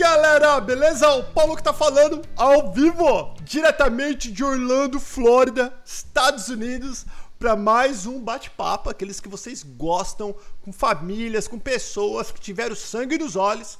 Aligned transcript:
galera, 0.00 0.58
beleza? 0.60 1.06
O 1.10 1.24
Paulo 1.24 1.54
que 1.54 1.62
tá 1.62 1.74
falando 1.74 2.22
ao 2.34 2.72
vivo, 2.72 3.34
diretamente 3.42 4.32
de 4.32 4.42
Orlando, 4.42 4.98
Flórida, 4.98 5.74
Estados 5.84 6.48
Unidos, 6.48 7.04
para 7.38 7.54
mais 7.54 8.06
um 8.06 8.18
bate-papo, 8.18 8.88
aqueles 8.88 9.20
que 9.20 9.28
vocês 9.28 9.62
gostam, 9.62 10.34
com 10.62 10.72
famílias, 10.72 11.46
com 11.46 11.58
pessoas 11.58 12.30
que 12.30 12.40
tiveram 12.40 12.74
sangue 12.74 13.18
nos 13.18 13.36
olhos, 13.36 13.78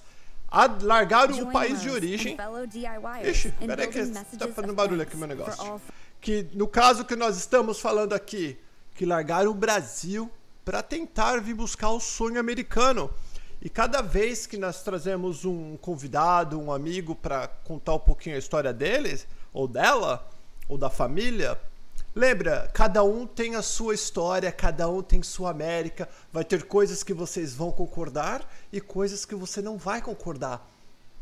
largaram 0.82 1.38
o 1.40 1.50
país 1.50 1.80
de 1.80 1.88
origem. 1.88 2.36
Ixi, 3.24 3.54
peraí 3.66 3.88
que 3.88 4.04
tá 4.36 4.48
fazendo 4.48 4.74
barulho 4.74 5.00
aqui 5.00 5.16
meu 5.16 5.26
negócio. 5.26 5.80
Que 6.20 6.46
no 6.52 6.68
caso 6.68 7.02
que 7.02 7.16
nós 7.16 7.38
estamos 7.38 7.80
falando 7.80 8.12
aqui, 8.12 8.58
que 8.94 9.06
largaram 9.06 9.52
o 9.52 9.54
Brasil 9.54 10.30
para 10.66 10.82
tentar 10.82 11.40
vir 11.40 11.54
buscar 11.54 11.88
o 11.88 11.98
sonho 11.98 12.38
americano. 12.38 13.10
E 13.62 13.68
cada 13.68 14.00
vez 14.00 14.46
que 14.46 14.56
nós 14.56 14.82
trazemos 14.82 15.44
um 15.44 15.76
convidado, 15.76 16.58
um 16.58 16.72
amigo 16.72 17.14
para 17.14 17.46
contar 17.46 17.94
um 17.94 17.98
pouquinho 17.98 18.36
a 18.36 18.38
história 18.38 18.72
deles, 18.72 19.26
ou 19.52 19.68
dela, 19.68 20.26
ou 20.66 20.78
da 20.78 20.88
família, 20.88 21.60
lembra, 22.14 22.70
cada 22.72 23.04
um 23.04 23.26
tem 23.26 23.56
a 23.56 23.62
sua 23.62 23.94
história, 23.94 24.50
cada 24.50 24.88
um 24.88 25.02
tem 25.02 25.22
sua 25.22 25.50
América, 25.50 26.08
vai 26.32 26.42
ter 26.42 26.62
coisas 26.62 27.02
que 27.02 27.12
vocês 27.12 27.52
vão 27.52 27.70
concordar 27.70 28.50
e 28.72 28.80
coisas 28.80 29.26
que 29.26 29.34
você 29.34 29.60
não 29.60 29.76
vai 29.76 30.00
concordar. 30.00 30.66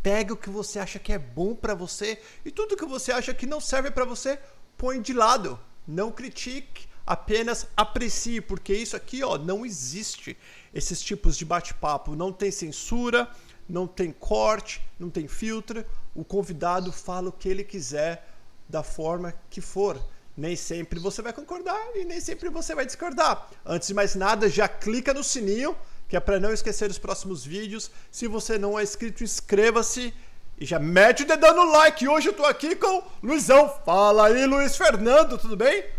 Pega 0.00 0.32
o 0.32 0.36
que 0.36 0.48
você 0.48 0.78
acha 0.78 1.00
que 1.00 1.12
é 1.12 1.18
bom 1.18 1.56
para 1.56 1.74
você 1.74 2.20
e 2.44 2.52
tudo 2.52 2.76
que 2.76 2.86
você 2.86 3.10
acha 3.10 3.34
que 3.34 3.46
não 3.46 3.60
serve 3.60 3.90
para 3.90 4.04
você, 4.04 4.38
põe 4.76 5.02
de 5.02 5.12
lado. 5.12 5.58
Não 5.88 6.12
critique, 6.12 6.86
apenas 7.04 7.66
aprecie, 7.76 8.40
porque 8.40 8.74
isso 8.74 8.94
aqui, 8.94 9.24
ó, 9.24 9.36
não 9.38 9.66
existe 9.66 10.36
esses 10.72 11.00
tipos 11.00 11.36
de 11.36 11.44
bate-papo. 11.44 12.16
Não 12.16 12.32
tem 12.32 12.50
censura, 12.50 13.28
não 13.68 13.86
tem 13.86 14.12
corte, 14.12 14.82
não 14.98 15.10
tem 15.10 15.28
filtro. 15.28 15.84
O 16.14 16.24
convidado 16.24 16.92
fala 16.92 17.28
o 17.28 17.32
que 17.32 17.48
ele 17.48 17.64
quiser 17.64 18.26
da 18.68 18.82
forma 18.82 19.34
que 19.50 19.60
for. 19.60 20.00
Nem 20.36 20.54
sempre 20.54 21.00
você 21.00 21.20
vai 21.20 21.32
concordar 21.32 21.80
e 21.96 22.04
nem 22.04 22.20
sempre 22.20 22.48
você 22.48 22.74
vai 22.74 22.86
discordar. 22.86 23.48
Antes 23.66 23.88
de 23.88 23.94
mais 23.94 24.14
nada, 24.14 24.48
já 24.48 24.68
clica 24.68 25.12
no 25.12 25.24
sininho, 25.24 25.76
que 26.08 26.16
é 26.16 26.20
para 26.20 26.38
não 26.38 26.52
esquecer 26.52 26.88
os 26.90 26.98
próximos 26.98 27.44
vídeos. 27.44 27.90
Se 28.10 28.28
você 28.28 28.56
não 28.56 28.78
é 28.78 28.82
inscrito, 28.82 29.24
inscreva-se 29.24 30.14
e 30.56 30.64
já 30.64 30.78
mete 30.78 31.22
o 31.22 31.26
dedão 31.26 31.54
no 31.54 31.72
like. 31.72 32.06
Hoje 32.06 32.28
eu 32.28 32.32
tô 32.32 32.44
aqui 32.44 32.76
com 32.76 33.02
Luizão. 33.22 33.68
Fala 33.84 34.28
aí, 34.28 34.46
Luiz 34.46 34.76
Fernando, 34.76 35.38
tudo 35.38 35.56
bem? 35.56 35.97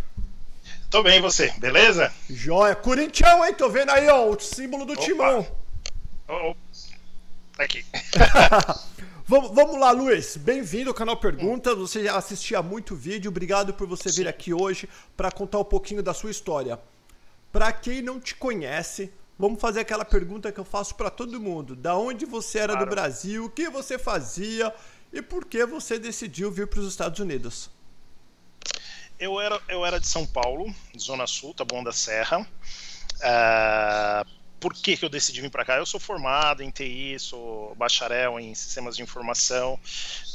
Tô 0.89 1.03
bem, 1.03 1.21
você, 1.21 1.51
beleza? 1.59 2.11
Joia. 2.27 2.75
Corintião, 2.75 3.45
hein? 3.45 3.53
Tô 3.53 3.69
vendo 3.69 3.91
aí, 3.91 4.07
ó, 4.09 4.27
o 4.27 4.39
símbolo 4.39 4.85
do 4.85 4.93
Opa. 4.93 5.01
timão. 5.03 5.47
Oh, 6.27 6.49
oh. 6.49 7.61
Aqui. 7.61 7.85
vamos, 9.23 9.51
vamos 9.53 9.79
lá, 9.79 9.91
Luiz. 9.91 10.35
Bem-vindo 10.35 10.89
ao 10.89 10.95
canal 10.95 11.15
Pergunta. 11.15 11.75
Você 11.75 12.05
já 12.05 12.17
assistia 12.17 12.63
muito 12.63 12.95
vídeo. 12.95 13.29
Obrigado 13.29 13.71
por 13.71 13.85
você 13.85 14.09
Sim. 14.09 14.23
vir 14.23 14.27
aqui 14.27 14.51
hoje 14.51 14.89
para 15.15 15.31
contar 15.31 15.59
um 15.59 15.63
pouquinho 15.63 16.01
da 16.01 16.11
sua 16.11 16.31
história. 16.31 16.79
Para 17.51 17.71
quem 17.71 18.01
não 18.01 18.19
te 18.19 18.33
conhece, 18.33 19.13
vamos 19.37 19.61
fazer 19.61 19.81
aquela 19.81 20.03
pergunta 20.03 20.51
que 20.51 20.59
eu 20.59 20.65
faço 20.65 20.95
para 20.95 21.11
todo 21.11 21.39
mundo. 21.39 21.75
Da 21.75 21.95
onde 21.95 22.25
você 22.25 22.57
era 22.57 22.73
claro. 22.73 22.87
do 22.87 22.89
Brasil? 22.89 23.45
O 23.45 23.49
que 23.49 23.69
você 23.69 23.99
fazia? 23.99 24.73
E 25.13 25.21
por 25.21 25.45
que 25.45 25.63
você 25.67 25.99
decidiu 25.99 26.49
vir 26.49 26.65
para 26.65 26.79
os 26.79 26.87
Estados 26.87 27.19
Unidos? 27.19 27.69
Eu 29.19 29.39
era, 29.39 29.61
eu 29.67 29.85
era 29.85 29.99
de 29.99 30.07
São 30.07 30.25
Paulo, 30.25 30.73
Zona 30.97 31.27
Sul, 31.27 31.53
Taboão 31.53 31.83
da 31.83 31.91
Serra. 31.91 32.39
Uh, 32.39 34.29
por 34.59 34.73
que, 34.73 34.95
que 34.95 35.03
eu 35.03 35.09
decidi 35.09 35.41
vir 35.41 35.51
para 35.51 35.65
cá? 35.65 35.77
Eu 35.77 35.85
sou 35.85 35.99
formado 35.99 36.63
em 36.63 36.71
TI, 36.71 37.17
sou 37.19 37.75
bacharel 37.75 38.39
em 38.39 38.55
sistemas 38.55 38.95
de 38.95 39.03
informação, 39.03 39.79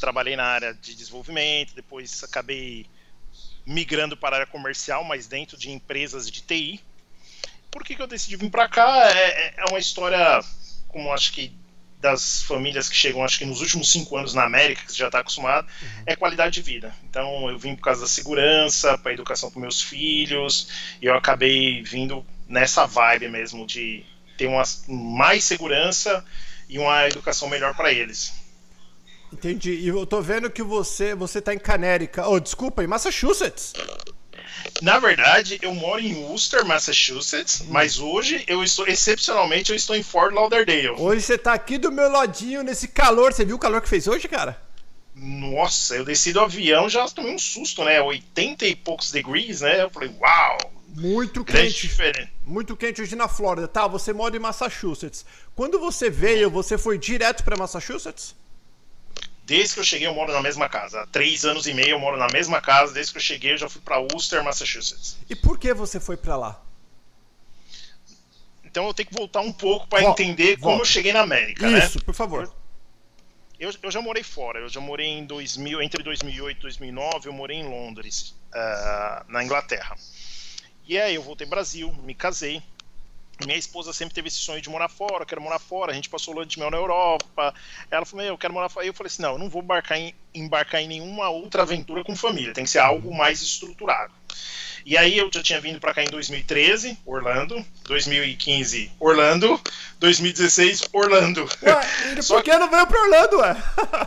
trabalhei 0.01 0.37
na 0.37 0.45
área 0.45 0.75
de 0.75 0.95
desenvolvimento, 0.95 1.75
depois 1.75 2.23
acabei 2.23 2.87
migrando 3.67 4.17
para 4.17 4.37
a 4.37 4.39
área 4.41 4.51
comercial, 4.51 5.03
mas 5.05 5.27
dentro 5.27 5.57
de 5.57 5.71
empresas 5.71 6.31
de 6.31 6.43
TI. 6.43 6.81
Por 7.71 7.83
que, 7.83 7.97
que 7.97 8.03
eu 8.03 8.07
decidi 8.07 8.37
vir 8.37 8.51
para 8.51 8.69
cá? 8.69 9.11
É, 9.11 9.55
é 9.57 9.65
uma 9.71 9.79
história, 9.79 10.41
como 10.89 11.13
acho 11.13 11.33
que 11.33 11.53
das 12.05 12.43
famílias 12.43 12.87
que 12.87 12.95
chegam, 12.95 13.25
acho 13.25 13.39
que 13.39 13.47
nos 13.47 13.63
últimos 13.63 13.91
cinco 13.91 14.15
anos 14.19 14.35
na 14.35 14.45
América, 14.45 14.83
que 14.85 14.93
você 14.93 14.99
já 14.99 15.07
está 15.07 15.21
acostumado, 15.21 15.67
uhum. 15.81 16.03
é 16.05 16.15
qualidade 16.15 16.53
de 16.53 16.61
vida. 16.61 16.95
Então 17.09 17.49
eu 17.49 17.59
vim 17.59 17.75
por 17.75 17.81
causa 17.81 18.03
da 18.03 18.07
segurança, 18.07 18.99
para 18.99 19.11
a 19.11 19.15
educação 19.15 19.51
para 19.51 19.59
meus 19.59 19.81
filhos, 19.81 20.69
e 21.01 21.07
eu 21.07 21.15
acabei 21.15 21.83
vindo 21.83 22.23
nessa 22.47 22.85
vibe 22.85 23.31
mesmo 23.31 23.67
de 23.67 24.05
ter 24.37 24.47
uma, 24.47 24.63
mais 24.87 25.45
segurança 25.45 26.23
e 26.69 26.79
uma 26.79 27.09
educação 27.09 27.49
melhor 27.49 27.75
para 27.75 27.91
eles. 27.91 28.35
Entendi. 29.33 29.73
E 29.73 29.89
eu 29.89 30.07
tô 30.07 30.21
vendo 30.21 30.51
que 30.51 30.63
você 30.63 31.15
você 31.15 31.41
tá 31.41 31.55
em 31.55 31.59
Canérica. 31.59 32.29
Oh, 32.29 32.39
desculpa, 32.39 32.85
em 32.85 32.87
Massachusetts. 32.87 33.73
Na 34.83 34.99
verdade, 34.99 35.59
eu 35.63 35.75
moro 35.75 36.01
em 36.01 36.15
Worcester, 36.15 36.65
Massachusetts, 36.65 37.61
hum. 37.61 37.67
mas 37.71 37.99
hoje 37.99 38.45
eu 38.47 38.63
estou, 38.63 38.87
excepcionalmente, 38.87 39.71
eu 39.71 39.77
estou 39.77 39.97
em 39.97 40.03
Fort 40.03 40.33
Lauderdale. 40.33 40.91
Hoje 40.91 41.23
você 41.23 41.35
está 41.35 41.53
aqui 41.53 41.79
do 41.79 41.93
meu 41.93 42.11
ladinho 42.11 42.63
nesse 42.63 42.89
calor. 42.89 43.33
Você 43.33 43.45
viu 43.45 43.57
o 43.57 43.59
calor 43.59 43.81
que 43.81 43.89
fez 43.89 44.07
hoje, 44.07 44.29
cara? 44.29 44.61
Nossa, 45.15 45.95
eu 45.95 46.05
desci 46.05 46.33
do 46.33 46.41
avião 46.41 46.89
já 46.89 47.07
tomei 47.07 47.33
um 47.35 47.39
susto, 47.39 47.85
né? 47.85 48.01
80 48.01 48.67
e 48.67 48.75
poucos 48.75 49.13
degrees, 49.13 49.61
né? 49.61 49.83
Eu 49.83 49.91
falei, 49.91 50.11
uau! 50.21 50.59
Muito 50.89 51.45
quente. 51.45 51.83
Diferente. 51.83 52.33
Muito 52.47 52.77
quente 52.77 53.03
hoje 53.03 53.17
na 53.17 53.27
Flórida. 53.27 53.67
Tá, 53.67 53.87
você 53.87 54.13
mora 54.13 54.37
em 54.37 54.41
Massachusetts. 54.41 55.25
Quando 55.55 55.79
você 55.79 56.09
veio, 56.09 56.51
você 56.51 56.79
foi 56.79 56.99
direto 56.99 57.43
para 57.43 57.57
Massachusetts? 57.57 58.35
Desde 59.47 59.75
que 59.75 59.81
eu 59.81 59.85
cheguei, 59.85 60.07
eu 60.07 60.15
moro 60.15 60.33
na 60.33 60.41
mesma 60.41 60.69
casa. 60.69 61.03
Há 61.03 61.07
três 61.07 61.45
anos 61.45 61.67
e 61.67 61.75
meio 61.75 61.91
eu 61.91 61.99
moro 61.99 62.17
na 62.17 62.29
mesma 62.29 62.63
casa. 62.63 62.95
Desde 62.95 63.13
que 63.13 63.19
eu 63.19 63.23
cheguei, 63.23 63.53
eu 63.53 63.59
já 63.59 63.69
fui 63.69 63.81
para 63.83 63.99
Worcester, 63.99 64.43
Massachusetts. 64.43 65.19
E 65.29 65.37
por 65.37 65.59
que 65.59 65.75
você 65.75 66.01
foi 66.01 66.17
para 66.17 66.35
lá? 66.37 66.63
Então 68.65 68.87
eu 68.87 68.95
tenho 68.95 69.09
que 69.09 69.15
voltar 69.15 69.41
um 69.41 69.53
pouco 69.53 69.87
para 69.87 70.03
entender 70.03 70.57
volta. 70.57 70.63
como 70.63 70.81
eu 70.81 70.85
cheguei 70.85 71.13
na 71.13 71.21
América, 71.21 71.67
Isso, 71.67 71.77
né? 71.77 71.87
Isso, 71.87 72.05
por 72.05 72.15
favor. 72.15 72.53
Eu, 73.61 73.71
eu, 73.83 73.91
já 73.91 74.01
morei 74.01 74.23
fora. 74.23 74.61
Eu 74.61 74.69
já 74.69 74.81
morei 74.81 75.07
em 75.07 75.27
2000, 75.27 75.83
entre 75.83 76.03
2008 76.03 76.59
e 76.59 76.61
2009, 76.63 77.29
eu 77.29 77.33
morei 77.33 77.59
em 77.59 77.69
Londres, 77.69 78.35
uh, 78.49 79.31
na 79.31 79.45
Inglaterra. 79.45 79.95
E 80.87 80.99
aí 80.99 81.15
eu 81.15 81.23
voltei 81.23 81.47
ao 81.47 81.51
Brasil, 81.51 81.93
me 82.03 82.15
casei 82.15 82.63
minha 83.45 83.59
esposa 83.59 83.93
sempre 83.93 84.15
teve 84.15 84.29
esse 84.29 84.39
sonho 84.39 84.61
de 84.61 84.69
morar 84.69 84.89
fora, 84.89 85.23
eu 85.23 85.27
quero 85.27 85.41
morar 85.41 85.59
fora, 85.59 85.93
a 85.93 85.95
gente 85.95 86.09
passou 86.09 86.35
lua 86.35 86.47
de 86.47 86.59
mel 86.59 86.71
na 86.71 86.77
Europa. 86.77 87.55
Ela 87.91 88.05
falou, 88.05 88.25
eu 88.25 88.39
quero 88.39 88.55
morar 88.55 88.69
fora. 88.69 88.87
Eu 88.87 88.95
falei 88.95 89.09
assim, 89.09 89.23
não, 89.23 89.33
eu 89.33 89.39
não 89.39 89.49
vou 89.49 89.63
embarcar 89.63 89.99
em, 89.99 90.15
embarcar 90.35 90.81
em 90.81 90.89
nenhuma 90.89 91.29
outra 91.29 91.63
aventura 91.63 92.05
com 92.05 92.15
família, 92.15 92.53
tem 92.53 92.65
que 92.65 92.71
ser 92.71 92.79
algo 92.79 93.15
mais 93.15 93.43
estruturado. 93.43 94.13
E 94.85 94.99
aí 94.99 95.17
eu 95.17 95.31
já 95.33 95.43
tinha 95.43 95.61
vindo 95.61 95.81
para 95.81 95.95
cá 95.95 96.03
em 96.03 96.09
2013, 96.09 96.99
Orlando, 97.07 97.65
2015, 97.85 98.93
Orlando, 99.01 99.59
2016, 99.99 100.83
Orlando. 100.93 101.49
Ué, 101.63 102.23
Só 102.23 102.35
por 102.35 102.45
que 102.45 102.59
não 102.59 102.71
veio 102.71 102.87
para 102.87 103.03
Orlando, 103.03 103.39
ué? 103.39 103.57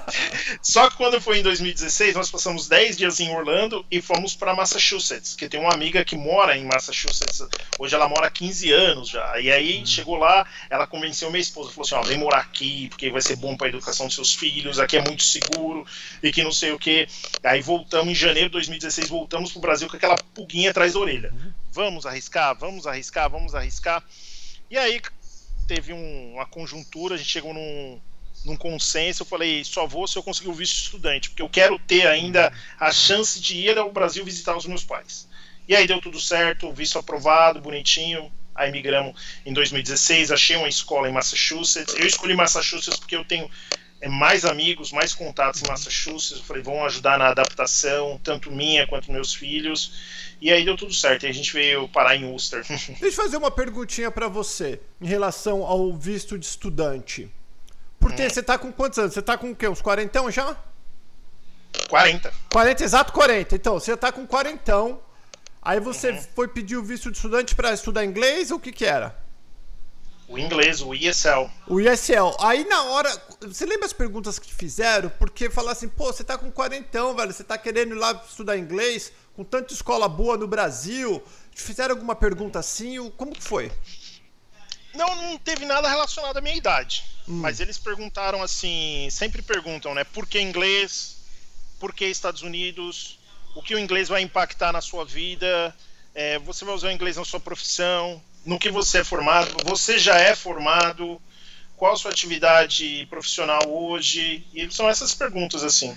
Só 0.61 0.87
que 0.87 0.97
quando 0.97 1.19
foi 1.19 1.39
em 1.39 1.41
2016, 1.41 2.13
nós 2.13 2.29
passamos 2.29 2.67
10 2.67 2.95
dias 2.95 3.19
em 3.19 3.35
Orlando 3.35 3.83
e 3.89 3.99
fomos 3.99 4.35
para 4.35 4.53
Massachusetts, 4.53 5.35
que 5.35 5.49
tem 5.49 5.59
uma 5.59 5.73
amiga 5.73 6.05
que 6.05 6.15
mora 6.15 6.55
em 6.55 6.63
Massachusetts. 6.65 7.41
Hoje 7.79 7.95
ela 7.95 8.07
mora 8.07 8.27
há 8.27 8.31
15 8.31 8.71
anos 8.71 9.09
já. 9.09 9.39
E 9.39 9.51
aí 9.51 9.85
chegou 9.85 10.17
lá, 10.17 10.45
ela 10.69 10.85
convenceu 10.85 11.31
minha 11.31 11.41
esposa, 11.41 11.71
falou 11.71 11.85
assim: 11.85 11.95
ó, 11.95 12.01
vem 12.03 12.19
morar 12.19 12.39
aqui, 12.39 12.87
porque 12.89 13.09
vai 13.09 13.21
ser 13.21 13.35
bom 13.35 13.57
para 13.57 13.65
a 13.65 13.69
educação 13.69 14.05
dos 14.05 14.13
seus 14.13 14.35
filhos, 14.35 14.79
aqui 14.79 14.97
é 14.97 15.01
muito 15.01 15.23
seguro 15.23 15.85
e 16.21 16.31
que 16.31 16.43
não 16.43 16.51
sei 16.51 16.71
o 16.71 16.77
que. 16.77 17.07
Aí 17.43 17.61
voltamos 17.61 18.11
em 18.11 18.15
janeiro 18.15 18.49
de 18.49 18.53
2016, 18.53 19.09
voltamos 19.09 19.51
pro 19.51 19.61
Brasil 19.61 19.87
com 19.87 19.97
aquela 19.97 20.15
pulguinha 20.35 20.66
atrás 20.67 20.93
da 20.93 20.99
orelha. 20.99 21.33
Vamos 21.71 22.05
arriscar, 22.05 22.57
vamos 22.57 22.87
arriscar, 22.87 23.29
vamos 23.29 23.53
arriscar. 23.53 24.03
E 24.69 24.77
aí 24.77 25.01
teve 25.67 25.93
um, 25.93 26.33
uma 26.33 26.45
conjuntura, 26.45 27.15
a 27.15 27.17
gente 27.17 27.29
chegou 27.29 27.53
num, 27.53 27.99
num 28.45 28.55
consenso, 28.55 29.23
eu 29.23 29.27
falei, 29.27 29.63
só 29.63 29.85
vou 29.85 30.07
se 30.07 30.17
eu 30.17 30.23
conseguir 30.23 30.49
o 30.49 30.53
visto 30.53 30.75
estudante, 30.75 31.29
porque 31.29 31.41
eu 31.41 31.49
quero 31.49 31.77
ter 31.79 32.07
ainda 32.07 32.51
a 32.79 32.91
chance 32.91 33.39
de 33.39 33.57
ir 33.57 33.77
ao 33.77 33.91
Brasil 33.91 34.23
visitar 34.23 34.55
os 34.55 34.65
meus 34.65 34.83
pais. 34.83 35.27
E 35.67 35.75
aí 35.75 35.85
deu 35.85 35.99
tudo 35.99 36.19
certo, 36.19 36.71
visto 36.71 36.97
aprovado, 36.97 37.59
bonitinho. 37.59 38.31
Aí 38.55 38.71
migramos 38.71 39.21
em 39.45 39.53
2016, 39.53 40.31
achei 40.31 40.55
uma 40.55 40.69
escola 40.69 41.07
em 41.07 41.11
Massachusetts. 41.11 41.93
Eu 41.93 42.07
escolhi 42.07 42.35
Massachusetts 42.35 42.97
porque 42.97 43.15
eu 43.15 43.23
tenho 43.23 43.49
mais 44.07 44.45
amigos, 44.45 44.91
mais 44.91 45.13
contatos 45.13 45.63
em 45.63 45.67
Massachusetts. 45.67 46.39
Eu 46.39 46.43
falei, 46.43 46.61
vão 46.61 46.85
ajudar 46.85 47.17
na 47.17 47.29
adaptação, 47.29 48.19
tanto 48.23 48.51
minha 48.51 48.85
quanto 48.85 49.11
meus 49.11 49.33
filhos. 49.33 50.35
E 50.39 50.51
aí 50.51 50.63
deu 50.63 50.77
tudo 50.77 50.93
certo. 50.93 51.25
E 51.25 51.29
a 51.29 51.31
gente 51.31 51.51
veio 51.51 51.87
parar 51.89 52.15
em 52.15 52.25
Worcester. 52.25 52.63
Deixa 52.69 52.93
eu 53.01 53.11
fazer 53.11 53.37
uma 53.37 53.49
perguntinha 53.49 54.11
para 54.11 54.27
você 54.27 54.79
em 55.01 55.07
relação 55.07 55.63
ao 55.63 55.93
visto 55.93 56.37
de 56.37 56.45
estudante. 56.45 57.31
Porque 57.99 58.25
hum. 58.25 58.29
você 58.29 58.43
tá 58.43 58.57
com 58.57 58.71
quantos 58.71 58.99
anos? 58.99 59.13
Você 59.13 59.21
tá 59.21 59.37
com 59.37 59.51
o 59.51 59.55
quê? 59.55 59.67
Uns 59.67 59.81
quarentão 59.81 60.29
já? 60.29 60.55
40. 61.89 62.33
40, 62.51 62.83
exato 62.83 63.13
40. 63.13 63.55
Então, 63.55 63.73
você 63.73 63.95
tá 63.97 64.11
com 64.11 64.27
quarentão. 64.27 65.01
Aí 65.61 65.79
você 65.79 66.11
uhum. 66.11 66.21
foi 66.35 66.47
pedir 66.47 66.77
o 66.77 66.83
visto 66.83 67.11
de 67.11 67.17
estudante 67.17 67.55
para 67.55 67.73
estudar 67.73 68.05
inglês 68.05 68.51
ou 68.51 68.57
o 68.57 68.59
que 68.59 68.71
que 68.71 68.85
era? 68.85 69.26
O 70.27 70.37
inglês, 70.37 70.81
o 70.81 70.93
ESL. 70.93 71.49
O 71.67 71.79
ESL. 71.79 72.35
Aí 72.39 72.65
na 72.65 72.83
hora. 72.83 73.09
Você 73.41 73.65
lembra 73.65 73.85
as 73.85 73.93
perguntas 73.93 74.37
que 74.37 74.47
te 74.47 74.53
fizeram? 74.53 75.09
Porque 75.09 75.49
falar 75.49 75.71
assim, 75.71 75.87
pô, 75.87 76.11
você 76.11 76.23
tá 76.23 76.37
com 76.37 76.51
quarentão, 76.51 77.15
velho. 77.15 77.31
Você 77.31 77.43
tá 77.43 77.57
querendo 77.57 77.95
ir 77.95 77.97
lá 77.97 78.11
estudar 78.27 78.57
inglês, 78.57 79.11
com 79.33 79.43
tanta 79.43 79.73
escola 79.73 80.09
boa 80.09 80.35
no 80.35 80.47
Brasil. 80.47 81.23
Te 81.55 81.61
fizeram 81.61 81.95
alguma 81.95 82.15
pergunta 82.15 82.59
assim? 82.59 83.09
Como 83.11 83.31
que 83.31 83.41
foi? 83.41 83.71
Não, 84.93 85.15
não 85.15 85.37
teve 85.37 85.65
nada 85.65 85.87
relacionado 85.87 86.37
à 86.37 86.41
minha 86.41 86.55
idade. 86.55 87.05
Hum. 87.27 87.39
Mas 87.39 87.59
eles 87.59 87.77
perguntaram 87.77 88.41
assim, 88.41 89.07
sempre 89.09 89.41
perguntam, 89.41 89.93
né? 89.93 90.03
Por 90.03 90.27
que 90.27 90.41
inglês? 90.41 91.17
Por 91.79 91.93
que 91.93 92.05
Estados 92.05 92.41
Unidos? 92.41 93.17
O 93.55 93.61
que 93.61 93.75
o 93.75 93.79
inglês 93.79 94.09
vai 94.09 94.21
impactar 94.21 94.73
na 94.73 94.81
sua 94.81 95.05
vida? 95.05 95.73
É, 96.13 96.37
você 96.39 96.65
vai 96.65 96.73
usar 96.73 96.87
o 96.87 96.91
inglês 96.91 97.15
na 97.15 97.23
sua 97.23 97.39
profissão? 97.39 98.21
No 98.47 98.57
que 98.57 98.71
você 98.71 98.99
é 98.99 99.03
formado, 99.03 99.57
você 99.65 99.99
já 99.99 100.17
é 100.17 100.33
formado, 100.33 101.21
qual 101.75 101.93
a 101.93 101.95
sua 101.97 102.11
atividade 102.11 103.05
profissional 103.09 103.59
hoje, 103.67 104.47
e 104.53 104.71
são 104.71 104.89
essas 104.89 105.13
perguntas 105.13 105.65
assim. 105.65 105.95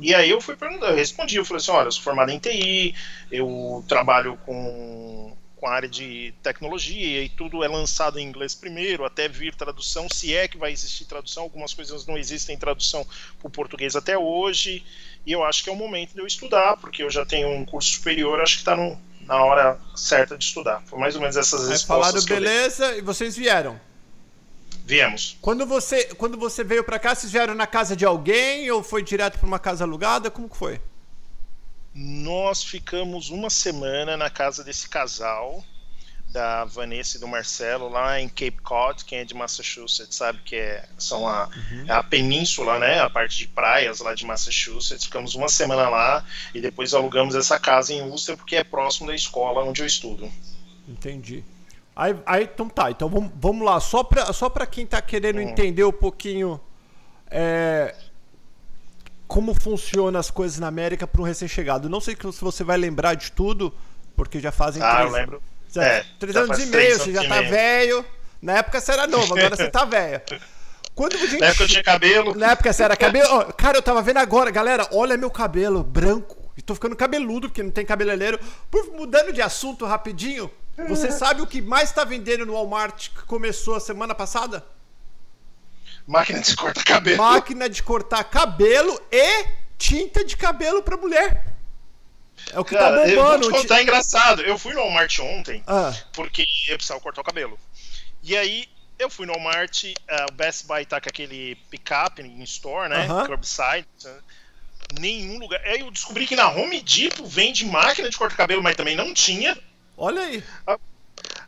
E 0.00 0.14
aí 0.14 0.28
eu 0.28 0.38
fui 0.38 0.54
perguntar, 0.54 0.90
eu 0.90 0.96
respondi, 0.96 1.36
eu 1.36 1.46
falei 1.46 1.62
assim, 1.62 1.70
olha, 1.70 1.88
eu 1.88 1.92
sou 1.92 2.02
formado 2.02 2.30
em 2.30 2.38
TI, 2.38 2.94
eu 3.32 3.82
trabalho 3.88 4.36
com, 4.44 5.34
com 5.56 5.66
a 5.66 5.72
área 5.72 5.88
de 5.88 6.34
tecnologia 6.42 7.22
e 7.24 7.28
tudo 7.30 7.64
é 7.64 7.68
lançado 7.68 8.18
em 8.18 8.28
inglês 8.28 8.54
primeiro, 8.54 9.06
até 9.06 9.26
vir 9.26 9.54
tradução, 9.54 10.06
se 10.10 10.36
é 10.36 10.46
que 10.46 10.58
vai 10.58 10.70
existir 10.70 11.06
tradução, 11.06 11.44
algumas 11.44 11.72
coisas 11.72 12.06
não 12.06 12.18
existem 12.18 12.56
tradução 12.58 13.02
para 13.38 13.48
o 13.48 13.50
português 13.50 13.96
até 13.96 14.16
hoje, 14.16 14.84
e 15.24 15.32
eu 15.32 15.42
acho 15.42 15.64
que 15.64 15.70
é 15.70 15.72
o 15.72 15.76
momento 15.76 16.12
de 16.12 16.20
eu 16.20 16.26
estudar, 16.26 16.76
porque 16.76 17.02
eu 17.02 17.10
já 17.10 17.24
tenho 17.24 17.48
um 17.48 17.64
curso 17.64 17.92
superior, 17.92 18.42
acho 18.42 18.56
que 18.56 18.60
está 18.60 18.76
no, 18.76 19.00
na 19.28 19.44
hora 19.44 19.78
certa 19.94 20.38
de 20.38 20.44
estudar. 20.44 20.82
Foi 20.86 20.98
mais 20.98 21.14
ou 21.14 21.20
menos 21.20 21.36
essas 21.36 21.64
Aí 21.64 21.68
respostas. 21.68 22.24
Falaram 22.24 22.24
beleza 22.24 22.96
e 22.96 23.02
vocês 23.02 23.36
vieram. 23.36 23.78
Viemos. 24.86 25.36
Quando 25.42 25.66
você, 25.66 26.06
quando 26.14 26.38
você 26.38 26.64
veio 26.64 26.82
para 26.82 26.98
cá, 26.98 27.14
vocês 27.14 27.30
vieram 27.30 27.54
na 27.54 27.66
casa 27.66 27.94
de 27.94 28.06
alguém 28.06 28.70
ou 28.70 28.82
foi 28.82 29.02
direto 29.02 29.38
para 29.38 29.46
uma 29.46 29.58
casa 29.58 29.84
alugada? 29.84 30.30
Como 30.30 30.48
que 30.48 30.56
foi? 30.56 30.80
Nós 31.94 32.62
ficamos 32.62 33.28
uma 33.28 33.50
semana 33.50 34.16
na 34.16 34.30
casa 34.30 34.64
desse 34.64 34.88
casal 34.88 35.62
da 36.30 36.64
Vanessa 36.64 37.16
e 37.16 37.20
do 37.20 37.26
Marcelo 37.26 37.88
lá 37.88 38.20
em 38.20 38.28
Cape 38.28 38.60
Cod, 38.62 39.04
quem 39.04 39.20
é 39.20 39.24
de 39.24 39.34
Massachusetts 39.34 40.14
sabe 40.14 40.40
que 40.44 40.56
é, 40.56 40.86
são 40.98 41.26
a, 41.26 41.46
uhum. 41.46 41.86
a 41.88 42.02
península, 42.02 42.78
né, 42.78 43.00
a 43.00 43.08
parte 43.08 43.38
de 43.38 43.48
praias 43.48 44.00
lá 44.00 44.14
de 44.14 44.26
Massachusetts. 44.26 45.04
Ficamos 45.04 45.34
uma 45.34 45.48
semana 45.48 45.88
lá 45.88 46.24
e 46.54 46.60
depois 46.60 46.92
alugamos 46.92 47.34
essa 47.34 47.58
casa 47.58 47.92
em 47.92 48.02
Worcester 48.02 48.36
porque 48.36 48.56
é 48.56 48.64
próximo 48.64 49.06
da 49.06 49.14
escola 49.14 49.64
onde 49.64 49.82
eu 49.82 49.86
estudo. 49.86 50.30
Entendi. 50.86 51.42
Aí, 51.96 52.14
aí 52.26 52.44
então 52.44 52.68
tá, 52.68 52.90
então 52.90 53.08
vamos, 53.08 53.32
vamos 53.34 53.64
lá, 53.64 53.80
só 53.80 54.04
para 54.04 54.32
só 54.32 54.48
pra 54.48 54.66
quem 54.66 54.86
tá 54.86 55.02
querendo 55.02 55.38
hum. 55.38 55.42
entender 55.42 55.82
um 55.82 55.92
pouquinho 55.92 56.60
é, 57.30 57.94
como 59.26 59.52
funciona 59.52 60.18
as 60.18 60.30
coisas 60.30 60.58
na 60.58 60.68
América 60.68 61.06
para 61.06 61.20
um 61.20 61.24
recém-chegado. 61.24 61.88
Não 61.88 62.00
sei 62.00 62.14
se 62.14 62.40
você 62.40 62.62
vai 62.62 62.76
lembrar 62.76 63.14
de 63.14 63.32
tudo, 63.32 63.72
porque 64.16 64.40
já 64.40 64.52
fazem 64.52 64.82
ah, 64.82 64.96
três, 64.96 65.06
eu 65.06 65.12
lembro. 65.12 65.42
É, 65.76 66.04
três 66.18 66.36
anos 66.36 66.58
e 66.58 66.66
meio, 66.66 66.98
você 66.98 67.12
já 67.12 67.26
tá 67.28 67.40
velho. 67.42 68.04
Na 68.40 68.58
época 68.58 68.80
você 68.80 68.92
era 68.92 69.06
novo, 69.06 69.34
agora 69.34 69.56
você 69.56 69.68
tá 69.68 69.84
velho. 69.86 70.22
Quando 70.94 71.16
gente... 71.16 71.38
Na 71.38 71.46
época 71.46 71.64
eu 71.64 71.68
tinha 71.68 71.82
cabelo. 71.82 72.34
Na 72.34 72.50
época 72.52 72.72
você 72.72 72.82
era 72.82 72.96
cabelo. 72.96 73.28
Oh, 73.32 73.52
cara, 73.52 73.78
eu 73.78 73.82
tava 73.82 74.02
vendo 74.02 74.18
agora, 74.18 74.50
galera, 74.50 74.88
olha 74.92 75.16
meu 75.16 75.30
cabelo 75.30 75.82
branco. 75.82 76.36
E 76.56 76.62
tô 76.62 76.74
ficando 76.74 76.96
cabeludo, 76.96 77.48
porque 77.48 77.62
não 77.62 77.70
tem 77.70 77.86
cabeleireiro. 77.86 78.40
Por, 78.68 78.92
mudando 78.92 79.32
de 79.32 79.40
assunto 79.40 79.84
rapidinho, 79.84 80.50
você 80.88 81.12
sabe 81.12 81.40
o 81.40 81.46
que 81.46 81.62
mais 81.62 81.92
tá 81.92 82.04
vendendo 82.04 82.44
no 82.44 82.54
Walmart 82.54 83.10
que 83.10 83.22
começou 83.26 83.76
a 83.76 83.80
semana 83.80 84.14
passada? 84.14 84.64
Máquina 86.06 86.40
de 86.40 86.56
cortar 86.56 86.84
cabelo. 86.84 87.18
Máquina 87.18 87.68
de 87.68 87.82
cortar 87.82 88.24
cabelo 88.24 89.00
e 89.12 89.46
tinta 89.76 90.24
de 90.24 90.36
cabelo 90.36 90.82
pra 90.82 90.96
mulher. 90.96 91.57
É 92.52 92.58
o 92.58 92.64
que 92.64 92.74
tá 92.74 92.80
Cara, 92.80 92.96
tá 92.96 93.06
bombando. 93.06 93.14
Eu 93.14 93.50
vou 93.50 93.52
te 93.52 93.62
contar, 93.62 93.78
é 93.78 93.82
engraçado. 93.82 94.42
Eu 94.42 94.58
fui 94.58 94.74
no 94.74 94.80
Walmart 94.80 95.18
ontem 95.20 95.62
ah. 95.66 95.94
porque 96.12 96.46
eu 96.68 96.76
precisava 96.76 97.00
cortar 97.00 97.20
o 97.20 97.24
cabelo. 97.24 97.58
E 98.22 98.36
aí 98.36 98.68
eu 98.98 99.08
fui 99.08 99.26
no 99.26 99.32
Walmart, 99.32 99.84
uh, 99.84 99.92
o 100.30 100.32
Best 100.32 100.66
Buy 100.66 100.84
tá 100.84 101.00
com 101.00 101.08
aquele 101.08 101.54
pick-up 101.70 102.20
em 102.20 102.42
store, 102.42 102.88
né? 102.88 103.06
Uh 103.06 103.10
-huh. 103.10 103.26
Curbside. 103.26 103.86
Nenhum 104.98 105.38
lugar. 105.38 105.60
Aí 105.64 105.80
eu 105.80 105.90
descobri 105.90 106.26
que 106.26 106.34
na 106.34 106.48
Home 106.48 106.80
Depot 106.80 107.26
vende 107.26 107.66
máquina 107.66 108.08
de 108.08 108.16
cortar 108.16 108.36
cabelo, 108.36 108.62
mas 108.62 108.76
também 108.76 108.96
não 108.96 109.12
tinha. 109.12 109.56
Olha 109.96 110.22
aí. 110.22 110.42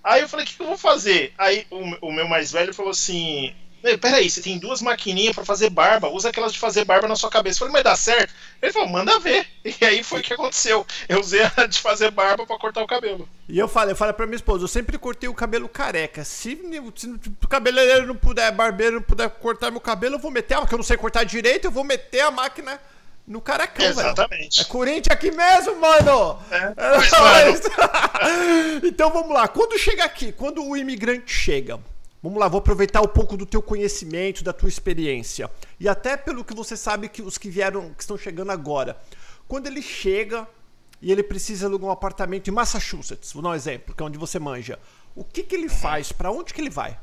Aí 0.03 0.23
eu 0.23 0.29
falei, 0.29 0.45
o 0.45 0.49
que, 0.49 0.57
que 0.57 0.63
eu 0.63 0.67
vou 0.67 0.79
fazer? 0.79 1.33
Aí 1.39 1.67
o, 1.71 2.09
o 2.09 2.13
meu 2.13 2.29
mais 2.29 2.53
velho 2.53 2.75
falou 2.75 2.91
assim: 2.91 3.55
Peraí, 4.01 4.29
você 4.29 4.43
tem 4.43 4.59
duas 4.59 4.83
maquininhas 4.83 5.35
para 5.35 5.45
fazer 5.45 5.71
barba, 5.71 6.09
usa 6.09 6.29
aquelas 6.29 6.53
de 6.53 6.59
fazer 6.59 6.85
barba 6.85 7.09
na 7.09 7.17
sua 7.17 7.31
cabeça. 7.31 7.57
Eu 7.57 7.59
falei, 7.61 7.73
mas 7.73 7.85
dá 7.85 7.97
certo? 7.97 8.33
Ele 8.61 8.73
falou, 8.73 8.89
manda 8.89 9.19
ver. 9.19 9.47
E 9.65 9.85
aí 9.85 10.03
foi 10.03 10.21
o 10.21 10.23
que 10.23 10.35
aconteceu. 10.35 10.87
Eu 11.09 11.21
usei 11.21 11.43
a 11.57 11.67
de 11.67 11.81
fazer 11.81 12.11
barba 12.11 12.47
para 12.47 12.59
cortar 12.59 12.83
o 12.83 12.87
cabelo. 12.87 13.29
E 13.49 13.59
eu 13.59 13.69
falei, 13.69 13.93
eu 13.93 13.97
falei 13.97 14.13
pra 14.13 14.27
minha 14.27 14.37
esposa, 14.37 14.65
eu 14.65 14.69
sempre 14.69 14.99
cortei 14.99 15.29
o 15.29 15.35
cabelo 15.35 15.69
careca. 15.69 16.25
Se, 16.25 16.59
se 16.95 17.07
o 17.09 17.49
cabeleireiro 17.49 18.07
não 18.07 18.17
puder, 18.17 18.53
barbeiro 18.53 18.97
não 18.97 19.03
puder 19.03 19.29
cortar 19.29 19.71
meu 19.71 19.81
cabelo, 19.81 20.17
eu 20.17 20.19
vou 20.19 20.31
meter, 20.31 20.59
porque 20.59 20.75
eu 20.75 20.79
não 20.79 20.85
sei 20.85 20.97
cortar 20.97 21.25
direito, 21.25 21.67
eu 21.67 21.71
vou 21.71 21.85
meter 21.85 22.21
a 22.21 22.31
máquina 22.31 22.81
no 23.27 23.41
caracão, 23.41 23.87
Exatamente. 23.87 24.57
Véio. 24.57 24.67
É 24.67 24.71
Corinthians 24.71 25.17
aqui 25.17 25.31
mesmo, 25.31 25.77
mano! 25.81 26.39
É, 26.51 26.75
é 26.77 27.51
então 28.87 29.11
vamos 29.11 29.33
lá, 29.33 29.47
quando 29.47 29.79
chega 29.79 30.05
aqui, 30.05 30.33
quando 30.33 30.65
o 30.65 30.77
imigrante 30.77 31.33
chega, 31.33 31.79
Vamos 32.23 32.39
lá, 32.39 32.49
vou 32.49 32.59
aproveitar 32.59 33.01
um 33.01 33.09
pouco 33.09 33.35
do 33.35 33.47
teu 33.47 33.63
conhecimento, 33.63 34.45
da 34.45 34.53
tua 34.53 34.69
experiência. 34.69 35.51
E 35.79 35.89
até 35.89 36.19
pelo 36.19 36.45
que 36.45 36.55
você 36.55 36.77
sabe 36.77 37.09
que 37.09 37.23
os 37.23 37.39
que 37.39 37.49
vieram, 37.49 37.95
que 37.95 38.03
estão 38.03 38.19
chegando 38.19 38.51
agora. 38.51 39.01
Quando 39.49 39.67
ele 39.67 39.81
chega 39.81 40.47
e 41.01 41.11
ele 41.11 41.23
precisa 41.23 41.67
alugar 41.67 41.89
um 41.89 41.93
apartamento 41.93 42.49
em 42.49 42.51
Massachusetts, 42.53 43.33
vou 43.33 43.43
dar 43.43 43.51
um 43.51 43.55
exemplo, 43.55 43.95
que 43.95 44.03
é 44.03 44.07
onde 44.07 44.19
você 44.19 44.39
manja. 44.39 44.79
O 45.15 45.25
que, 45.25 45.43
que 45.43 45.55
ele 45.55 45.69
faz? 45.69 46.13
Para 46.13 46.31
onde 46.31 46.53
que 46.53 46.61
ele 46.61 46.71
vai? 46.71 46.99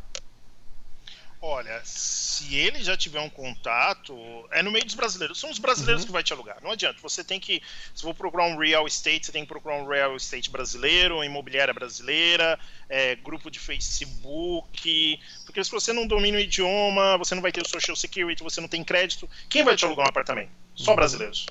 Olha, 1.40 1.80
se 1.84 2.56
ele 2.56 2.84
já 2.84 2.98
tiver 2.98 3.20
um 3.20 3.30
contato, 3.30 4.18
é 4.52 4.64
no 4.64 4.72
meio 4.72 4.84
dos 4.84 4.96
brasileiros. 4.96 5.40
São 5.40 5.52
os 5.52 5.60
brasileiros 5.60 6.02
uhum. 6.02 6.08
que 6.08 6.12
vai 6.12 6.24
te 6.24 6.34
alugar. 6.34 6.58
Não 6.64 6.72
adianta. 6.72 7.00
Você 7.02 7.24
tem 7.24 7.40
que, 7.40 7.62
se 7.94 8.02
for 8.02 8.16
procurar 8.16 8.46
um 8.46 8.58
real 8.58 8.88
estate, 8.88 9.28
você 9.28 9.32
tem 9.32 9.44
que 9.44 9.48
procurar 9.48 9.76
um 9.76 9.88
real 9.88 10.16
estate 10.16 10.50
brasileiro, 10.50 11.24
imobiliária 11.24 11.74
brasileira, 11.74 12.60
é, 12.90 13.16
grupo 13.16 13.52
de 13.52 13.60
Facebook. 13.60 15.20
Porque 15.46 15.64
se 15.64 15.70
você 15.70 15.94
não 15.94 16.08
domina 16.08 16.38
o 16.38 16.42
idioma, 16.42 17.18
você 17.20 17.36
não 17.36 17.42
vai 17.42 17.52
ter 17.52 17.62
o 17.62 17.70
social 17.70 17.96
security, 17.96 18.42
você 18.42 18.60
não 18.60 18.68
tem 18.68 18.84
crédito, 18.84 19.30
quem 19.48 19.64
vai 19.64 19.76
te 19.76 19.86
alugar 19.86 20.08
um 20.08 20.10
apartamento? 20.10 20.50
Só 20.74 20.92
uhum. 20.92 20.96
brasileiros. 20.96 21.46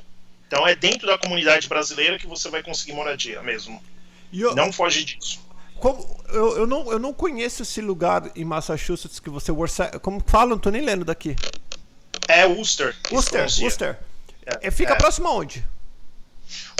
Então 0.48 0.66
é 0.66 0.74
dentro 0.74 1.06
da 1.06 1.16
comunidade 1.16 1.68
brasileira 1.68 2.18
que 2.18 2.26
você 2.26 2.48
vai 2.48 2.62
conseguir 2.62 2.92
moradia 2.92 3.40
mesmo. 3.40 3.82
Eu... 4.32 4.54
Não 4.56 4.72
foge 4.72 5.04
disso. 5.04 5.45
Como, 5.78 6.24
eu, 6.28 6.58
eu, 6.58 6.66
não, 6.66 6.90
eu 6.90 6.98
não 6.98 7.12
conheço 7.12 7.62
esse 7.62 7.80
lugar 7.80 8.30
em 8.34 8.44
Massachusetts 8.44 9.20
que 9.20 9.30
você. 9.30 9.52
Como 10.02 10.22
fala? 10.26 10.50
Não 10.50 10.58
tô 10.58 10.70
nem 10.70 10.82
lendo 10.82 11.04
daqui. 11.04 11.36
É 12.28 12.46
Worcester. 12.46 12.96
Worcester, 13.10 13.40
Worcester. 13.40 13.98
É, 14.44 14.68
é, 14.68 14.70
fica 14.70 14.92
é. 14.92 14.96
próximo 14.96 15.28
aonde? 15.28 15.64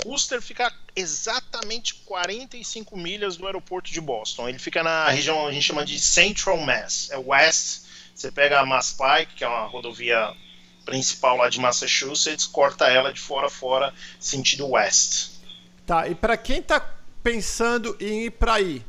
Worcester 0.05 0.41
fica 0.41 0.73
exatamente 0.95 1.95
45 2.05 2.97
milhas 2.97 3.37
do 3.37 3.45
aeroporto 3.45 3.91
de 3.91 3.99
Boston. 4.01 4.49
Ele 4.49 4.59
fica 4.59 4.83
na 4.83 5.09
região 5.09 5.47
a 5.47 5.51
gente 5.51 5.63
chama 5.63 5.85
de 5.85 5.99
Central 5.99 6.57
Mass. 6.57 7.09
É 7.11 7.17
West. 7.17 7.85
Você 8.15 8.31
pega 8.31 8.59
a 8.59 8.65
Mass 8.65 8.93
Pike, 8.93 9.35
que 9.35 9.43
é 9.43 9.47
uma 9.47 9.67
rodovia 9.67 10.33
principal 10.85 11.37
lá 11.37 11.49
de 11.49 11.59
Massachusetts, 11.59 12.47
corta 12.47 12.87
ela 12.87 13.11
de 13.11 13.19
fora 13.19 13.47
a 13.47 13.49
fora, 13.49 13.93
sentido 14.19 14.69
West. 14.69 15.31
Tá, 15.85 16.07
e 16.07 16.15
para 16.15 16.35
quem 16.37 16.61
tá 16.61 16.79
pensando 17.23 17.95
em 17.99 18.25
ir 18.25 18.31
para 18.31 18.55
aí. 18.55 18.83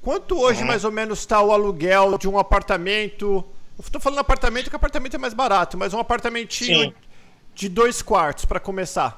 Quanto 0.00 0.38
hoje 0.40 0.62
uhum. 0.62 0.66
mais 0.66 0.84
ou 0.84 0.90
menos 0.90 1.20
está 1.20 1.40
o 1.40 1.52
aluguel 1.52 2.18
de 2.18 2.28
um 2.28 2.38
apartamento? 2.38 3.44
Estou 3.78 4.00
falando 4.00 4.18
apartamento 4.18 4.68
que 4.68 4.76
apartamento 4.76 5.14
é 5.14 5.18
mais 5.18 5.34
barato, 5.34 5.78
mas 5.78 5.94
um 5.94 5.98
apartamentinho 5.98 6.90
Sim. 6.90 6.94
de 7.54 7.68
dois 7.68 8.02
quartos 8.02 8.44
para 8.44 8.60
começar. 8.60 9.14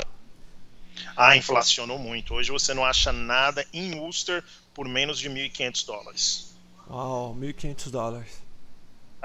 Ah, 1.16 1.36
inflacionou 1.36 1.98
muito. 1.98 2.34
Hoje 2.34 2.50
você 2.50 2.74
não 2.74 2.84
acha 2.84 3.12
nada 3.12 3.66
em 3.72 3.98
Worcester 3.98 4.44
por 4.72 4.86
menos 4.86 5.18
de 5.18 5.28
1.500 5.28 5.86
dólares. 5.86 6.54
Uau, 6.88 7.34
1.500 7.34 7.90
dólares. 7.90 8.43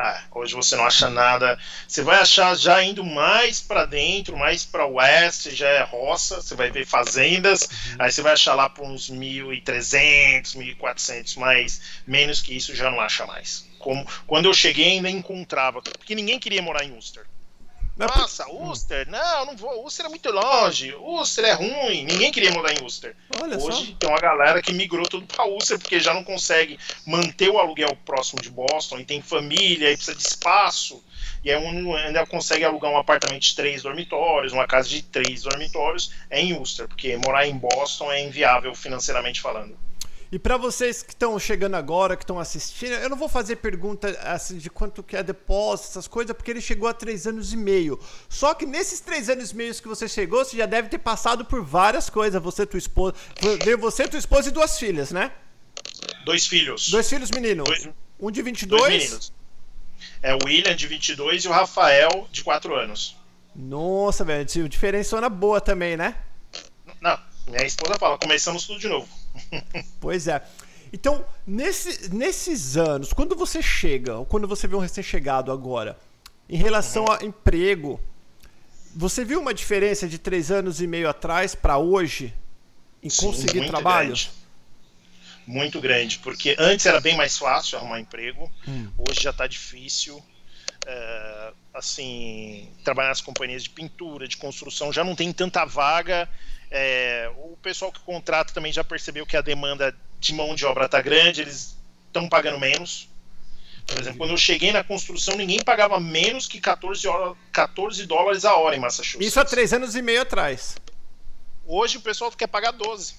Ah, 0.02 0.24
hoje 0.32 0.56
você 0.56 0.78
não 0.78 0.86
acha 0.86 1.10
nada. 1.10 1.60
Você 1.86 2.02
vai 2.02 2.22
achar 2.22 2.56
já 2.56 2.82
indo 2.82 3.04
mais 3.04 3.60
para 3.60 3.84
dentro, 3.84 4.38
mais 4.38 4.64
para 4.64 4.86
oeste, 4.86 5.54
já 5.54 5.68
é 5.68 5.84
roça. 5.84 6.42
Você 6.42 6.56
vai 6.56 6.72
ver 6.72 6.86
fazendas. 6.86 7.64
Uhum. 7.64 7.96
Aí 8.00 8.10
você 8.10 8.22
vai 8.22 8.32
achar 8.32 8.56
lá 8.56 8.70
por 8.70 8.86
uns 8.86 9.10
1.300, 9.10 10.56
1.400, 10.56 11.36
mas 11.36 11.82
menos 12.08 12.42
que 12.42 12.56
isso 12.56 12.74
já 12.74 12.90
não 12.90 13.02
acha 13.02 13.26
mais. 13.26 13.68
Como 13.78 14.08
quando 14.26 14.46
eu 14.46 14.54
cheguei 14.54 14.92
ainda 14.92 15.10
encontrava, 15.10 15.82
porque 15.82 16.16
ninguém 16.16 16.40
queria 16.40 16.62
morar 16.62 16.86
em 16.86 16.94
Ulster. 16.94 17.26
Nossa, 18.00 18.50
Uster? 18.50 19.10
Não, 19.10 19.46
não 19.46 19.58
vou. 19.58 19.86
Uster 19.86 20.06
é 20.06 20.10
muito 20.10 20.32
longe. 20.32 20.96
Uster 20.96 21.46
é 21.46 21.52
ruim. 21.54 22.06
Ninguém 22.06 22.32
queria 22.32 22.52
mudar 22.52 22.74
em 22.74 22.86
Uster. 22.86 23.16
Olha 23.42 23.58
Hoje 23.58 23.88
só. 23.88 23.94
tem 24.00 24.10
uma 24.10 24.20
galera 24.20 24.62
que 24.62 24.72
migrou 24.72 25.08
tudo 25.08 25.26
pra 25.28 25.46
Uster 25.46 25.78
porque 25.78 26.00
já 26.00 26.14
não 26.14 26.24
consegue 26.24 26.80
manter 27.06 27.50
o 27.50 27.60
aluguel 27.60 27.98
próximo 28.06 28.42
de 28.42 28.50
Boston 28.50 29.00
e 29.00 29.06
tem 29.06 29.22
família 29.22 29.92
e 29.92 29.96
precisa 29.96 30.16
de 30.16 30.24
espaço. 30.24 31.04
E 31.44 31.52
aí 31.52 31.58
um 31.58 31.96
ainda 31.96 32.26
consegue 32.26 32.64
alugar 32.64 32.92
um 32.92 32.98
apartamento 32.98 33.42
de 33.42 33.56
três 33.56 33.84
dormitórios, 33.84 34.54
uma 34.54 34.68
casa 34.68 34.90
de 34.90 35.02
três 35.02 35.44
dormitórios, 35.44 36.12
é 36.30 36.42
em 36.42 36.54
Ulster, 36.54 36.88
porque 36.88 37.18
morar 37.18 37.48
em 37.48 37.58
Boston 37.58 38.12
é 38.12 38.22
inviável 38.22 38.74
financeiramente 38.74 39.42
falando. 39.42 39.78
E 40.32 40.38
para 40.38 40.58
vocês 40.58 41.02
que 41.02 41.12
estão 41.12 41.40
chegando 41.40 41.76
agora, 41.76 42.16
que 42.16 42.24
estão 42.24 42.38
assistindo, 42.38 42.92
eu 42.92 43.10
não 43.10 43.18
vou 43.18 43.28
fazer 43.28 43.56
pergunta 43.56 44.10
assim, 44.22 44.58
de 44.60 44.70
quanto 44.70 45.02
que 45.02 45.18
é 45.18 45.24
depósito, 45.24 45.90
essas 45.90 46.08
coisas, 46.08 46.36
porque 46.36 46.52
ele 46.52 46.62
chegou 46.62 46.88
há 46.88 46.94
três 46.94 47.26
anos 47.26 47.52
e 47.52 47.58
meio. 47.58 48.00
Só 48.30 48.54
que 48.54 48.64
nesses 48.64 49.00
três 49.00 49.28
anos 49.28 49.50
e 49.52 49.56
meio 49.56 49.74
que 49.74 49.88
você 49.88 50.08
chegou, 50.08 50.46
você 50.46 50.56
já 50.56 50.68
deve 50.68 50.88
ter 50.88 51.00
passado 51.00 51.44
por 51.46 51.64
várias 51.64 52.12
coisas. 52.12 52.40
Você, 52.44 52.64
tua 52.64 52.78
esposa, 52.78 53.16
você, 53.80 54.08
tua 54.08 54.20
esposa 54.20 54.50
e 54.50 54.52
duas 54.52 54.78
filhas, 54.78 55.12
né? 55.12 55.32
Dois 56.26 56.46
filhos. 56.46 56.90
Dois 56.90 57.10
filhos 57.10 57.32
meninos. 57.32 57.68
Dois, 57.68 57.90
um 58.20 58.30
de 58.30 58.44
22. 58.44 58.82
Dois 58.82 59.04
meninos. 59.04 59.34
É 60.22 60.36
o 60.36 60.40
William, 60.46 60.76
de 60.76 60.86
22, 60.86 61.46
e 61.46 61.48
o 61.48 61.52
Rafael, 61.52 62.28
de 62.32 62.44
4 62.44 62.76
anos. 62.76 63.18
Nossa, 63.56 64.24
velho, 64.24 64.46
diferença 64.70 65.28
boa 65.28 65.60
também, 65.60 65.98
né? 65.98 66.16
Não, 67.02 67.18
minha 67.48 67.66
esposa 67.66 67.98
fala, 67.98 68.18
começamos 68.18 68.68
tudo 68.68 68.80
de 68.80 68.88
novo. 68.88 69.19
Pois 70.00 70.28
é. 70.28 70.42
Então, 70.92 71.24
nesse, 71.46 72.14
nesses 72.14 72.78
anos, 72.78 73.14
quando 73.14 73.36
você 73.36 73.62
chega, 73.62 74.18
ou 74.18 74.26
quando 74.26 74.48
você 74.48 74.68
vê 74.68 74.76
um 74.76 74.80
recém-chegado 74.80 75.52
agora, 75.52 75.98
em 76.50 76.58
relação 76.58 77.06
uhum. 77.06 77.12
a 77.12 77.24
emprego, 77.24 78.00
você 78.96 79.24
viu 79.24 79.40
uma 79.40 79.54
diferença 79.54 80.08
de 80.08 80.18
três 80.18 80.50
anos 80.50 80.82
e 80.82 80.88
meio 80.88 81.08
atrás 81.08 81.54
para 81.54 81.78
hoje 81.78 82.34
em 83.04 83.10
Sim, 83.10 83.28
conseguir 83.28 83.68
trabalho? 83.68 84.10
Grande 84.10 84.40
muito 85.50 85.82
grande, 85.82 86.20
porque 86.20 86.56
antes 86.60 86.86
era 86.86 87.02
bem 87.02 87.18
mais 87.18 87.36
fácil 87.36 87.80
arrumar 87.80 88.00
emprego, 88.00 88.50
hum. 88.68 88.88
hoje 89.00 89.22
já 89.22 89.32
está 89.32 89.48
difícil. 89.48 90.24
É, 90.86 91.29
assim, 91.80 92.70
trabalhar 92.84 93.10
nas 93.10 93.22
companhias 93.22 93.64
de 93.64 93.70
pintura, 93.70 94.28
de 94.28 94.38
construção, 94.38 94.94
já 94.94 95.04
não 95.04 95.16
tem 95.16 95.34
tanta 95.34 95.66
vaga. 95.66 96.30
É, 96.72 97.32
o 97.38 97.58
pessoal 97.58 97.92
que 97.92 98.00
contrata 98.02 98.54
também 98.54 98.72
já 98.72 98.84
percebeu 98.84 99.26
que 99.26 99.36
a 99.36 99.42
demanda 99.42 99.96
de 100.20 100.34
mão 100.34 100.54
de 100.54 100.66
obra 100.66 100.86
está 100.86 101.02
grande, 101.02 101.42
eles 101.42 101.76
estão 102.08 102.30
pagando 102.30 102.60
menos. 102.60 103.10
Por 103.88 104.00
exemplo, 104.00 104.20
quando 104.20 104.32
eu 104.32 104.38
cheguei 104.38 104.72
na 104.72 104.84
construção, 104.84 105.36
ninguém 105.36 105.64
pagava 105.64 106.00
menos 106.00 106.48
que 106.48 106.60
14, 106.60 107.08
hora, 107.08 107.36
14 107.52 108.06
dólares 108.06 108.46
a 108.46 108.56
hora 108.56 108.76
em 108.76 108.80
Massachusetts. 108.80 109.28
Isso 109.28 109.40
há 109.40 109.46
três 109.46 109.74
anos 109.74 109.96
e 109.96 110.02
meio 110.02 110.22
atrás. 110.22 110.78
Hoje 111.66 111.98
o 111.98 112.02
pessoal 112.02 112.32
quer 112.32 112.48
pagar 112.48 112.72
12. 112.72 113.16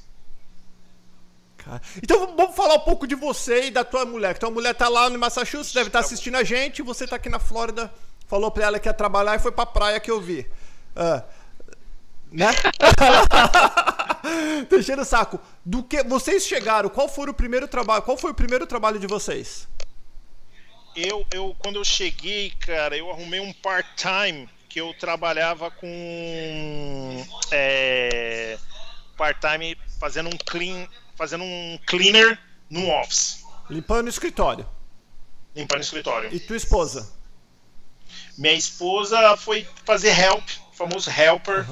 Cara. 1.57 1.83
Então 2.03 2.37
vamos 2.37 2.57
falar 2.57 2.75
um 2.75 2.81
pouco 2.81 3.07
de 3.07 3.15
você 3.15 3.67
e 3.67 3.71
da 3.71 3.85
tua 3.85 4.05
mulher. 4.05 4.39
Tua 4.39 4.51
mulher 4.51 4.75
tá 4.75 4.89
lá 4.89 5.11
no 5.11 5.19
Massachusetts, 5.19 5.73
deve 5.73 5.89
estar 5.89 6.01
tá 6.01 6.05
assistindo 6.05 6.37
a 6.37 6.45
gente, 6.45 6.83
você 6.83 7.07
tá 7.07 7.17
aqui 7.17 7.29
na 7.29 7.39
Flórida. 7.39 7.93
Falou 8.31 8.49
pra 8.49 8.67
ela 8.67 8.79
que 8.79 8.89
ia 8.89 8.95
trabalhar 8.95 9.35
e 9.35 9.41
foi 9.41 9.51
pra 9.51 9.67
praia 9.67 9.99
que 9.99 10.09
eu 10.09 10.21
vi. 10.21 10.47
Uh, 10.95 11.21
né? 12.31 12.47
Deixando 14.71 15.03
o 15.03 15.05
saco. 15.05 15.41
Do 15.67 15.83
que 15.83 16.05
vocês 16.05 16.47
chegaram? 16.47 16.89
Qual 16.89 17.09
foi 17.09 17.29
o 17.29 17.35
primeiro 17.35 17.67
trabalho? 17.67 18.03
Qual 18.03 18.17
foi 18.17 18.31
o 18.31 18.35
primeiro 18.35 18.69
trabalho 18.69 19.01
de 19.01 19.09
vocês? 19.09 19.67
Eu, 20.95 21.27
eu 21.33 21.57
quando 21.59 21.75
eu 21.75 21.85
cheguei, 21.85 22.53
cara, 22.61 22.97
eu 22.97 23.11
arrumei 23.11 23.41
um 23.41 23.53
part-time 23.53 24.49
que 24.69 24.81
eu 24.81 24.95
trabalhava 24.95 25.69
com 25.73 27.27
é, 27.51 28.57
part-time 29.17 29.77
fazendo 29.99 30.29
um 30.29 30.39
clean 30.47 30.87
fazendo 31.17 31.43
um 31.43 31.79
cleaner 31.85 32.39
no 32.71 32.89
office. 32.91 33.45
Limpando 33.69 34.07
o 34.07 34.11
escritório. 34.11 34.65
Limpando 35.57 35.81
o 35.81 35.83
escritório. 35.83 36.33
E 36.33 36.39
tua 36.39 36.57
esposa? 36.57 37.20
Minha 38.41 38.55
esposa 38.55 39.37
foi 39.37 39.69
fazer 39.85 40.19
help, 40.19 40.49
famoso 40.73 41.11
helper 41.11 41.67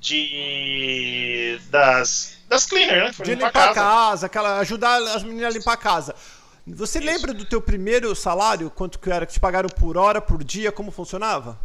de 0.00 1.60
das 1.70 2.36
das 2.48 2.66
cleaner, 2.66 3.04
né? 3.04 3.12
Foi 3.12 3.24
de 3.24 3.34
limpar, 3.36 3.46
limpar 3.46 3.62
a 3.62 3.74
casa. 3.74 3.80
casa, 3.80 4.26
aquela 4.26 4.58
ajudar 4.58 5.00
as 5.14 5.22
meninas 5.22 5.54
a 5.54 5.56
limpar 5.56 5.74
a 5.74 5.76
casa. 5.76 6.16
Você 6.66 6.98
Isso. 6.98 7.06
lembra 7.06 7.32
do 7.32 7.44
teu 7.44 7.62
primeiro 7.62 8.12
salário? 8.16 8.68
Quanto 8.70 8.98
que 8.98 9.08
era 9.08 9.24
que 9.24 9.32
te 9.32 9.38
pagaram 9.38 9.68
por 9.68 9.96
hora, 9.96 10.20
por 10.20 10.42
dia, 10.42 10.72
como 10.72 10.90
funcionava? 10.90 11.56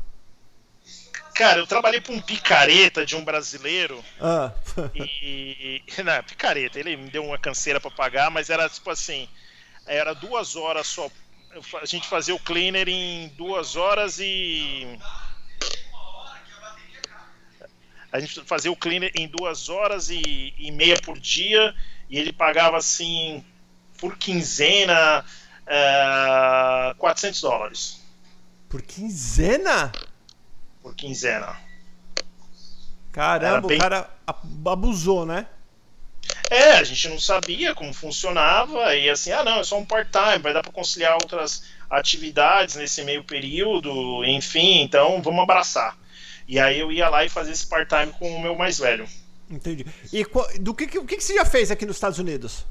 Cara, 1.33 1.57
eu 1.57 1.65
trabalhei 1.65 1.99
para 1.99 2.13
um 2.13 2.21
picareta 2.21 3.03
de 3.03 3.15
um 3.15 3.25
brasileiro. 3.25 3.99
Ah. 4.21 4.51
e, 4.93 5.81
e. 5.87 6.03
Não, 6.03 6.23
picareta, 6.23 6.79
ele 6.79 6.95
me 6.95 7.09
deu 7.09 7.25
uma 7.25 7.39
canseira 7.39 7.81
para 7.81 7.89
pagar, 7.89 8.29
mas 8.29 8.51
era 8.51 8.69
tipo 8.69 8.91
assim: 8.91 9.27
era 9.87 10.13
duas 10.13 10.55
horas 10.55 10.85
só. 10.85 11.09
A 11.81 11.85
gente 11.85 12.07
fazia 12.07 12.35
o 12.35 12.39
cleaner 12.39 12.87
em 12.87 13.29
duas 13.29 13.75
horas 13.75 14.19
e. 14.19 14.99
A 18.11 18.19
gente 18.19 18.41
fazia 18.45 18.71
o 18.71 18.75
cleaner 18.75 19.11
em 19.15 19.27
duas 19.27 19.69
horas 19.69 20.09
e, 20.09 20.53
e 20.57 20.71
meia 20.71 20.97
por 21.01 21.19
dia, 21.19 21.75
e 22.09 22.17
ele 22.17 22.31
pagava 22.31 22.77
assim, 22.77 23.43
por 23.97 24.17
quinzena, 24.17 25.19
uh, 25.19 26.91
eh, 26.91 26.95
400 26.97 27.41
dólares. 27.41 28.01
Por 28.69 28.81
quinzena? 28.81 29.91
por 30.85 30.93
quinzena. 30.93 31.57
Caramba, 33.11 33.67
bem... 33.67 33.77
o 33.77 33.81
cara 33.81 34.07
abusou, 34.63 35.25
né? 35.25 35.47
É, 36.49 36.73
a 36.73 36.83
gente 36.83 37.07
não 37.07 37.19
sabia 37.19 37.73
como 37.73 37.93
funcionava 37.93 38.95
e 38.95 39.09
assim, 39.09 39.31
ah 39.31 39.43
não, 39.43 39.59
é 39.59 39.63
só 39.63 39.77
um 39.79 39.85
part-time, 39.85 40.39
vai 40.39 40.53
dar 40.53 40.61
para 40.61 40.71
conciliar 40.71 41.13
outras 41.13 41.63
atividades 41.89 42.75
nesse 42.75 43.03
meio 43.03 43.23
período, 43.23 44.23
enfim, 44.25 44.81
então 44.81 45.21
vamos 45.21 45.43
abraçar. 45.43 45.97
E 46.47 46.59
aí 46.59 46.79
eu 46.79 46.91
ia 46.91 47.09
lá 47.09 47.25
e 47.25 47.29
fazia 47.29 47.53
esse 47.53 47.65
part-time 47.65 48.11
com 48.13 48.35
o 48.35 48.41
meu 48.41 48.55
mais 48.55 48.77
velho. 48.77 49.07
Entendi. 49.49 49.85
E 50.11 50.25
do 50.59 50.73
que, 50.73 50.97
o 50.97 51.05
que, 51.05 51.17
que 51.17 51.23
você 51.23 51.35
já 51.35 51.45
fez 51.45 51.71
aqui 51.71 51.85
nos 51.85 51.95
Estados 51.95 52.19
Unidos? 52.19 52.65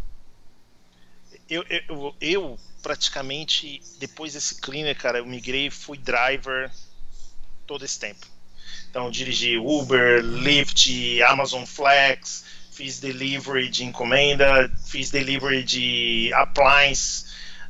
Eu, 1.49 1.65
eu, 1.69 2.15
eu 2.21 2.59
praticamente, 2.83 3.81
depois 3.99 4.35
desse 4.35 4.61
cleaner, 4.61 4.97
cara, 4.97 5.19
eu 5.19 5.27
migrei, 5.27 5.71
fui 5.71 5.99
driver, 5.99 6.71
todo 7.67 7.85
esse 7.85 7.99
tempo. 7.99 8.27
Então, 8.91 9.11
dirigi 9.11 9.59
Uber, 9.59 10.23
Lyft, 10.23 11.23
Amazon 11.23 11.65
Flex, 11.65 12.45
fiz 12.75 12.99
delivery 12.99 13.69
de 13.69 13.85
encomenda, 13.85 14.69
fiz 14.85 15.11
delivery 15.11 15.63
de 15.63 16.33
appliance. 16.35 17.27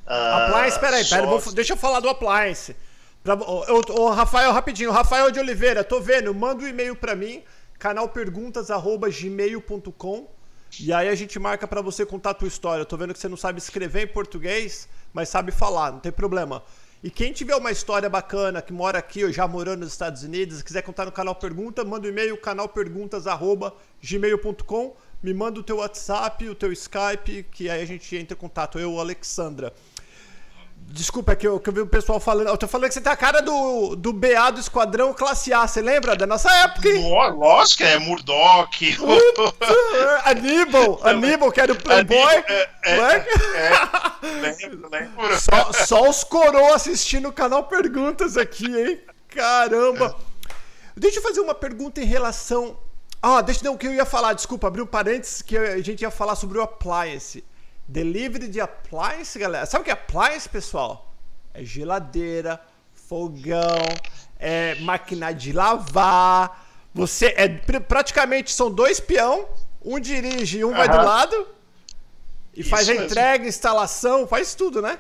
Uh, 0.07 0.47
appliance, 0.47 0.81
peraí, 0.81 1.05
peraí, 1.05 1.27
vou, 1.27 1.43
deixa 1.53 1.75
eu 1.75 1.77
falar 1.77 2.01
do 2.01 2.09
appliance. 2.09 2.75
Pra, 3.23 3.35
o, 3.35 4.09
Rafael, 4.11 4.51
rapidinho, 4.53 4.91
Rafael 4.91 5.31
de 5.31 5.39
Oliveira, 5.39 5.85
tô 5.85 6.01
vendo, 6.01 6.35
manda 6.35 6.65
um 6.65 6.67
e-mail 6.67 6.97
para 6.97 7.15
mim, 7.15 7.43
canalperguntas@gmail.com 7.79 10.35
e 10.81 10.93
aí 10.93 11.09
a 11.09 11.15
gente 11.15 11.39
marca 11.39 11.69
para 11.69 11.81
você 11.81 12.05
contar 12.05 12.31
a 12.31 12.35
tua 12.35 12.49
história. 12.49 12.83
Eu 12.83 12.87
tô 12.87 12.97
vendo 12.97 13.13
que 13.13 13.21
você 13.21 13.29
não 13.29 13.37
sabe 13.37 13.59
escrever 13.59 14.05
em 14.05 14.07
português, 14.07 14.89
mas 15.13 15.29
sabe 15.29 15.53
falar, 15.53 15.93
não 15.93 16.01
tem 16.01 16.11
problema. 16.11 16.63
E 17.05 17.11
quem 17.11 17.33
tiver 17.35 17.55
uma 17.55 17.71
história 17.71 18.09
bacana, 18.09 18.63
que 18.63 18.73
mora 18.73 18.99
aqui 18.99 19.23
ou 19.23 19.31
já 19.31 19.47
morou 19.47 19.77
nos 19.77 19.93
Estados 19.93 20.23
Unidos, 20.23 20.63
quiser 20.63 20.81
contar 20.81 21.05
no 21.05 21.13
canal 21.13 21.35
Pergunta, 21.35 21.85
manda 21.85 22.07
um 22.07 22.11
e-mail, 22.11 22.35
canalperguntas.gmail.com, 22.39 24.97
me 25.23 25.35
manda 25.35 25.61
o 25.61 25.63
teu 25.63 25.77
WhatsApp, 25.77 26.49
o 26.49 26.55
teu 26.55 26.73
Skype, 26.73 27.43
que 27.53 27.69
aí 27.69 27.83
a 27.83 27.85
gente 27.85 28.17
entra 28.17 28.35
em 28.35 28.41
contato, 28.41 28.79
eu, 28.79 28.99
Alexandra. 28.99 29.75
Desculpa, 30.87 31.33
é 31.33 31.37
que 31.37 31.47
eu, 31.47 31.59
que 31.59 31.69
eu 31.69 31.73
vi 31.73 31.81
o 31.81 31.87
pessoal 31.87 32.21
falando. 32.21 32.49
Eu 32.49 32.57
tô 32.57 32.69
falando 32.69 32.89
que 32.89 32.95
você 32.95 33.01
tem 33.01 33.13
a 33.13 33.17
cara 33.17 33.41
do, 33.41 33.97
do 33.97 34.13
BA 34.13 34.53
do 34.53 34.61
Esquadrão 34.61 35.13
Classe 35.13 35.53
A. 35.53 35.67
Você 35.67 35.83
lembra 35.83 36.15
da 36.15 36.27
nossa 36.27 36.49
época, 36.59 36.89
hein? 36.89 37.03
Lógico, 37.37 37.83
é 37.83 37.99
Murdoch. 37.99 38.97
Aníbal, 40.25 41.01
Aníbal, 41.03 41.51
que 41.51 41.61
era 41.61 41.73
o 41.73 41.77
Playboy. 41.77 42.17
Aníbal, 42.17 42.45
é, 42.49 42.69
é, 42.85 42.97
é, 42.97 43.27
é, 44.23 44.41
lembro, 44.41 44.89
lembro. 44.91 45.41
Só, 45.41 45.73
só 45.73 46.09
os 46.09 46.23
coroas 46.23 46.75
assistindo 46.75 47.29
o 47.29 47.33
canal 47.33 47.65
Perguntas 47.65 48.37
aqui, 48.37 48.67
hein? 48.67 49.01
Caramba. 49.29 50.17
Deixa 50.97 51.19
eu 51.19 51.23
fazer 51.23 51.41
uma 51.41 51.55
pergunta 51.55 52.01
em 52.01 52.05
relação. 52.05 52.79
Ah, 53.21 53.41
deixa 53.41 53.65
não, 53.65 53.75
o 53.75 53.79
que 53.79 53.87
eu 53.87 53.95
ia 53.95 54.05
falar, 54.05 54.33
desculpa, 54.33 54.69
abri 54.69 54.81
um 54.81 54.87
parênteses 54.87 55.43
que 55.43 55.57
a 55.57 55.81
gente 55.81 56.03
ia 56.03 56.11
falar 56.11 56.37
sobre 56.37 56.59
o 56.59 56.63
appliance. 56.63 57.43
Delivery 57.87 58.49
de 58.49 58.61
appliance, 58.61 59.39
galera. 59.39 59.67
Sabe 59.67 59.83
o 59.83 59.85
que 59.85 59.91
é 59.91 59.95
appliance, 59.95 60.49
pessoal? 60.49 61.15
É 61.53 61.63
geladeira, 61.63 62.61
fogão, 62.93 63.79
é 64.39 64.75
máquina 64.77 65.33
de 65.33 65.53
lavar. 65.53 66.67
Você 66.95 67.35
é 67.37 67.49
praticamente 67.81 68.53
são 68.53 68.71
dois 68.71 69.01
peão, 69.01 69.49
um 69.85 69.99
dirige 69.99 70.59
e 70.59 70.65
um 70.65 70.73
vai 70.73 70.89
do 70.89 70.97
lado. 70.97 71.49
E 72.55 72.61
Isso 72.61 72.71
faz 72.71 72.89
a 72.89 72.93
mesmo. 72.93 73.07
entrega, 73.07 73.47
instalação, 73.47 74.27
faz 74.27 74.55
tudo, 74.55 74.81
né? 74.81 74.99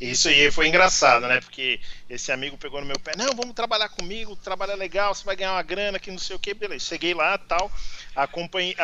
Isso 0.00 0.28
aí 0.28 0.50
foi 0.50 0.66
engraçado, 0.66 1.26
né? 1.28 1.40
Porque 1.40 1.80
esse 2.10 2.32
amigo 2.32 2.58
pegou 2.58 2.80
no 2.80 2.86
meu 2.86 2.98
pé, 2.98 3.12
não, 3.16 3.36
vamos 3.36 3.54
trabalhar 3.54 3.88
comigo, 3.88 4.34
trabalho 4.34 4.72
é 4.72 4.76
legal, 4.76 5.14
você 5.14 5.24
vai 5.24 5.36
ganhar 5.36 5.52
uma 5.52 5.62
grana 5.62 5.98
que 5.98 6.10
não 6.10 6.18
sei 6.18 6.34
o 6.34 6.38
que, 6.38 6.52
beleza. 6.52 6.84
Cheguei 6.86 7.14
lá 7.14 7.38
tal, 7.38 7.70
acompanhei, 8.16 8.74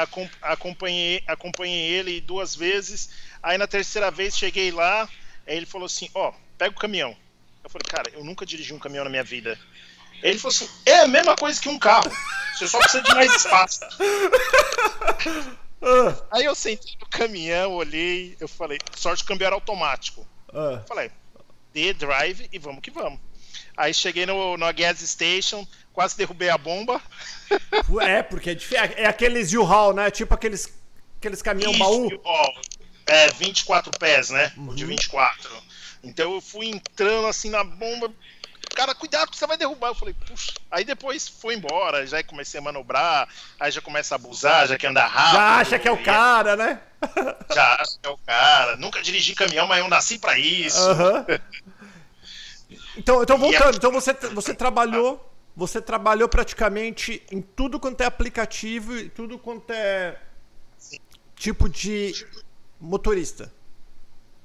acompanhei, 0.40 1.22
acompanhei 1.26 1.90
ele 1.90 2.20
duas 2.20 2.54
vezes. 2.54 3.10
Aí 3.42 3.58
na 3.58 3.66
terceira 3.66 4.10
vez 4.10 4.36
cheguei 4.36 4.70
lá, 4.70 5.08
aí 5.46 5.56
ele 5.56 5.66
falou 5.66 5.86
assim, 5.86 6.08
ó, 6.14 6.28
oh, 6.28 6.34
pega 6.56 6.70
o 6.70 6.78
caminhão. 6.78 7.16
Eu 7.64 7.70
falei, 7.70 7.86
cara, 7.88 8.10
eu 8.12 8.24
nunca 8.24 8.46
dirigi 8.46 8.72
um 8.72 8.78
caminhão 8.78 9.04
na 9.04 9.10
minha 9.10 9.24
vida. 9.24 9.58
Ele 10.22 10.38
falou 10.38 10.54
assim, 10.54 10.68
é 10.86 11.00
a 11.00 11.08
mesma 11.08 11.36
coisa 11.36 11.60
que 11.60 11.68
um 11.68 11.78
carro. 11.78 12.10
Você 12.54 12.66
só 12.66 12.78
precisa 12.78 13.02
de 13.02 13.14
mais 13.14 13.34
espaço. 13.34 13.80
Aí 16.30 16.44
eu 16.44 16.54
sentei 16.54 16.96
no 17.00 17.06
caminhão, 17.06 17.72
olhei, 17.72 18.36
eu 18.40 18.48
falei, 18.48 18.78
sorte 18.96 19.22
que 19.22 19.26
o 19.26 19.28
câmbio 19.28 19.46
era 19.46 19.54
automático. 19.54 20.26
Uh. 20.52 20.86
Falei, 20.86 21.10
dê 21.72 21.92
drive 21.92 22.48
e 22.52 22.58
vamos 22.58 22.80
que 22.80 22.90
vamos. 22.90 23.20
Aí 23.76 23.94
cheguei 23.94 24.26
no, 24.26 24.56
no 24.56 24.72
gas 24.72 24.98
station, 25.00 25.66
quase 25.92 26.16
derrubei 26.16 26.50
a 26.50 26.58
bomba. 26.58 27.00
É, 28.02 28.22
porque 28.22 28.50
é, 28.50 29.02
é 29.02 29.06
aqueles 29.06 29.52
U-Haul, 29.52 29.94
né? 29.94 30.10
Tipo 30.10 30.34
aqueles, 30.34 30.72
aqueles 31.16 31.40
caminhão 31.40 31.70
Isso, 31.70 31.78
baú. 31.78 32.08
É, 33.06 33.30
24 33.30 33.96
pés, 33.98 34.30
né? 34.30 34.52
Uhum. 34.56 34.74
De 34.74 34.84
24. 34.84 35.50
Então 36.02 36.34
eu 36.34 36.40
fui 36.40 36.66
entrando 36.66 37.26
assim 37.26 37.50
na 37.50 37.64
bomba, 37.64 38.12
cara, 38.75 38.94
cuidado 38.94 39.30
que 39.30 39.37
você 39.37 39.46
vai 39.46 39.56
derrubar. 39.56 39.88
Eu 39.88 39.94
falei, 39.94 40.14
puxa. 40.14 40.52
Aí 40.70 40.84
depois 40.84 41.28
foi 41.28 41.54
embora, 41.54 42.06
já 42.06 42.22
comecei 42.22 42.60
a 42.60 42.62
manobrar, 42.62 43.28
aí 43.58 43.70
já 43.70 43.80
começa 43.80 44.14
a 44.14 44.16
abusar, 44.16 44.66
já 44.66 44.78
quer 44.78 44.88
andar 44.88 45.06
rápido. 45.06 45.34
Já 45.34 45.56
acha 45.56 45.78
que 45.78 45.88
é 45.88 45.92
o 45.92 46.02
cara, 46.02 46.56
né? 46.56 46.80
Já 47.54 47.75
acha 47.75 47.96
que 48.02 48.08
é 48.08 48.10
o 48.10 48.18
cara. 48.18 48.76
Nunca 48.76 49.00
dirigi 49.00 49.32
caminhão, 49.32 49.68
mas 49.68 49.78
eu 49.78 49.88
nasci 49.88 50.18
pra 50.18 50.37
isso. 50.37 50.80
Uhum. 50.80 51.25
Então, 52.96 53.22
então 53.22 53.38
voltando, 53.38 53.76
então 53.76 53.92
você, 53.92 54.12
você 54.12 54.52
trabalhou. 54.52 55.25
Você 55.56 55.80
trabalhou 55.80 56.28
praticamente 56.28 57.20
em 57.32 57.40
tudo 57.42 57.80
quanto 57.80 58.00
é 58.00 58.04
aplicativo 58.04 58.96
e 58.96 59.08
tudo 59.08 59.38
quanto 59.38 59.72
é 59.72 60.16
tipo 61.34 61.68
de 61.68 62.14
motorista. 62.80 63.52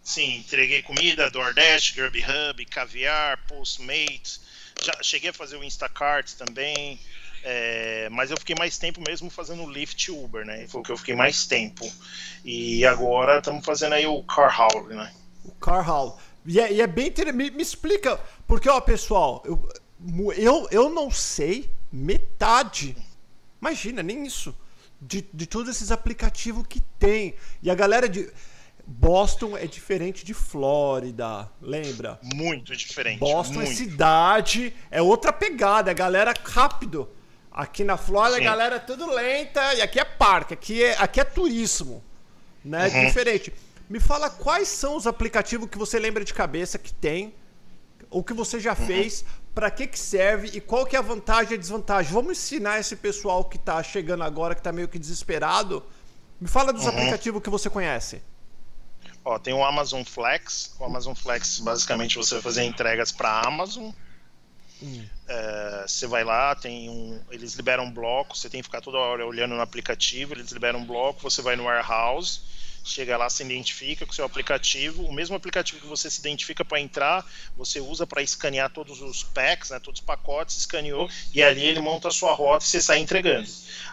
Sim, 0.03 0.37
entreguei 0.37 0.81
comida, 0.81 1.29
DoorDash, 1.29 1.91
Grub 1.91 2.17
Hub, 2.17 2.65
Caviar, 2.65 3.39
Postmates. 3.47 4.41
Já 4.83 4.93
cheguei 5.01 5.29
a 5.29 5.33
fazer 5.33 5.55
o 5.55 5.63
Instacart 5.63 6.33
também. 6.33 6.99
É, 7.45 8.07
mas 8.09 8.31
eu 8.31 8.37
fiquei 8.37 8.55
mais 8.57 8.77
tempo 8.77 9.01
mesmo 9.05 9.29
fazendo 9.29 9.69
Lyft 9.69 10.09
Uber, 10.11 10.45
né? 10.45 10.65
Foi 10.67 10.81
o 10.81 10.83
que 10.83 10.91
eu 10.91 10.97
fiquei 10.97 11.15
mais 11.15 11.45
tempo. 11.45 11.89
E 12.43 12.85
agora 12.85 13.39
estamos 13.39 13.65
fazendo 13.65 13.93
aí 13.93 14.05
o 14.05 14.23
Car 14.23 14.61
Haul, 14.61 14.87
né? 14.87 15.13
O 15.43 15.51
Car 15.51 15.87
Haul. 15.87 16.17
E 16.45 16.59
é, 16.59 16.71
e 16.71 16.81
é 16.81 16.87
bem 16.87 17.07
interessante. 17.07 17.35
Me, 17.35 17.51
me, 17.51 17.61
explica, 17.61 18.19
porque, 18.47 18.69
ó, 18.69 18.79
pessoal, 18.81 19.41
eu, 19.45 19.69
eu, 20.37 20.67
eu 20.71 20.89
não 20.89 21.11
sei 21.11 21.69
metade. 21.91 22.95
Imagina, 23.61 24.01
nem 24.01 24.25
isso. 24.25 24.55
De, 25.01 25.25
de 25.33 25.45
todos 25.45 25.75
esses 25.75 25.91
aplicativos 25.91 26.65
que 26.67 26.79
tem. 26.97 27.35
E 27.61 27.69
a 27.69 27.75
galera 27.75 28.07
de. 28.07 28.31
Boston 28.85 29.57
é 29.57 29.65
diferente 29.65 30.25
de 30.25 30.33
Flórida, 30.33 31.49
lembra? 31.61 32.19
Muito 32.21 32.75
diferente. 32.75 33.19
Boston 33.19 33.61
é 33.61 33.65
muito. 33.65 33.71
é 33.71 33.75
cidade, 33.75 34.73
é 34.91 35.01
outra 35.01 35.31
pegada, 35.31 35.91
é 35.91 35.93
galera 35.93 36.33
rápido. 36.43 37.09
Aqui 37.51 37.83
na 37.83 37.97
Flórida, 37.97 38.37
Sim. 38.37 38.43
a 38.43 38.49
galera 38.49 38.75
é 38.75 38.79
tudo 38.79 39.09
lenta, 39.09 39.73
e 39.75 39.81
aqui 39.81 39.99
é 39.99 40.03
parque, 40.03 40.53
aqui 40.53 40.83
é, 40.83 40.97
aqui 40.97 41.21
é 41.21 41.23
turismo. 41.23 42.03
Né? 42.63 42.87
Uhum. 42.87 42.95
É 42.95 43.05
diferente. 43.05 43.53
Me 43.89 43.99
fala 43.99 44.29
quais 44.29 44.67
são 44.67 44.95
os 44.97 45.07
aplicativos 45.07 45.69
que 45.69 45.77
você 45.77 45.99
lembra 45.99 46.25
de 46.25 46.33
cabeça 46.33 46.77
que 46.77 46.93
tem, 46.93 47.33
ou 48.09 48.23
que 48.23 48.33
você 48.33 48.59
já 48.59 48.71
uhum. 48.71 48.85
fez, 48.87 49.23
para 49.53 49.69
que, 49.71 49.87
que 49.87 49.99
serve 49.99 50.49
e 50.53 50.59
qual 50.59 50.85
que 50.85 50.95
é 50.95 50.99
a 50.99 51.01
vantagem 51.01 51.53
e 51.53 51.55
a 51.55 51.59
desvantagem. 51.59 52.11
Vamos 52.11 52.31
ensinar 52.33 52.79
esse 52.79 52.95
pessoal 52.95 53.45
que 53.45 53.57
está 53.57 53.81
chegando 53.81 54.23
agora, 54.23 54.55
que 54.55 54.61
está 54.61 54.71
meio 54.71 54.87
que 54.87 54.99
desesperado. 54.99 55.83
Me 56.41 56.47
fala 56.47 56.73
dos 56.73 56.83
uhum. 56.83 56.89
aplicativos 56.89 57.41
que 57.41 57.49
você 57.49 57.69
conhece. 57.69 58.21
Ó, 59.25 59.39
tem 59.39 59.53
o 59.53 59.63
Amazon 59.63 60.03
Flex. 60.03 60.75
O 60.79 60.85
Amazon 60.85 61.13
Flex, 61.13 61.59
basicamente, 61.59 62.17
você 62.17 62.35
vai 62.35 62.43
fazer 62.43 62.63
entregas 62.63 63.11
para 63.11 63.41
Amazon. 63.41 63.91
Hum. 64.81 65.05
É, 65.27 65.85
você 65.87 66.05
vai 66.05 66.25
lá, 66.25 66.53
tem 66.55 66.89
um, 66.89 67.21
eles 67.31 67.53
liberam 67.53 67.85
um 67.85 67.91
bloco, 67.91 68.35
você 68.35 68.49
tem 68.49 68.59
que 68.59 68.65
ficar 68.65 68.81
toda 68.81 68.97
hora 68.97 69.25
olhando 69.25 69.55
no 69.55 69.61
aplicativo, 69.61 70.33
eles 70.33 70.51
liberam 70.51 70.79
um 70.79 70.85
bloco, 70.85 71.21
você 71.21 71.41
vai 71.41 71.55
no 71.55 71.63
warehouse, 71.63 72.41
chega 72.83 73.15
lá, 73.15 73.29
se 73.29 73.43
identifica 73.43 74.05
com 74.05 74.11
o 74.11 74.15
seu 74.15 74.25
aplicativo, 74.25 75.03
o 75.03 75.13
mesmo 75.13 75.37
aplicativo 75.37 75.79
que 75.79 75.87
você 75.87 76.09
se 76.09 76.19
identifica 76.19 76.65
para 76.65 76.81
entrar, 76.81 77.25
você 77.55 77.79
usa 77.79 78.05
para 78.05 78.21
escanear 78.21 78.69
todos 78.69 79.01
os 79.01 79.23
packs, 79.23 79.69
né, 79.69 79.79
todos 79.79 80.01
os 80.01 80.05
pacotes, 80.05 80.57
escaneou, 80.57 81.09
e 81.33 81.41
ali 81.41 81.63
ele 81.63 81.79
monta 81.79 82.09
a 82.09 82.11
sua 82.11 82.33
rota 82.33 82.65
e 82.65 82.67
você 82.67 82.81
sai 82.81 82.99
entregando. 82.99 83.47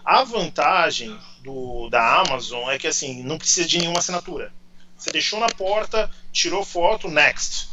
A 0.05 0.25
vantagem 0.25 1.17
do, 1.45 1.89
da 1.89 2.21
Amazon 2.21 2.69
é 2.69 2.79
que 2.79 2.89
assim, 2.89 3.23
não 3.23 3.39
precisa 3.39 3.69
de 3.69 3.79
nenhuma 3.79 4.01
assinatura. 4.01 4.53
Você 5.01 5.11
deixou 5.11 5.41
na 5.41 5.49
porta, 5.49 6.11
tirou 6.31 6.63
foto, 6.63 7.09
next. 7.09 7.71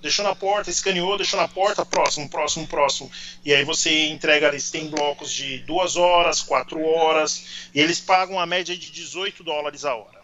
Deixou 0.00 0.24
na 0.24 0.36
porta, 0.36 0.70
escaneou, 0.70 1.16
deixou 1.16 1.38
na 1.38 1.48
porta, 1.48 1.84
próximo, 1.84 2.30
próximo, 2.30 2.66
próximo. 2.68 3.10
E 3.44 3.52
aí 3.52 3.64
você 3.64 4.06
entrega 4.06 4.46
ali, 4.46 4.62
tem 4.62 4.88
blocos 4.88 5.32
de 5.32 5.58
duas 5.58 5.96
horas, 5.96 6.40
quatro 6.40 6.80
horas, 6.80 7.68
e 7.74 7.80
eles 7.80 8.00
pagam 8.00 8.38
a 8.38 8.46
média 8.46 8.76
de 8.76 8.92
18 8.92 9.42
dólares 9.42 9.84
a 9.84 9.96
hora. 9.96 10.20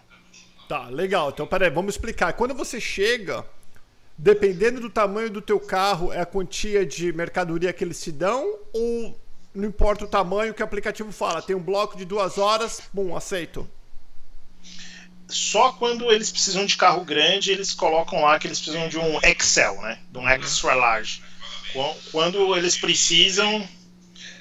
Tá, 0.68 0.88
legal. 0.88 1.30
Então, 1.30 1.48
peraí, 1.48 1.68
vamos 1.68 1.96
explicar. 1.96 2.32
Quando 2.34 2.54
você 2.54 2.80
chega, 2.80 3.44
dependendo 4.16 4.80
do 4.80 4.88
tamanho 4.88 5.28
do 5.28 5.42
teu 5.42 5.58
carro, 5.58 6.12
é 6.12 6.20
a 6.20 6.26
quantia 6.26 6.86
de 6.86 7.12
mercadoria 7.12 7.72
que 7.72 7.82
eles 7.82 8.00
te 8.00 8.12
dão 8.12 8.56
ou 8.72 9.20
não 9.52 9.68
importa 9.68 10.04
o 10.04 10.08
tamanho 10.08 10.54
que 10.54 10.62
o 10.62 10.64
aplicativo 10.64 11.10
fala? 11.10 11.42
Tem 11.42 11.56
um 11.56 11.62
bloco 11.62 11.96
de 11.98 12.04
duas 12.04 12.38
horas, 12.38 12.82
bom, 12.92 13.16
aceito 13.16 13.68
só 15.28 15.72
quando 15.72 16.10
eles 16.12 16.30
precisam 16.30 16.64
de 16.64 16.76
carro 16.76 17.04
grande, 17.04 17.50
eles 17.50 17.74
colocam 17.74 18.22
lá 18.22 18.38
que 18.38 18.46
eles 18.46 18.60
precisam 18.60 18.88
de 18.88 18.98
um 18.98 19.18
Excel, 19.22 19.80
né? 19.82 19.98
De 20.10 20.18
um 20.18 20.28
extra 20.28 20.74
large. 20.74 21.22
Quando 22.10 22.56
eles 22.56 22.76
precisam, 22.78 23.68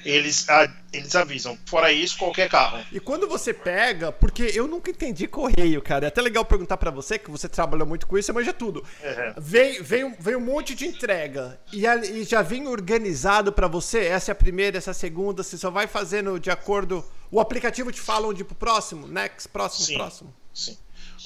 eles, 0.06 0.46
eles 0.94 1.16
avisam. 1.16 1.58
Fora 1.66 1.92
isso, 1.92 2.18
qualquer 2.18 2.48
carro. 2.48 2.86
E 2.92 3.00
quando 3.00 3.28
você 3.28 3.54
pega, 3.54 4.12
porque 4.12 4.52
eu 4.54 4.68
nunca 4.68 4.92
entendi 4.92 5.28
correio, 5.28 5.82
cara. 5.82 6.06
É 6.06 6.08
até 6.08 6.22
legal 6.22 6.46
perguntar 6.46 6.78
para 6.78 6.92
você, 6.92 7.18
que 7.18 7.30
você 7.30 7.50
trabalha 7.50 7.84
muito 7.84 8.08
com 8.08 8.18
isso, 8.18 8.28
você 8.28 8.34
manja 8.34 8.54
tudo. 8.54 8.86
Uhum. 9.04 9.34
Vem, 9.38 9.82
vem, 9.82 10.16
vem 10.18 10.36
um 10.36 10.42
monte 10.42 10.76
de 10.76 10.86
entrega 10.86 11.60
e, 11.74 11.86
e 11.86 12.24
já 12.24 12.42
vem 12.42 12.68
organizado 12.68 13.52
para 13.52 13.68
você. 13.68 14.06
Essa 14.06 14.32
é 14.32 14.34
a 14.34 14.36
primeira, 14.36 14.78
essa 14.78 14.92
é 14.92 14.94
a 14.94 14.96
segunda. 14.96 15.44
Você 15.44 15.58
só 15.58 15.70
vai 15.70 15.88
fazendo 15.88 16.40
de 16.40 16.52
acordo. 16.52 17.04
O 17.32 17.42
aplicativo 17.42 17.92
te 17.92 18.00
fala 18.00 18.28
onde 18.28 18.42
ir 18.42 18.46
pro 18.46 18.56
próximo, 18.56 19.08
next, 19.08 19.50
próximo, 19.50 19.86
Sim. 19.86 19.96
próximo. 19.96 20.45
Sim. 20.56 20.78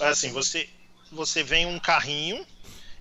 Assim, 0.02 0.32
você, 0.32 0.68
você 1.12 1.44
vem 1.44 1.66
um 1.66 1.80
carrinho. 1.80 2.46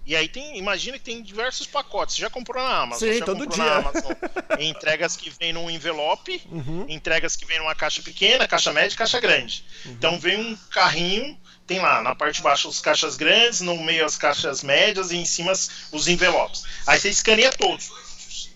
E 0.04 0.16
aí 0.16 0.26
tem, 0.26 0.56
imagina 0.56 0.98
que 0.98 1.04
tem 1.04 1.22
diversos 1.22 1.66
pacotes. 1.66 2.14
Você 2.14 2.22
já 2.22 2.30
comprou 2.30 2.62
na 2.62 2.82
Amazon? 2.82 3.08
Sim, 3.10 3.18
já 3.18 3.24
todo 3.26 3.46
dia. 3.46 3.72
Amazon, 3.74 4.12
entregas 4.58 5.16
que 5.16 5.28
vem 5.28 5.52
num 5.52 5.68
envelope, 5.68 6.40
uhum. 6.50 6.86
entregas 6.88 7.36
que 7.36 7.44
vem 7.44 7.58
numa 7.58 7.74
caixa 7.74 8.00
pequena, 8.02 8.48
caixa 8.48 8.72
média, 8.72 8.96
caixa 8.96 9.20
grande. 9.20 9.64
Uhum. 9.84 9.92
Então 9.92 10.18
vem 10.18 10.38
um 10.38 10.56
carrinho, 10.70 11.38
tem 11.66 11.78
lá 11.78 12.00
na 12.00 12.14
parte 12.14 12.36
de 12.36 12.42
baixo 12.42 12.68
as 12.68 12.80
caixas 12.80 13.16
grandes, 13.16 13.60
no 13.60 13.76
meio 13.82 14.04
as 14.06 14.16
caixas 14.16 14.62
médias 14.62 15.10
e 15.10 15.16
em 15.16 15.26
cima 15.26 15.52
os 15.92 16.08
envelopes. 16.08 16.64
Aí 16.86 16.98
você 16.98 17.10
escaneia 17.10 17.52
todos 17.52 17.90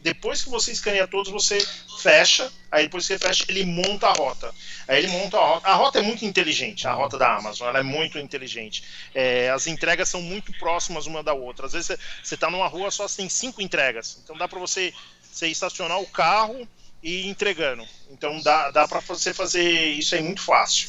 depois 0.03 0.43
que 0.43 0.51
você 0.51 0.73
escaneia 0.73 1.07
todos, 1.07 1.31
você 1.31 1.65
fecha. 2.03 2.53
Aí 2.71 2.85
depois 2.85 3.07
que 3.07 3.15
você 3.15 3.19
fecha, 3.19 3.45
ele 3.49 3.65
monta 3.65 4.09
a 4.09 4.13
rota. 4.13 4.53
Aí 4.89 4.99
ele 4.99 5.09
monta 5.09 5.39
a 5.39 5.41
rota. 5.41 5.69
A 5.69 5.75
rota 5.75 5.99
é 5.99 6.03
muito 6.03 6.25
inteligente, 6.25 6.87
a 6.87 6.93
rota 6.93 7.17
da 7.17 7.37
Amazon, 7.37 7.69
ela 7.69 7.79
é 7.79 7.83
muito 7.83 8.19
inteligente. 8.19 8.83
É, 9.15 9.51
as 9.51 9.67
entregas 9.67 10.09
são 10.09 10.21
muito 10.21 10.53
próximas 10.59 11.07
uma 11.07 11.23
da 11.23 11.33
outra. 11.33 11.67
Às 11.67 11.73
vezes 11.73 11.99
você 12.23 12.35
está 12.35 12.51
numa 12.51 12.67
rua 12.67 12.91
só 12.91 13.07
tem 13.07 13.29
cinco 13.29 13.63
entregas. 13.63 14.19
Então 14.23 14.37
dá 14.37 14.49
para 14.49 14.59
você, 14.59 14.93
você 15.31 15.49
estacionar 15.49 16.01
o 16.01 16.07
carro 16.07 16.69
e 17.03 17.23
ir 17.23 17.29
entregando. 17.29 17.87
Então 18.11 18.41
dá, 18.41 18.71
dá 18.71 18.89
para 18.89 19.01
você 19.01 19.33
fazer 19.33 19.63
isso 19.63 20.15
aí 20.15 20.23
muito 20.23 20.43
fácil. 20.43 20.89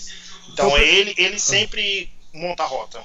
Então, 0.51 0.67
então 0.67 0.77
ele, 0.77 1.13
ele 1.17 1.39
sempre 1.39 2.09
monta 2.33 2.63
a 2.63 2.67
rota. 2.67 3.01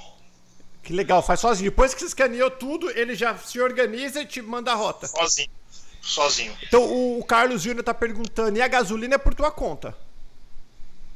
Que 0.82 0.92
legal, 0.92 1.22
faz 1.22 1.40
sozinho. 1.40 1.70
Depois 1.70 1.92
que 1.92 2.00
você 2.00 2.06
escaneou 2.06 2.50
tudo, 2.50 2.90
ele 2.90 3.14
já 3.14 3.36
se 3.36 3.60
organiza 3.60 4.22
e 4.22 4.26
te 4.26 4.40
manda 4.40 4.72
a 4.72 4.74
rota. 4.74 5.06
Sozinho 5.06 5.57
sozinho. 6.00 6.56
Então 6.62 6.84
o, 6.84 7.24
Carlos 7.24 7.62
Júnior 7.62 7.80
está 7.80 7.94
perguntando: 7.94 8.58
e 8.58 8.62
a 8.62 8.68
gasolina 8.68 9.14
é 9.14 9.18
por 9.18 9.34
tua 9.34 9.50
conta? 9.50 9.96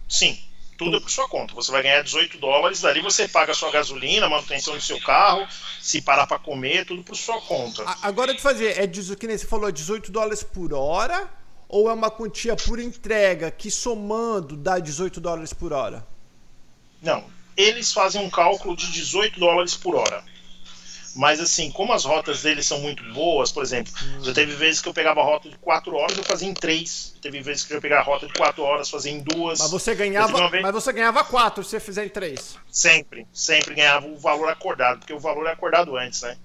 Sim, 0.08 0.38
tudo 0.76 0.96
é 0.96 1.00
por 1.00 1.10
sua 1.10 1.28
conta. 1.28 1.54
Você 1.54 1.70
vai 1.70 1.82
ganhar 1.82 2.02
18 2.02 2.38
dólares, 2.38 2.80
dali 2.80 3.00
você 3.00 3.28
paga 3.28 3.52
a 3.52 3.54
sua 3.54 3.70
gasolina, 3.70 4.28
manutenção 4.28 4.74
do 4.74 4.80
seu 4.80 5.00
carro, 5.00 5.46
se 5.80 6.02
parar 6.02 6.26
para 6.26 6.38
comer, 6.38 6.84
tudo 6.84 7.02
por 7.02 7.16
sua 7.16 7.40
conta. 7.40 7.84
Agora 8.02 8.34
de 8.34 8.40
fazer, 8.40 8.78
é 8.78 8.86
que 8.86 9.26
nem 9.26 9.38
você 9.38 9.46
falou, 9.46 9.70
18 9.70 10.10
é 10.10 10.12
dólares 10.12 10.42
por 10.42 10.72
hora 10.74 11.30
ou 11.68 11.88
é 11.88 11.92
uma 11.94 12.10
quantia 12.10 12.54
por 12.54 12.78
entrega 12.78 13.50
que 13.50 13.70
somando 13.70 14.56
dá 14.56 14.78
18 14.78 15.20
dólares 15.20 15.54
por 15.54 15.72
hora? 15.72 16.06
Não, 17.00 17.24
eles 17.56 17.92
fazem 17.92 18.22
um 18.22 18.28
cálculo 18.28 18.76
de 18.76 18.92
18 18.92 19.40
dólares 19.40 19.74
por 19.74 19.94
hora. 19.94 20.22
Mas 21.14 21.40
assim, 21.40 21.70
como 21.70 21.92
as 21.92 22.04
rotas 22.04 22.42
dele 22.42 22.62
são 22.62 22.80
muito 22.80 23.02
boas, 23.12 23.52
por 23.52 23.62
exemplo, 23.62 23.92
já 24.22 24.32
teve 24.32 24.54
vezes 24.54 24.80
que 24.80 24.88
eu 24.88 24.94
pegava 24.94 25.20
a 25.20 25.24
rota 25.24 25.48
de 25.48 25.58
4 25.58 25.94
horas 25.94 26.16
e 26.16 26.20
eu 26.20 26.24
fazia 26.24 26.48
em 26.48 26.54
3. 26.54 27.16
Teve 27.20 27.40
vezes 27.42 27.64
que 27.64 27.74
eu 27.74 27.80
pegava 27.80 28.02
a 28.02 28.04
rota 28.04 28.26
de 28.26 28.32
4 28.32 28.62
horas, 28.62 28.88
fazia 28.88 29.12
em 29.12 29.20
2. 29.20 29.58
Mas 29.58 29.70
você 29.70 29.94
ganhava, 29.94 30.48
vez... 30.48 30.62
mas 30.62 30.72
você 30.72 30.92
ganhava 30.92 31.22
4 31.22 31.62
se 31.62 31.70
você 31.70 31.80
fizer 31.80 32.06
em 32.06 32.08
3. 32.08 32.56
Sempre, 32.70 33.26
sempre 33.32 33.74
ganhava 33.74 34.06
o 34.06 34.16
valor 34.16 34.48
acordado, 34.48 35.00
porque 35.00 35.12
o 35.12 35.18
valor 35.18 35.46
é 35.46 35.52
acordado 35.52 35.96
antes, 35.96 36.22
né? 36.22 36.38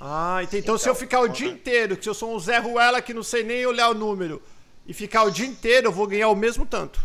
Ah, 0.00 0.40
então, 0.42 0.58
então 0.58 0.78
se 0.78 0.88
eu 0.88 0.94
ficar 0.94 1.20
o 1.20 1.28
dia 1.28 1.48
inteiro, 1.48 1.96
que 1.96 2.08
eu 2.08 2.14
sou 2.14 2.34
um 2.34 2.38
Zé 2.38 2.58
Ruela 2.58 3.00
que 3.00 3.14
não 3.14 3.22
sei 3.22 3.44
nem 3.44 3.64
olhar 3.64 3.90
o 3.90 3.94
número, 3.94 4.42
e 4.86 4.92
ficar 4.92 5.22
o 5.22 5.30
dia 5.30 5.46
inteiro, 5.46 5.86
eu 5.86 5.92
vou 5.92 6.06
ganhar 6.06 6.28
o 6.28 6.34
mesmo 6.34 6.66
tanto. 6.66 7.00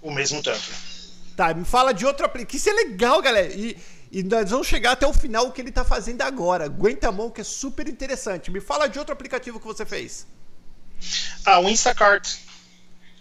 O 0.00 0.12
mesmo 0.12 0.42
tanto. 0.42 0.70
Tá, 1.36 1.52
me 1.52 1.64
fala 1.64 1.92
de 1.92 2.06
outro 2.06 2.24
aplicativo. 2.24 2.56
Isso 2.56 2.70
é 2.70 2.72
legal, 2.72 3.20
galera. 3.20 3.52
E, 3.52 3.76
e 4.10 4.22
nós 4.22 4.50
vamos 4.50 4.66
chegar 4.66 4.92
até 4.92 5.06
o 5.06 5.12
final 5.12 5.46
o 5.46 5.52
que 5.52 5.60
ele 5.60 5.72
tá 5.72 5.84
fazendo 5.84 6.22
agora. 6.22 6.64
Aguenta 6.64 7.08
a 7.08 7.12
mão, 7.12 7.30
que 7.30 7.40
é 7.40 7.44
super 7.44 7.88
interessante. 7.88 8.50
Me 8.50 8.60
fala 8.60 8.88
de 8.88 8.98
outro 8.98 9.12
aplicativo 9.12 9.60
que 9.60 9.66
você 9.66 9.84
fez. 9.84 10.26
Ah, 11.44 11.60
o 11.60 11.68
Instacart. 11.68 12.38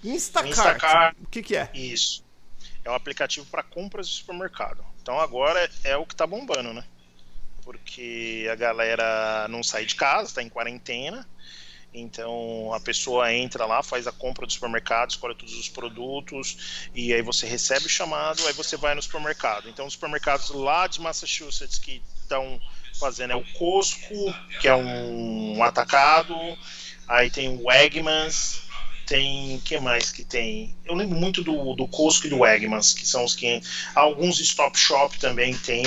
Instacart. 0.04 0.52
Instacart. 0.52 1.18
O 1.22 1.28
que, 1.28 1.44
que 1.44 1.56
é? 1.56 1.70
Isso. 1.74 2.24
É 2.84 2.90
um 2.90 2.96
aplicativo 2.96 3.46
para 3.48 3.64
compras 3.64 4.08
de 4.08 4.16
supermercado. 4.16 4.84
Então 5.02 5.20
agora 5.20 5.70
é, 5.84 5.98
o 5.98 6.06
que 6.06 6.16
tá 6.16 6.26
bombando, 6.26 6.74
né? 6.74 6.84
Porque 7.64 8.48
a 8.50 8.56
galera 8.56 9.48
não 9.50 9.62
sai 9.62 9.86
de 9.86 9.96
casa, 9.96 10.36
tá 10.36 10.42
em 10.42 10.50
quarentena. 10.50 11.28
Então 11.94 12.72
a 12.74 12.80
pessoa 12.80 13.34
entra 13.34 13.66
lá, 13.66 13.82
faz 13.82 14.08
a 14.08 14.12
compra 14.12 14.46
do 14.46 14.52
supermercado, 14.52 15.12
escolhe 15.12 15.36
todos 15.36 15.58
os 15.58 15.70
produtos 15.70 16.90
e 16.94 17.14
aí 17.14 17.22
você 17.22 17.48
recebe 17.48 17.86
o 17.86 17.90
chamado, 17.90 18.46
aí 18.46 18.54
você 18.54 18.78
vai 18.78 18.94
no 18.94 19.02
supermercado. 19.02 19.70
Então 19.70 19.86
os 19.86 19.94
supermercados 19.94 20.50
lá 20.50 20.88
de 20.88 21.02
Massachusetts 21.02 21.80
que 21.80 22.02
estão 22.22 22.60
fazendo 23.00 23.34
é 23.34 23.36
o 23.36 23.54
Costco, 23.54 24.16
que 24.60 24.68
é 24.68 24.76
um 24.76 25.64
atacado, 25.64 26.36
aí 27.08 27.30
tem 27.30 27.50
o 27.50 27.68
Wegmans, 27.68 28.62
tem 29.06 29.60
que 29.62 29.80
mais 29.80 30.12
que 30.12 30.24
tem? 30.24 30.76
Eu 30.86 30.94
lembro 30.94 31.18
muito 31.18 31.44
do, 31.44 31.74
do 31.74 31.88
Costco 31.88 32.28
e 32.28 32.30
do 32.30 32.40
Wegmans, 32.40 32.94
que 32.94 33.08
são 33.08 33.24
os 33.24 33.34
que 33.34 33.62
alguns 33.96 34.40
Stop 34.40 34.78
Shop 34.78 35.18
também 35.18 35.56
tem. 35.58 35.84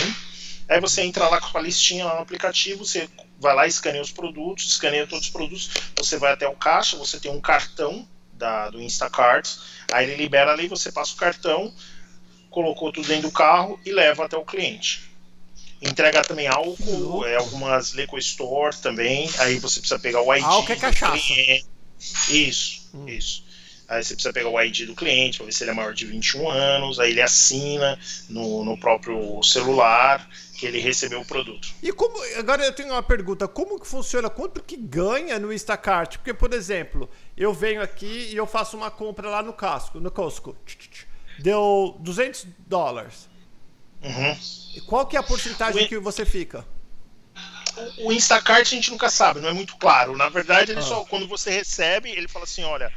Aí 0.69 0.81
você 0.81 1.03
entra 1.03 1.29
lá 1.29 1.41
com 1.41 1.59
a 1.59 1.61
listinha 1.61 2.07
lá 2.07 2.15
no 2.15 2.23
aplicativo, 2.23 2.85
você 2.85 3.09
vai 3.41 3.55
lá, 3.55 3.67
escaneia 3.67 4.03
os 4.03 4.13
produtos, 4.13 4.67
escaneia 4.67 5.07
todos 5.07 5.27
os 5.27 5.33
produtos, 5.33 5.71
você 5.97 6.19
vai 6.19 6.33
até 6.33 6.47
o 6.47 6.55
caixa, 6.55 6.97
você 6.97 7.19
tem 7.19 7.31
um 7.31 7.41
cartão 7.41 8.07
da, 8.35 8.69
do 8.69 8.81
Instacart, 8.81 9.49
aí 9.91 10.09
ele 10.09 10.23
libera 10.23 10.53
ali, 10.53 10.69
você 10.69 10.93
passa 10.93 11.15
o 11.15 11.17
cartão, 11.17 11.75
colocou 12.51 12.93
tudo 12.93 13.09
dentro 13.09 13.29
do 13.29 13.33
carro 13.33 13.81
e 13.85 13.93
leva 13.93 14.27
até 14.27 14.37
o 14.37 14.45
cliente. 14.45 15.11
Entrega 15.81 16.23
também 16.23 16.47
álcool, 16.47 17.25
é, 17.25 17.37
algumas 17.37 17.93
Liquor 17.93 18.19
Store 18.19 18.77
também, 18.77 19.31
aí 19.39 19.59
você 19.59 19.81
precisa 19.81 19.99
pegar 19.99 20.21
o 20.21 20.35
ID 20.35 20.45
álcool 20.45 20.73
é 20.73 20.77
cachaça. 20.77 21.17
cliente. 21.19 21.67
Isso, 22.29 22.91
hum. 22.95 23.09
isso. 23.09 23.49
Aí 23.89 24.05
você 24.05 24.15
precisa 24.15 24.33
pegar 24.33 24.51
o 24.51 24.61
ID 24.61 24.87
do 24.87 24.95
cliente 24.95 25.39
para 25.39 25.47
ver 25.47 25.53
se 25.53 25.65
ele 25.65 25.71
é 25.71 25.75
maior 25.75 25.95
de 25.95 26.07
21 26.07 26.49
anos, 26.49 27.01
aí 27.01 27.11
ele 27.11 27.23
assina 27.23 27.99
no, 28.29 28.63
no 28.65 28.79
próprio 28.79 29.43
celular 29.43 30.29
que 30.61 30.67
ele 30.67 30.79
recebeu 30.79 31.23
o 31.23 31.25
produto. 31.25 31.69
E 31.83 31.91
como 31.91 32.23
agora 32.39 32.63
eu 32.63 32.73
tenho 32.73 32.91
uma 32.91 33.03
pergunta, 33.03 33.49
como 33.49 33.81
que 33.81 33.87
funciona? 33.87 34.29
Quanto 34.29 34.63
que 34.63 34.77
ganha 34.77 35.39
no 35.39 35.51
Instacart? 35.51 36.19
Porque 36.19 36.35
por 36.35 36.53
exemplo, 36.53 37.09
eu 37.35 37.55
venho 37.55 37.81
aqui 37.81 38.29
e 38.31 38.37
eu 38.37 38.47
faço 38.47 38.77
uma 38.77 38.91
compra 38.91 39.31
lá 39.31 39.43
no 39.43 39.55
Casco, 39.55 39.99
no 39.99 40.11
Costco. 40.11 40.55
Deu 41.39 41.97
200 42.01 42.47
dólares. 42.67 43.27
Uhum. 44.03 44.39
E 44.77 44.83
qual 44.83 45.07
que 45.07 45.17
é 45.17 45.21
a 45.21 45.23
porcentagem 45.23 45.87
o 45.87 45.89
que 45.89 45.99
você 45.99 46.27
fica? 46.27 46.67
O 47.99 48.13
Instacart 48.13 48.61
a 48.61 48.65
gente 48.65 48.91
nunca 48.91 49.09
sabe, 49.09 49.41
não 49.41 49.49
é 49.49 49.55
muito 49.55 49.79
claro. 49.79 50.15
Na 50.15 50.29
verdade, 50.29 50.73
ele 50.73 50.81
ah. 50.81 50.85
só 50.85 51.07
quando 51.07 51.27
você 51.27 51.51
recebe, 51.51 52.11
ele 52.11 52.29
fala 52.29 52.45
assim, 52.45 52.65
olha, 52.65 52.93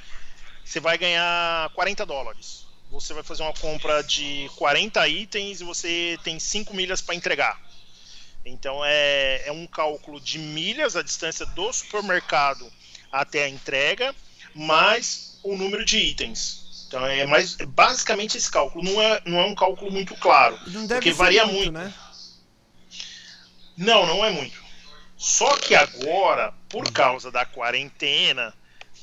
você 0.66 0.82
vai 0.82 0.98
ganhar 0.98 1.70
40 1.70 2.06
dólares 2.06 2.63
você 2.94 3.12
vai 3.12 3.24
fazer 3.24 3.42
uma 3.42 3.54
compra 3.54 4.04
de 4.04 4.50
40 4.56 5.08
itens 5.08 5.62
e 5.62 5.64
você 5.64 6.18
tem 6.24 6.40
5 6.40 6.76
milhas 6.76 7.02
para 7.02 7.16
entregar. 7.16 7.60
Então 8.46 8.86
é, 8.86 9.48
é 9.48 9.52
um 9.52 9.66
cálculo 9.66 10.22
de 10.22 10.38
milhas, 10.38 10.96
a 10.96 11.02
distância 11.02 11.44
do 11.48 11.74
supermercado 11.74 12.72
até 13.12 13.46
a 13.46 13.50
entrega, 13.50 14.14
mais 14.54 15.40
o 15.44 15.58
número 15.58 15.84
de 15.84 15.98
itens. 15.98 16.86
Então 16.88 17.04
é 17.04 17.26
mais 17.26 17.60
é 17.60 17.66
basicamente 17.66 18.38
esse 18.38 18.52
cálculo. 18.52 18.84
Não 18.84 19.02
é, 19.02 19.22
não 19.26 19.40
é 19.40 19.46
um 19.46 19.56
cálculo 19.56 19.92
muito 19.92 20.16
claro. 20.16 20.60
Não 20.68 20.86
deve 20.86 21.02
porque 21.02 21.14
varia 21.14 21.46
muito, 21.46 21.72
muito. 21.72 21.72
Né? 21.72 21.94
Não, 23.76 24.06
não 24.06 24.24
é 24.24 24.30
muito. 24.30 24.62
Só 25.18 25.58
que 25.58 25.74
agora, 25.74 26.54
por 26.70 26.92
causa 26.92 27.32
da 27.32 27.44
quarentena, 27.44 28.54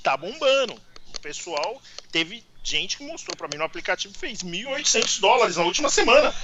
tá 0.00 0.16
bombando. 0.16 0.80
O 1.08 1.20
pessoal 1.20 1.82
teve 2.12 2.44
gente 2.62 2.96
que 2.96 3.04
mostrou 3.04 3.36
para 3.36 3.48
mim 3.48 3.56
no 3.56 3.64
aplicativo 3.64 4.14
fez 4.16 4.42
1.800 4.42 5.20
dólares 5.20 5.56
na 5.56 5.64
última 5.64 5.88
semana. 5.88 6.34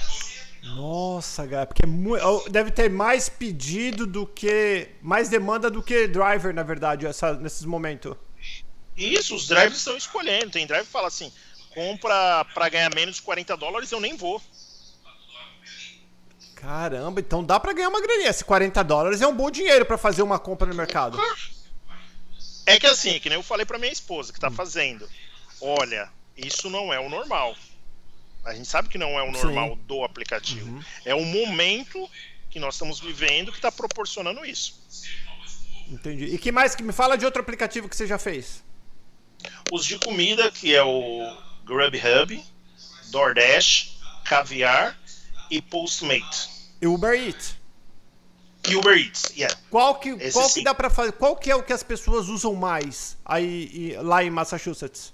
Nossa, 0.63 1.47
cara, 1.47 1.65
porque 1.65 1.83
é 1.83 2.49
deve 2.49 2.71
ter 2.71 2.89
mais 2.89 3.29
pedido 3.29 4.05
do 4.05 4.25
que. 4.25 4.89
mais 5.01 5.29
demanda 5.29 5.69
do 5.69 5.81
que 5.81 6.07
driver, 6.07 6.53
na 6.53 6.63
verdade, 6.63 7.05
essa, 7.05 7.33
nesses 7.33 7.63
momentos. 7.63 8.15
Isso, 8.95 9.35
os 9.35 9.47
drivers 9.47 9.77
estão 9.77 9.95
escolhendo. 9.95 10.49
Tem 10.49 10.65
driver 10.65 10.85
que 10.85 10.91
fala 10.91 11.07
assim: 11.07 11.31
compra 11.73 12.45
para 12.53 12.69
ganhar 12.69 12.93
menos 12.93 13.17
de 13.17 13.21
40 13.21 13.55
dólares, 13.55 13.91
eu 13.91 13.99
nem 13.99 14.17
vou. 14.17 14.41
Caramba, 16.55 17.19
então 17.19 17.43
dá 17.43 17.59
para 17.59 17.71
ganhar 17.71 17.89
uma 17.89 18.01
graninha. 18.01 18.29
Esse 18.29 18.43
40 18.43 18.83
dólares 18.83 19.21
é 19.21 19.27
um 19.27 19.35
bom 19.35 19.51
dinheiro 19.51 19.85
para 19.85 19.97
fazer 19.97 20.23
uma 20.23 20.39
compra 20.39 20.67
no 20.67 20.73
mercado. 20.73 21.19
É 22.65 22.79
que 22.79 22.87
assim, 22.87 23.19
que 23.19 23.29
nem 23.29 23.37
eu 23.37 23.43
falei 23.43 23.65
para 23.65 23.77
minha 23.77 23.93
esposa 23.93 24.33
que 24.33 24.39
tá 24.39 24.49
fazendo 24.49 25.07
olha, 25.61 26.09
isso 26.35 26.69
não 26.69 26.93
é 26.93 26.99
o 26.99 27.09
normal. 27.09 27.55
A 28.45 28.53
gente 28.53 28.67
sabe 28.67 28.87
que 28.87 28.97
não 28.97 29.19
é 29.19 29.23
o 29.23 29.31
normal 29.31 29.69
Sim. 29.71 29.81
do 29.85 30.03
aplicativo. 30.03 30.69
Uhum. 30.69 30.83
É 31.03 31.13
o 31.13 31.25
momento 31.25 32.09
que 32.49 32.59
nós 32.59 32.75
estamos 32.75 32.99
vivendo 32.99 33.51
que 33.51 33.57
está 33.57 33.71
proporcionando 33.71 34.45
isso. 34.45 34.81
Entendi. 35.89 36.25
E 36.25 36.37
que 36.37 36.51
mais 36.51 36.75
que 36.75 36.83
me 36.83 36.93
fala 36.93 37.17
de 37.17 37.25
outro 37.25 37.41
aplicativo 37.41 37.89
que 37.89 37.95
você 37.95 38.07
já 38.07 38.17
fez? 38.17 38.63
Os 39.71 39.85
de 39.85 39.99
comida, 39.99 40.49
que 40.51 40.73
é 40.73 40.83
o 40.83 41.37
Grubhub, 41.65 42.43
DoorDash, 43.11 43.99
Caviar 44.23 44.97
e 45.49 45.61
Postmate. 45.61 46.49
E 46.81 46.87
Uber 46.87 47.13
Eats. 47.13 47.55
E 48.69 48.75
Uber 48.75 48.97
Eats, 48.97 49.31
yeah. 49.35 49.57
Qual 49.69 49.95
que, 49.95 50.31
qual 50.31 50.49
que 50.49 50.63
dá 50.63 50.73
para 50.73 50.89
fazer? 50.89 51.13
Qual 51.13 51.35
que 51.35 51.49
é 51.49 51.55
o 51.55 51.63
que 51.63 51.71
as 51.71 51.83
pessoas 51.83 52.27
usam 52.27 52.53
mais 52.53 53.17
aí 53.25 53.95
lá 54.01 54.23
em 54.23 54.29
Massachusetts? 54.29 55.13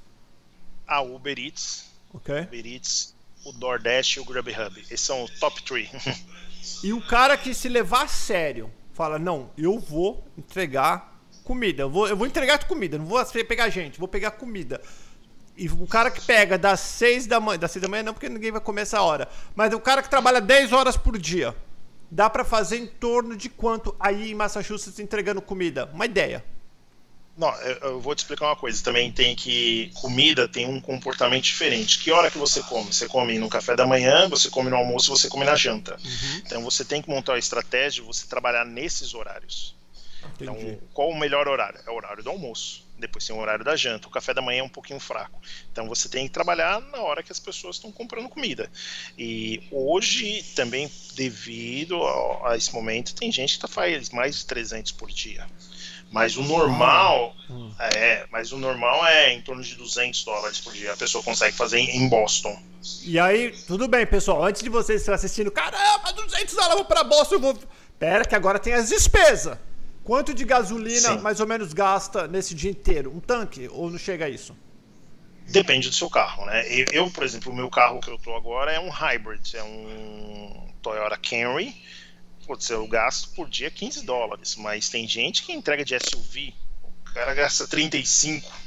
A 0.95 1.01
Uber 1.01 1.37
Eats, 1.37 1.91
okay. 2.13 2.41
Uber 2.41 2.65
Eats, 2.65 3.15
o 3.45 3.51
DoorDash 3.51 4.17
e 4.17 4.19
o 4.19 4.25
Grubhub. 4.25 4.79
Esses 4.81 5.01
são 5.01 5.23
os 5.23 5.31
top 5.39 5.61
3. 5.63 5.89
e 6.83 6.93
o 6.93 7.01
cara 7.01 7.37
que 7.37 7.53
se 7.53 7.67
levar 7.67 8.03
a 8.03 8.07
sério, 8.07 8.71
fala, 8.93 9.17
não, 9.19 9.49
eu 9.57 9.79
vou 9.79 10.23
entregar 10.37 11.13
comida. 11.43 11.83
Eu 11.83 11.89
vou, 11.89 12.07
eu 12.07 12.15
vou 12.15 12.25
entregar 12.25 12.63
comida, 12.65 12.97
não 12.97 13.05
vou 13.05 13.23
pegar 13.25 13.69
gente, 13.69 13.99
vou 13.99 14.07
pegar 14.07 14.31
comida. 14.31 14.81
E 15.55 15.67
o 15.67 15.85
cara 15.85 16.09
que 16.09 16.21
pega 16.21 16.57
das 16.57 16.79
6 16.79 17.27
da 17.27 17.39
manhã, 17.39 17.59
das 17.59 17.71
6 17.71 17.83
da 17.83 17.87
manhã 17.87 18.03
não, 18.03 18.13
porque 18.13 18.29
ninguém 18.29 18.51
vai 18.51 18.61
comer 18.61 18.81
essa 18.81 19.01
hora. 19.01 19.27
Mas 19.55 19.73
o 19.73 19.79
cara 19.79 20.01
que 20.01 20.09
trabalha 20.09 20.41
10 20.41 20.73
horas 20.73 20.97
por 20.97 21.17
dia, 21.17 21.55
dá 22.09 22.29
para 22.29 22.43
fazer 22.43 22.77
em 22.77 22.87
torno 22.87 23.35
de 23.35 23.49
quanto 23.49 23.95
aí 23.99 24.31
em 24.31 24.35
Massachusetts 24.35 24.99
entregando 24.99 25.41
comida? 25.41 25.89
Uma 25.93 26.05
ideia. 26.05 26.43
Não, 27.35 27.51
eu 27.81 27.99
vou 27.99 28.13
te 28.13 28.19
explicar 28.19 28.45
uma 28.45 28.55
coisa. 28.55 28.83
Também 28.83 29.11
tem 29.11 29.35
que 29.35 29.91
comida 29.95 30.47
tem 30.47 30.67
um 30.67 30.79
comportamento 30.79 31.43
diferente. 31.43 31.99
Que 31.99 32.11
hora 32.11 32.29
que 32.29 32.37
você 32.37 32.61
come? 32.61 32.93
Você 32.93 33.07
come 33.07 33.39
no 33.39 33.49
café 33.49 33.75
da 33.75 33.87
manhã, 33.87 34.29
você 34.29 34.49
come 34.49 34.69
no 34.69 34.75
almoço, 34.75 35.09
você 35.09 35.27
come 35.27 35.43
na 35.43 35.55
janta. 35.55 35.97
Uhum. 36.03 36.41
Então 36.45 36.63
você 36.63 36.85
tem 36.85 37.01
que 37.01 37.09
montar 37.09 37.33
a 37.33 37.39
estratégia 37.39 38.01
de 38.01 38.07
você 38.07 38.27
trabalhar 38.27 38.65
nesses 38.65 39.13
horários. 39.15 39.75
Entendi. 40.35 40.43
Então, 40.43 40.79
qual 40.93 41.09
o 41.09 41.19
melhor 41.19 41.47
horário? 41.47 41.79
É 41.85 41.89
o 41.89 41.95
horário 41.95 42.23
do 42.23 42.29
almoço. 42.29 42.83
Depois 42.97 43.25
tem 43.25 43.35
o 43.35 43.39
horário 43.39 43.65
da 43.65 43.75
janta. 43.75 44.07
O 44.07 44.11
café 44.11 44.33
da 44.33 44.41
manhã 44.41 44.59
é 44.59 44.63
um 44.63 44.69
pouquinho 44.69 44.99
fraco. 44.99 45.41
Então 45.71 45.87
você 45.87 46.07
tem 46.07 46.27
que 46.27 46.33
trabalhar 46.33 46.79
na 46.79 46.99
hora 46.99 47.23
que 47.23 47.31
as 47.31 47.39
pessoas 47.39 47.77
estão 47.77 47.91
comprando 47.91 48.29
comida. 48.29 48.71
E 49.17 49.63
hoje, 49.71 50.43
também 50.55 50.89
devido 51.15 52.01
a, 52.03 52.51
a 52.51 52.57
esse 52.57 52.71
momento, 52.73 53.15
tem 53.15 53.31
gente 53.31 53.55
que 53.55 53.59
tá, 53.59 53.67
faz 53.67 54.09
mais 54.11 54.37
de 54.37 54.45
300 54.45 54.91
por 54.91 55.09
dia. 55.09 55.47
Mas 56.13 56.37
o 56.37 56.43
normal 56.43 57.35
hum. 57.49 57.71
é, 57.79 58.27
mas 58.31 58.51
o 58.51 58.57
normal 58.59 59.03
é 59.07 59.33
em 59.33 59.41
torno 59.41 59.63
de 59.63 59.73
200 59.73 60.23
dólares 60.23 60.59
por 60.59 60.71
dia. 60.71 60.93
A 60.93 60.95
pessoa 60.95 61.23
consegue 61.23 61.57
fazer 61.57 61.79
em 61.79 62.07
Boston. 62.07 62.55
E 63.03 63.19
aí, 63.19 63.51
tudo 63.65 63.87
bem, 63.87 64.05
pessoal. 64.05 64.45
Antes 64.45 64.61
de 64.61 64.69
vocês 64.69 65.01
estarem 65.01 65.15
assistindo, 65.15 65.49
caramba, 65.49 66.13
200 66.13 66.53
dólares, 66.53 66.75
vou 66.75 66.85
para 66.85 67.03
Boston, 67.03 67.35
eu 67.35 67.39
vou. 67.39 67.57
Pera, 67.97 68.23
que 68.23 68.35
agora 68.35 68.59
tem 68.59 68.73
as 68.73 68.89
despesas. 68.89 69.57
Quanto 70.03 70.35
de 70.35 70.45
gasolina 70.45 71.13
Sim. 71.13 71.19
mais 71.19 71.39
ou 71.39 71.47
menos 71.47 71.73
gasta 71.73 72.27
nesse 72.27 72.53
dia 72.53 72.69
inteiro? 72.69 73.11
Um 73.11 73.19
tanque? 73.19 73.67
Ou 73.71 73.89
não 73.89 73.97
chega 73.97 74.25
a 74.25 74.29
isso? 74.29 74.55
Depende 75.47 75.89
do 75.89 75.95
seu 75.95 76.11
carro, 76.11 76.45
né? 76.45 76.63
Eu, 76.91 77.09
por 77.09 77.23
exemplo, 77.23 77.51
o 77.51 77.55
meu 77.55 77.69
carro 77.71 77.99
que 77.99 78.09
eu 78.09 78.19
tô 78.19 78.35
agora 78.35 78.71
é 78.71 78.79
um 78.79 78.89
hybrid, 78.89 79.55
é 79.55 79.63
um 79.63 80.67
Toyota 80.81 81.17
Camry 81.17 81.75
putz, 82.45 82.69
eu 82.69 82.87
gasto 82.87 83.29
por 83.29 83.49
dia 83.49 83.71
15 83.71 84.05
dólares, 84.05 84.55
mas 84.55 84.89
tem 84.89 85.07
gente 85.07 85.43
que 85.43 85.53
entrega 85.53 85.83
de 85.83 85.97
SUV, 85.99 86.53
o 86.83 87.13
cara 87.13 87.33
gasta 87.33 87.67
35. 87.67 88.63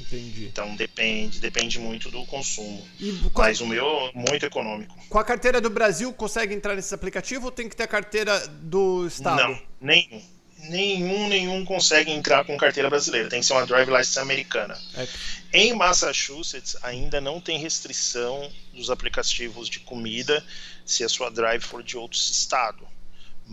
Entendi. 0.00 0.44
Então 0.46 0.74
depende, 0.74 1.38
depende 1.38 1.78
muito 1.78 2.10
do 2.10 2.24
consumo. 2.26 2.86
Com, 3.32 3.40
Mas 3.40 3.60
o 3.60 3.66
meu, 3.66 4.10
muito 4.14 4.44
econômico. 4.44 4.94
com 5.08 5.18
a 5.18 5.24
carteira 5.24 5.60
do 5.60 5.70
Brasil, 5.70 6.12
consegue 6.12 6.54
entrar 6.54 6.74
nesse 6.74 6.94
aplicativo 6.94 7.46
ou 7.46 7.52
tem 7.52 7.68
que 7.68 7.76
ter 7.76 7.84
a 7.84 7.88
carteira 7.88 8.46
do 8.48 9.06
estado? 9.06 9.40
Não, 9.40 9.62
nenhum. 9.80 10.22
Nenhum, 10.68 11.28
nenhum 11.28 11.64
consegue 11.64 12.12
entrar 12.12 12.44
com 12.44 12.56
carteira 12.56 12.88
brasileira. 12.88 13.28
Tem 13.28 13.40
que 13.40 13.46
ser 13.46 13.52
uma 13.52 13.66
drive 13.66 13.90
license 13.90 14.18
americana. 14.20 14.78
É. 14.94 15.08
Em 15.52 15.74
Massachusetts, 15.74 16.76
ainda 16.82 17.20
não 17.20 17.40
tem 17.40 17.58
restrição 17.58 18.48
dos 18.72 18.88
aplicativos 18.88 19.68
de 19.68 19.80
comida 19.80 20.44
se 20.86 21.02
a 21.02 21.08
sua 21.08 21.30
drive 21.30 21.62
for 21.62 21.82
de 21.82 21.96
outro 21.96 22.18
estado. 22.18 22.86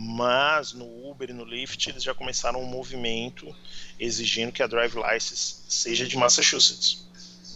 Mas 0.02 0.72
no 0.72 0.86
Uber 1.12 1.30
e 1.30 1.34
no 1.34 1.44
Lyft 1.44 1.90
eles 1.90 2.02
já 2.02 2.14
começaram 2.14 2.62
um 2.62 2.66
movimento 2.66 3.54
exigindo 4.00 4.50
que 4.50 4.64
a 4.64 4.68
drive 4.68 4.96
license 4.96 5.58
seja 5.68 6.08
de 6.08 6.16
Massachusetts. 6.16 7.06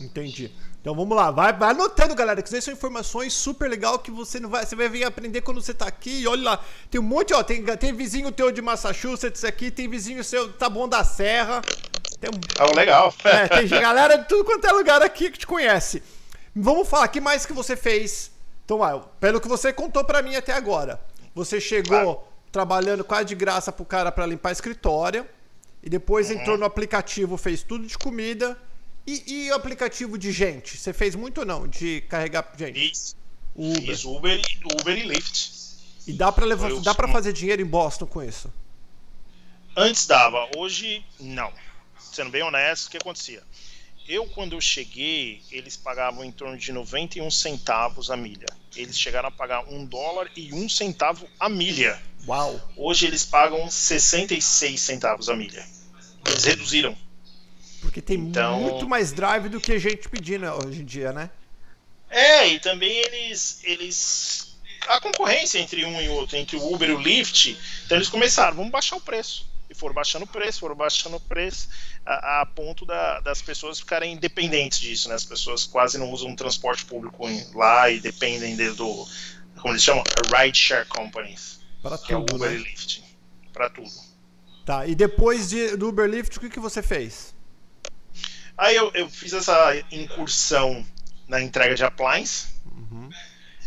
Entendi. 0.01 0.51
Então 0.82 0.93
vamos 0.93 1.15
lá, 1.15 1.32
vai, 1.32 1.53
vai 1.53 1.69
anotando, 1.69 2.13
galera, 2.13 2.41
que 2.41 2.49
isso 2.49 2.56
aí 2.58 2.62
são 2.62 2.73
informações 2.73 3.32
super 3.32 3.69
legal 3.69 3.97
que 3.97 4.12
você 4.12 4.41
não 4.41 4.49
vai, 4.49 4.65
você 4.65 4.75
vai 4.75 4.89
vir 4.89 5.06
aprender 5.06 5.39
quando 5.39 5.62
você 5.62 5.73
tá 5.73 5.88
aqui. 5.88 6.23
E 6.23 6.27
olha 6.27 6.43
lá, 6.43 6.65
tem 6.91 6.99
um 6.99 7.03
monte, 7.06 7.34
ó, 7.34 7.41
tem, 7.41 7.63
tem 7.77 7.93
vizinho 7.93 8.29
teu 8.29 8.51
de 8.51 8.62
Massachusetts 8.62 9.45
aqui, 9.45 9.71
tem 9.71 9.88
vizinho 9.88 10.21
seu 10.21 10.51
tá 10.51 10.69
bom 10.69 10.86
da 10.86 11.01
Serra. 11.06 11.62
Tem 12.19 12.29
um, 12.29 12.34
Ah, 12.60 12.75
legal. 12.75 13.13
é, 13.23 13.47
tem 13.47 13.69
galera 13.69 14.17
de 14.17 14.27
tudo 14.27 14.43
quanto 14.43 14.67
é 14.67 14.71
lugar 14.73 15.01
aqui 15.01 15.32
que 15.32 15.39
te 15.39 15.47
conhece. 15.47 16.03
Vamos 16.53 16.89
falar, 16.89 17.08
que 17.08 17.21
mais 17.21 17.45
que 17.45 17.53
você 17.53 17.77
fez? 17.77 18.32
Então, 18.65 18.79
vai, 18.79 19.01
pelo 19.21 19.39
que 19.39 19.47
você 19.47 19.71
contou 19.71 20.03
pra 20.03 20.21
mim 20.21 20.36
até 20.36 20.51
agora, 20.51 20.99
você 21.34 21.62
chegou 21.62 22.15
Claro. 22.15 22.32
Trabalhando 22.53 23.03
quase 23.03 23.25
de 23.25 23.35
graça 23.35 23.71
pro 23.71 23.83
cara 23.83 24.11
pra 24.11 24.27
limpar 24.27 24.51
escritório, 24.51 25.27
e 25.81 25.89
depois 25.89 26.29
entrou 26.31 26.55
no 26.57 26.63
aplicativo, 26.63 27.35
fez 27.35 27.63
tudo 27.63 27.85
de 27.85 27.97
comida. 27.97 28.57
E, 29.05 29.23
e 29.47 29.51
o 29.51 29.55
aplicativo 29.55 30.17
de 30.17 30.31
gente? 30.31 30.77
Você 30.77 30.93
fez 30.93 31.15
muito 31.15 31.39
ou 31.39 31.45
não? 31.45 31.67
De 31.67 32.01
carregar 32.01 32.49
gente? 32.57 32.79
Fiz, 32.79 33.15
Uber. 33.53 33.81
fiz 33.81 34.05
Uber, 34.05 34.39
e- 34.39 34.81
Uber 34.81 34.97
e 34.97 35.03
Lyft. 35.03 35.51
E 36.07 36.13
dá 36.13 36.31
pra, 36.31 36.45
levar, 36.45 36.69
Eu 36.69 36.79
dá 36.79 36.93
fazer 36.93 37.33
dinheiro 37.33 37.61
em 37.61 37.65
Boston 37.65 38.05
com 38.05 38.23
isso? 38.23 38.53
Antes 39.75 40.05
dava, 40.05 40.47
hoje 40.55 41.03
não. 41.19 41.51
Sendo 41.99 42.29
bem 42.29 42.43
honesto, 42.43 42.87
o 42.87 42.91
que 42.91 42.97
acontecia? 42.97 43.41
Eu, 44.07 44.27
quando 44.27 44.53
eu 44.53 44.61
cheguei, 44.61 45.41
eles 45.51 45.75
pagavam 45.75 46.23
em 46.23 46.31
torno 46.31 46.57
de 46.57 46.71
91 46.71 47.31
centavos 47.31 48.11
a 48.11 48.15
milha. 48.15 48.45
Eles 48.75 48.97
chegaram 48.99 49.27
a 49.29 49.31
pagar 49.31 49.63
um 49.69 49.86
dólar 49.86 50.29
e 50.36 50.53
um 50.53 50.67
centavo 50.67 51.27
a 51.39 51.47
milha. 51.47 52.01
Uau! 52.27 52.59
Hoje 52.75 53.05
eles 53.05 53.23
pagam 53.25 53.69
66 53.69 54.79
centavos 54.79 55.29
a 55.29 55.36
milha. 55.36 55.65
Eles 56.27 56.43
reduziram. 56.43 56.97
Porque 57.81 58.01
tem 58.01 58.17
Então- 58.17 58.59
muito 58.62 58.88
mais 58.88 59.12
drive 59.12 59.49
do 59.49 59.59
que 59.59 59.77
gente 59.77 60.07
pedindo 60.09 60.45
hoje 60.65 60.81
em 60.81 60.86
dia, 60.86 61.12
né? 61.12 61.29
É, 62.09 62.47
e 62.47 62.59
também 62.59 62.91
eles. 62.91 63.59
eles 63.63 64.53
a 64.88 64.99
concorrência 64.99 65.59
entre 65.59 65.86
um 65.86 66.01
e 66.01 66.09
outro, 66.09 66.36
entre 66.36 66.57
o 66.57 66.73
Uber 66.73 66.89
e 66.89 66.93
o 66.93 66.99
Lyft, 66.99 67.57
então 67.86 67.97
eles 67.97 68.09
começaram, 68.09 68.57
vamos 68.57 68.71
baixar 68.71 68.97
o 68.97 69.01
preço. 69.01 69.49
E 69.73 69.75
foram 69.75 69.95
baixando 69.95 70.25
o 70.25 70.27
preço, 70.27 70.59
foram 70.59 70.75
baixando 70.75 71.15
o 71.15 71.19
preço, 71.19 71.67
a, 72.05 72.41
a 72.41 72.45
ponto 72.45 72.86
da- 72.86 73.19
das 73.21 73.41
pessoas 73.41 73.79
ficarem 73.79 74.15
dependentes 74.17 74.79
disso, 74.79 75.09
né? 75.09 75.15
As 75.15 75.25
pessoas 75.25 75.65
quase 75.65 75.97
não 75.97 76.12
usam 76.12 76.36
transporte 76.36 76.86
público 76.86 77.25
lá 77.55 77.89
e 77.89 77.99
dependem 77.99 78.55
de- 78.55 78.69
do. 78.71 79.07
Como 79.59 79.73
eles 79.73 79.81
chamam? 79.83 80.03
Ride 80.31 80.57
Share 80.57 80.86
Companies, 80.88 81.59
Pra 81.81 81.97
que 81.97 82.13
é 82.13 82.17
o 82.17 82.21
tudo, 82.23 82.36
Uber 82.36 82.51
né? 82.51 82.57
e 82.57 82.63
Lyft. 82.63 83.03
Pra 83.51 83.67
tudo. 83.69 83.89
Tá, 84.63 84.86
e 84.86 84.93
depois 84.93 85.49
de, 85.49 85.75
do 85.75 85.89
Uber 85.89 86.07
Lyft, 86.07 86.38
o 86.38 86.39
que, 86.41 86.49
que 86.49 86.59
você 86.59 86.81
fez? 86.83 87.33
Aí 88.55 88.75
eu, 88.75 88.91
eu 88.93 89.09
fiz 89.09 89.33
essa 89.33 89.75
incursão 89.91 90.86
na 91.27 91.41
entrega 91.41 91.73
de 91.73 91.83
appliance. 91.83 92.47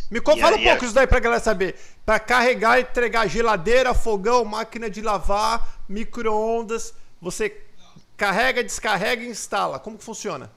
Me 0.08 0.20
conta, 0.20 0.40
fala 0.40 0.54
um 0.56 0.58
aí, 0.60 0.64
pouco 0.66 0.84
é- 0.84 0.86
isso 0.86 0.94
daí 0.94 1.06
pra 1.06 1.18
galera 1.18 1.42
saber. 1.42 1.74
Pra 2.06 2.20
carregar 2.20 2.78
e 2.78 2.82
entregar 2.82 3.28
geladeira, 3.28 3.92
fogão, 3.92 4.44
máquina 4.44 4.88
de 4.88 5.02
lavar, 5.02 5.82
micro-ondas, 5.88 6.94
você 7.20 7.60
carrega, 8.16 8.62
descarrega 8.62 9.24
e 9.24 9.28
instala. 9.28 9.80
Como 9.80 9.98
que 9.98 10.04
funciona? 10.04 10.50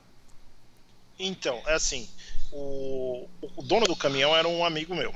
Então, 1.18 1.62
é 1.66 1.74
assim, 1.74 2.08
o, 2.52 3.28
o 3.56 3.64
dono 3.64 3.86
do 3.88 3.96
caminhão 3.96 4.36
era 4.36 4.48
um 4.48 4.64
amigo 4.64 4.96
meu. 4.96 5.14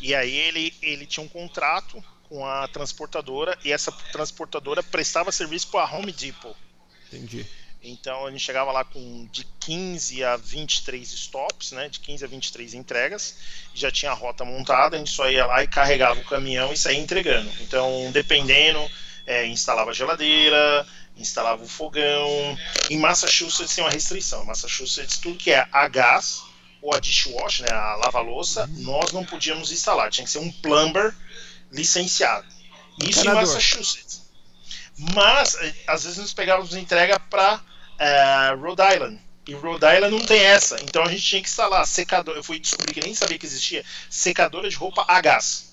E 0.00 0.14
aí 0.14 0.34
ele, 0.34 0.72
ele 0.80 1.04
tinha 1.04 1.24
um 1.24 1.28
contrato 1.28 2.02
com 2.28 2.46
a 2.46 2.68
transportadora 2.68 3.58
e 3.64 3.72
essa 3.72 3.90
transportadora 4.12 4.82
prestava 4.84 5.32
serviço 5.32 5.68
para 5.68 5.84
a 5.84 5.96
Home 5.96 6.12
Depot. 6.12 6.54
Entendi. 7.08 7.44
Então 7.82 8.26
a 8.26 8.30
gente 8.30 8.44
chegava 8.44 8.70
lá 8.72 8.84
com 8.84 9.26
de 9.32 9.44
15 9.58 10.22
a 10.22 10.36
23 10.36 11.10
stops, 11.12 11.72
né? 11.72 11.88
De 11.88 11.98
15 12.00 12.24
a 12.24 12.28
23 12.28 12.74
entregas. 12.74 13.36
Já 13.74 13.90
tinha 13.90 14.10
a 14.10 14.14
rota 14.14 14.44
montada, 14.44 14.96
a 14.96 14.98
gente 14.98 15.10
só 15.10 15.30
ia 15.30 15.46
lá 15.46 15.62
e 15.62 15.68
carregava 15.68 16.20
o 16.20 16.24
caminhão 16.24 16.72
e 16.72 16.76
saía 16.76 16.98
entregando. 16.98 17.50
Então, 17.60 18.10
dependendo, 18.12 18.86
é, 19.26 19.46
instalava 19.46 19.90
a 19.90 19.94
geladeira, 19.94 20.86
instalava 21.16 21.62
o 21.62 21.68
fogão. 21.68 22.58
Em 22.90 22.98
Massachusetts 22.98 23.74
tem 23.74 23.82
uma 23.82 23.90
restrição. 23.90 24.42
Em 24.42 24.46
Massachusetts, 24.46 25.18
tudo 25.18 25.38
que 25.38 25.50
é 25.50 25.66
a 25.72 25.88
gás 25.88 26.42
ou 26.82 26.94
a 26.94 27.00
dishwash, 27.00 27.60
né? 27.60 27.70
A 27.70 27.96
lava-louça, 27.96 28.66
nós 28.78 29.12
não 29.12 29.24
podíamos 29.24 29.72
instalar. 29.72 30.10
Tinha 30.10 30.24
que 30.24 30.30
ser 30.30 30.38
um 30.38 30.52
plumber 30.52 31.14
licenciado. 31.72 32.46
Isso 32.98 33.20
em 33.20 33.22
Encanador. 33.22 33.54
Massachusetts. 33.54 34.20
Mas, 35.14 35.54
eh, 35.54 35.74
às 35.86 36.04
vezes, 36.04 36.18
nós 36.18 36.34
pegávamos 36.34 36.74
entrega 36.74 37.18
para 37.18 37.60
Rhode 38.60 38.82
Island. 38.94 39.20
E 39.46 39.54
Rhode 39.54 39.84
Island 39.84 40.10
não 40.16 40.24
tem 40.26 40.40
essa. 40.40 40.80
Então 40.82 41.02
a 41.02 41.08
gente 41.10 41.22
tinha 41.22 41.42
que 41.42 41.48
instalar 41.48 41.86
secador. 41.86 42.36
Eu 42.36 42.42
fui 42.44 42.58
descobrir 42.58 42.92
que 42.94 43.00
nem 43.00 43.14
sabia 43.14 43.38
que 43.38 43.46
existia 43.46 43.84
secadora 44.08 44.68
de 44.68 44.76
roupa 44.76 45.04
a 45.08 45.20
gás. 45.20 45.70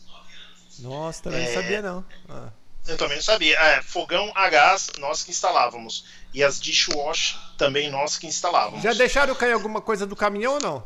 Nossa, 0.79 1.23
também 1.23 1.43
não 1.43 1.49
É. 1.49 1.53
sabia 1.53 1.81
não. 1.81 2.05
Ah. 2.29 2.49
Eu 2.87 2.97
também 2.97 3.17
não 3.17 3.23
sabia. 3.23 3.57
É, 3.59 3.81
fogão 3.81 4.31
a 4.35 4.49
gás, 4.49 4.89
nós 4.99 5.23
que 5.23 5.31
instalávamos. 5.31 6.05
E 6.33 6.43
as 6.43 6.59
dishwash 6.59 7.37
também 7.57 7.89
nós 7.89 8.17
que 8.17 8.27
instalávamos. 8.27 8.83
Já 8.83 8.93
deixaram 8.93 9.35
cair 9.35 9.53
alguma 9.53 9.81
coisa 9.81 10.05
do 10.05 10.15
caminhão 10.15 10.53
ou 10.55 10.61
não? 10.61 10.85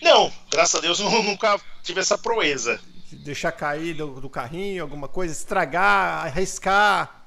Não, 0.00 0.32
graças 0.50 0.76
a 0.76 0.80
Deus 0.80 1.00
eu 1.00 1.10
nunca 1.22 1.60
tive 1.82 2.00
essa 2.00 2.16
proeza. 2.16 2.80
Deixar 3.10 3.52
cair 3.52 3.94
do, 3.94 4.20
do 4.20 4.28
carrinho, 4.30 4.82
alguma 4.82 5.08
coisa, 5.08 5.32
estragar, 5.32 6.24
arriscar. 6.26 7.26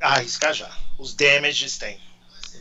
Arriscar 0.00 0.52
já. 0.54 0.70
Os 0.98 1.14
damages 1.14 1.76
tem. 1.78 2.00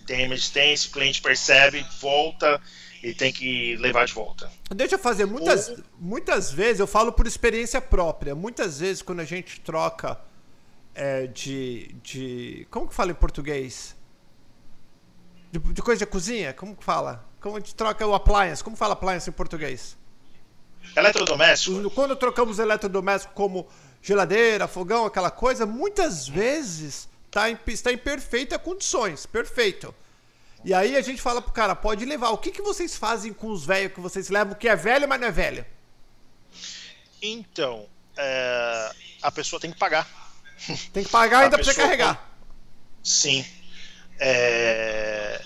Damage 0.08 0.52
tem, 0.52 0.76
se 0.76 0.88
o 0.88 0.91
cliente 0.91 1.22
percebe, 1.22 1.86
volta 2.00 2.62
e 3.04 3.13
tem 3.13 3.32
que 3.32 3.76
levar 3.78 4.06
de 4.06 4.13
volta. 4.13 4.52
Deixa 4.70 4.96
eu 4.96 5.00
fazer, 5.00 5.26
muitas, 5.26 5.70
Ou- 5.70 5.78
muitas 6.00 6.52
vezes, 6.52 6.80
eu 6.80 6.88
falo 6.88 7.12
por 7.12 7.28
experiência 7.28 7.80
própria, 7.80 8.34
muitas 8.34 8.80
vezes 8.80 9.02
quando 9.02 9.20
a 9.20 9.26
gente 9.26 9.60
troca 9.62 10.20
é, 10.96 11.28
de, 11.28 11.93
de. 12.02 12.67
Como 12.72 12.88
que 12.88 12.93
fala 12.93 13.12
em 13.12 13.15
português? 13.15 13.96
De, 15.52 15.60
de 15.60 15.82
coisa 15.82 16.00
de 16.00 16.06
cozinha? 16.06 16.54
Como 16.54 16.76
que 16.76 16.84
fala? 16.84 17.24
Como 17.39 17.56
a 17.56 17.60
gente 17.60 17.76
troca 17.76 18.06
o 18.06 18.13
appliance? 18.15 18.63
Como 18.63 18.76
fala 18.76 18.93
appliance 18.93 19.30
em 19.30 19.34
português? 19.34 19.96
Eletrodoméstico? 20.96 21.89
Quando 21.91 22.15
trocamos 22.15 22.60
eletrodomésticos 22.60 23.36
como 23.36 23.67
geladeira, 24.02 24.67
fogão, 24.67 25.06
aquela 25.06 25.30
coisa, 25.30 25.65
muitas 25.65 26.28
vezes 26.28 27.08
tá 27.38 27.52
em, 27.52 27.60
está 27.67 27.91
em 27.91 27.97
perfeitas 27.97 28.60
condições, 28.60 29.28
perfeito. 29.28 29.93
E 30.65 30.73
aí 30.73 30.97
a 30.97 31.02
gente 31.02 31.21
fala 31.21 31.39
pro 31.39 31.52
cara, 31.52 31.76
pode 31.76 32.04
levar. 32.04 32.32
O 32.32 32.38
que, 32.39 32.50
que 32.50 32.63
vocês 32.63 32.95
fazem 32.95 33.32
com 33.32 33.52
os 33.52 33.63
velhos 33.63 33.93
que 33.93 34.00
vocês 34.00 34.30
levam, 34.30 34.56
que 34.56 34.67
é 34.67 34.76
velho, 34.76 35.08
mas 35.08 35.19
não 35.21 35.28
é 35.28 35.32
velho? 35.32 35.63
Então, 37.21 37.88
é, 38.17 38.91
a 39.21 39.32
pessoa 39.32 39.60
tem 39.60 39.71
que 39.71 39.78
pagar. 39.78 40.08
Tem 40.91 41.04
que 41.04 41.12
pagar 41.12 41.41
ainda 41.43 41.58
pra 41.58 41.63
você 41.63 41.76
carregar. 41.76 42.36
Sim. 43.04 43.45
É, 44.19 45.39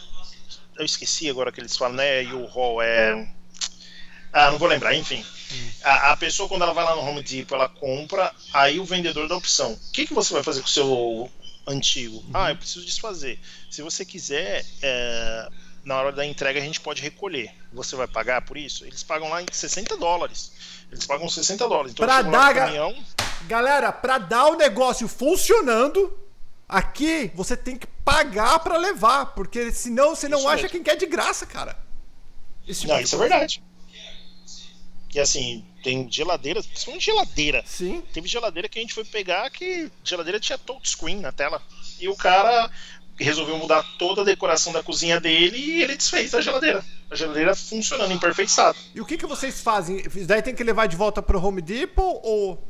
Eu 0.79 0.85
esqueci 0.85 1.29
agora 1.29 1.51
que 1.51 1.59
eles 1.59 1.75
falam, 1.75 1.97
né? 1.97 2.23
E 2.23 2.33
o 2.33 2.45
hall 2.45 2.81
é. 2.81 3.27
Ah, 4.31 4.49
não 4.49 4.57
vou 4.57 4.69
lembrar, 4.69 4.95
enfim. 4.95 5.25
A, 5.83 6.13
a 6.13 6.17
pessoa, 6.17 6.47
quando 6.47 6.61
ela 6.61 6.73
vai 6.73 6.85
lá 6.85 6.95
no 6.95 7.01
Home 7.01 7.21
Depot, 7.21 7.53
ela 7.53 7.67
compra, 7.67 8.33
aí 8.53 8.79
o 8.79 8.85
vendedor 8.85 9.27
dá 9.27 9.35
a 9.35 9.37
opção. 9.37 9.73
O 9.73 9.91
que, 9.91 10.07
que 10.07 10.13
você 10.13 10.33
vai 10.33 10.41
fazer 10.41 10.61
com 10.61 10.67
o 10.67 10.69
seu 10.69 11.29
antigo? 11.71 12.23
Ah, 12.33 12.51
eu 12.51 12.55
preciso 12.57 12.85
desfazer. 12.85 13.39
Se 13.69 13.81
você 13.81 14.03
quiser, 14.05 14.65
é, 14.81 15.49
na 15.83 15.95
hora 15.97 16.11
da 16.11 16.25
entrega 16.25 16.59
a 16.59 16.63
gente 16.63 16.79
pode 16.81 17.01
recolher. 17.01 17.51
Você 17.73 17.95
vai 17.95 18.07
pagar 18.07 18.41
por 18.43 18.57
isso? 18.57 18.85
Eles 18.85 19.01
pagam 19.03 19.29
lá 19.29 19.41
em 19.41 19.45
60 19.51 19.97
dólares. 19.97 20.51
Eles 20.91 21.05
pagam 21.05 21.27
60 21.29 21.67
dólares. 21.67 21.91
Então 21.93 22.05
Pra 22.05 22.21
dar, 22.21 22.53
caminhão, 22.53 22.95
Galera, 23.47 23.91
pra 23.91 24.17
dar 24.17 24.47
o 24.47 24.55
negócio 24.55 25.07
funcionando, 25.07 26.15
aqui 26.69 27.31
você 27.33 27.57
tem 27.57 27.75
que 27.77 27.87
pagar 28.05 28.59
pra 28.59 28.77
levar, 28.77 29.27
porque 29.27 29.71
senão 29.71 30.15
você 30.15 30.27
não 30.27 30.39
Isso 30.39 30.47
acha 30.47 30.61
mesmo. 30.63 30.69
quem 30.69 30.83
quer 30.83 30.95
de 30.95 31.05
graça, 31.05 31.45
cara. 31.45 31.75
Esse 32.67 32.81
tipo 32.81 32.93
Não, 32.93 32.99
isso 33.01 33.15
é 33.15 33.17
coisa. 33.17 33.33
verdade. 33.33 33.63
E 35.13 35.19
assim, 35.19 35.65
tem 35.83 36.09
geladeiras, 36.09 36.65
principalmente 36.65 37.05
geladeira. 37.05 37.63
Sim. 37.65 38.01
Teve 38.13 38.27
geladeira 38.27 38.69
que 38.69 38.79
a 38.79 38.81
gente 38.81 38.93
foi 38.93 39.03
pegar 39.03 39.49
que 39.49 39.91
geladeira 40.03 40.39
tinha 40.39 40.57
touchscreen 40.57 41.19
na 41.19 41.31
tela. 41.31 41.61
E 41.99 42.07
o 42.07 42.15
cara 42.15 42.69
resolveu 43.19 43.57
mudar 43.57 43.83
toda 43.97 44.21
a 44.21 44.25
decoração 44.25 44.73
da 44.73 44.81
cozinha 44.81 45.19
dele 45.19 45.57
e 45.57 45.83
ele 45.83 45.95
desfez 45.95 46.33
a 46.33 46.41
geladeira. 46.41 46.83
A 47.09 47.15
geladeira 47.15 47.55
funcionando 47.55 48.11
em 48.13 48.19
perfeito 48.19 48.49
estado. 48.49 48.77
E 48.95 49.01
o 49.01 49.05
que, 49.05 49.17
que 49.17 49.25
vocês 49.25 49.61
fazem? 49.61 49.97
Isso 49.97 50.25
daí 50.25 50.41
tem 50.41 50.55
que 50.55 50.63
levar 50.63 50.87
de 50.87 50.95
volta 50.95 51.21
pro 51.21 51.43
Home 51.43 51.61
Depot 51.61 52.21
ou. 52.23 52.67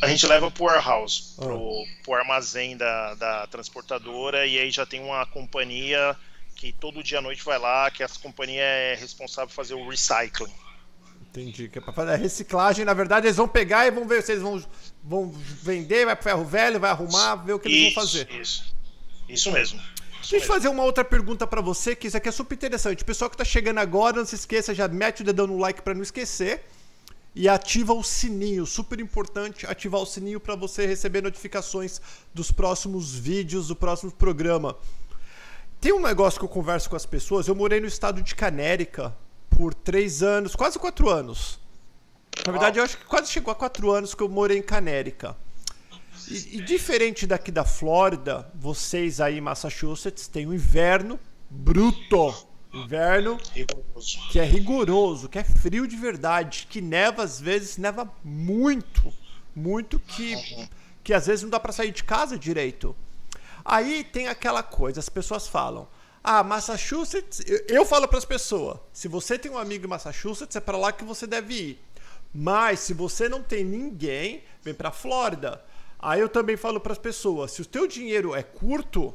A 0.00 0.08
gente 0.08 0.26
leva 0.26 0.50
pro 0.50 0.64
warehouse, 0.64 1.34
pro, 1.36 1.84
pro 2.02 2.14
armazém 2.14 2.76
da, 2.76 3.14
da 3.14 3.46
transportadora, 3.46 4.46
e 4.46 4.58
aí 4.58 4.70
já 4.70 4.86
tem 4.86 5.00
uma 5.00 5.24
companhia 5.26 6.16
que 6.56 6.72
todo 6.72 7.02
dia 7.02 7.18
à 7.18 7.22
noite 7.22 7.44
vai 7.44 7.58
lá, 7.58 7.90
que 7.90 8.02
essa 8.02 8.18
companhia 8.18 8.62
é 8.62 8.94
responsável 8.94 9.48
por 9.48 9.54
fazer 9.54 9.74
o 9.74 9.88
recycling. 9.88 10.52
Entendi. 11.32 11.68
Que 11.68 11.78
é 11.78 11.80
pra 11.80 11.94
fazer 11.94 12.12
a 12.12 12.16
reciclagem, 12.16 12.84
na 12.84 12.92
verdade, 12.92 13.26
eles 13.26 13.38
vão 13.38 13.48
pegar 13.48 13.86
e 13.86 13.90
vão 13.90 14.06
ver 14.06 14.22
se 14.22 14.32
eles 14.32 14.42
vão, 14.42 14.62
vão 15.02 15.30
vender, 15.30 16.04
vai 16.04 16.14
pro 16.14 16.24
ferro 16.24 16.44
velho, 16.44 16.78
vai 16.78 16.90
arrumar, 16.90 17.36
ver 17.36 17.54
o 17.54 17.58
que 17.58 17.68
eles 17.68 17.94
vão 17.94 18.04
fazer. 18.04 18.28
Isso. 18.30 18.74
Isso 19.28 19.50
mesmo. 19.50 19.80
Isso 20.20 20.30
Deixa 20.30 20.46
eu 20.46 20.48
fazer 20.48 20.68
uma 20.68 20.84
outra 20.84 21.04
pergunta 21.04 21.46
para 21.46 21.62
você, 21.62 21.96
que 21.96 22.06
isso 22.06 22.16
aqui 22.16 22.28
é 22.28 22.32
super 22.32 22.54
interessante. 22.54 23.02
O 23.02 23.06
pessoal 23.06 23.30
que 23.30 23.36
tá 23.36 23.44
chegando 23.44 23.78
agora, 23.78 24.18
não 24.18 24.26
se 24.26 24.34
esqueça, 24.34 24.74
já 24.74 24.86
mete 24.86 25.22
o 25.22 25.24
dedão 25.24 25.46
no 25.46 25.58
like 25.58 25.80
para 25.80 25.94
não 25.94 26.02
esquecer. 26.02 26.64
E 27.34 27.48
ativa 27.48 27.94
o 27.94 28.02
sininho, 28.02 28.66
super 28.66 29.00
importante 29.00 29.66
ativar 29.66 30.02
o 30.02 30.06
sininho 30.06 30.38
para 30.38 30.54
você 30.54 30.86
receber 30.86 31.22
notificações 31.22 31.98
dos 32.34 32.52
próximos 32.52 33.14
vídeos, 33.14 33.68
do 33.68 33.74
próximo 33.74 34.12
programa. 34.12 34.76
Tem 35.80 35.94
um 35.94 36.00
negócio 36.00 36.38
que 36.38 36.44
eu 36.44 36.48
converso 36.48 36.90
com 36.90 36.94
as 36.94 37.06
pessoas. 37.06 37.48
Eu 37.48 37.54
morei 37.54 37.80
no 37.80 37.86
estado 37.86 38.22
de 38.22 38.34
Canérica 38.34 39.16
por 39.56 39.74
três 39.74 40.22
anos, 40.22 40.54
quase 40.54 40.78
quatro 40.78 41.08
anos. 41.08 41.58
Na 42.46 42.52
verdade, 42.52 42.78
eu 42.78 42.84
acho 42.84 42.98
que 42.98 43.04
quase 43.04 43.30
chegou 43.30 43.52
a 43.52 43.54
quatro 43.54 43.90
anos 43.90 44.14
que 44.14 44.22
eu 44.22 44.28
morei 44.28 44.58
em 44.58 44.62
Canérica. 44.62 45.36
E, 46.28 46.58
e, 46.58 46.62
diferente 46.62 47.26
daqui 47.26 47.50
da 47.50 47.64
Flórida, 47.64 48.50
vocês 48.54 49.20
aí 49.20 49.38
em 49.38 49.40
Massachusetts 49.40 50.28
têm 50.28 50.46
um 50.46 50.54
inverno 50.54 51.18
bruto. 51.50 52.34
Inverno 52.72 53.38
que 54.30 54.38
é 54.40 54.44
rigoroso, 54.44 55.28
que 55.28 55.38
é 55.38 55.44
frio 55.44 55.86
de 55.86 55.94
verdade, 55.94 56.66
que 56.70 56.80
neva 56.80 57.22
às 57.22 57.38
vezes, 57.38 57.76
neva 57.76 58.10
muito. 58.24 59.12
Muito 59.54 59.98
que, 60.00 60.68
que 61.04 61.12
às 61.12 61.26
vezes 61.26 61.42
não 61.42 61.50
dá 61.50 61.60
para 61.60 61.72
sair 61.72 61.92
de 61.92 62.02
casa 62.02 62.38
direito. 62.38 62.96
Aí 63.62 64.02
tem 64.02 64.28
aquela 64.28 64.62
coisa, 64.62 65.00
as 65.00 65.10
pessoas 65.10 65.46
falam: 65.46 65.86
"Ah, 66.22 66.42
Massachusetts, 66.42 67.42
eu, 67.46 67.64
eu 67.68 67.86
falo 67.86 68.06
para 68.06 68.18
as 68.18 68.24
pessoas, 68.24 68.78
se 68.92 69.08
você 69.08 69.38
tem 69.38 69.50
um 69.50 69.58
amigo 69.58 69.86
em 69.86 69.88
Massachusetts, 69.88 70.56
é 70.56 70.60
para 70.60 70.76
lá 70.76 70.92
que 70.92 71.04
você 71.04 71.26
deve 71.26 71.54
ir. 71.54 71.84
Mas 72.34 72.80
se 72.80 72.94
você 72.94 73.28
não 73.28 73.42
tem 73.42 73.64
ninguém, 73.64 74.42
vem 74.62 74.72
para 74.72 74.90
Flórida. 74.90 75.62
Aí 75.98 76.20
eu 76.20 76.28
também 76.28 76.56
falo 76.56 76.80
para 76.80 76.92
as 76.92 76.98
pessoas, 76.98 77.52
se 77.52 77.62
o 77.62 77.66
teu 77.66 77.86
dinheiro 77.86 78.34
é 78.34 78.42
curto, 78.42 79.14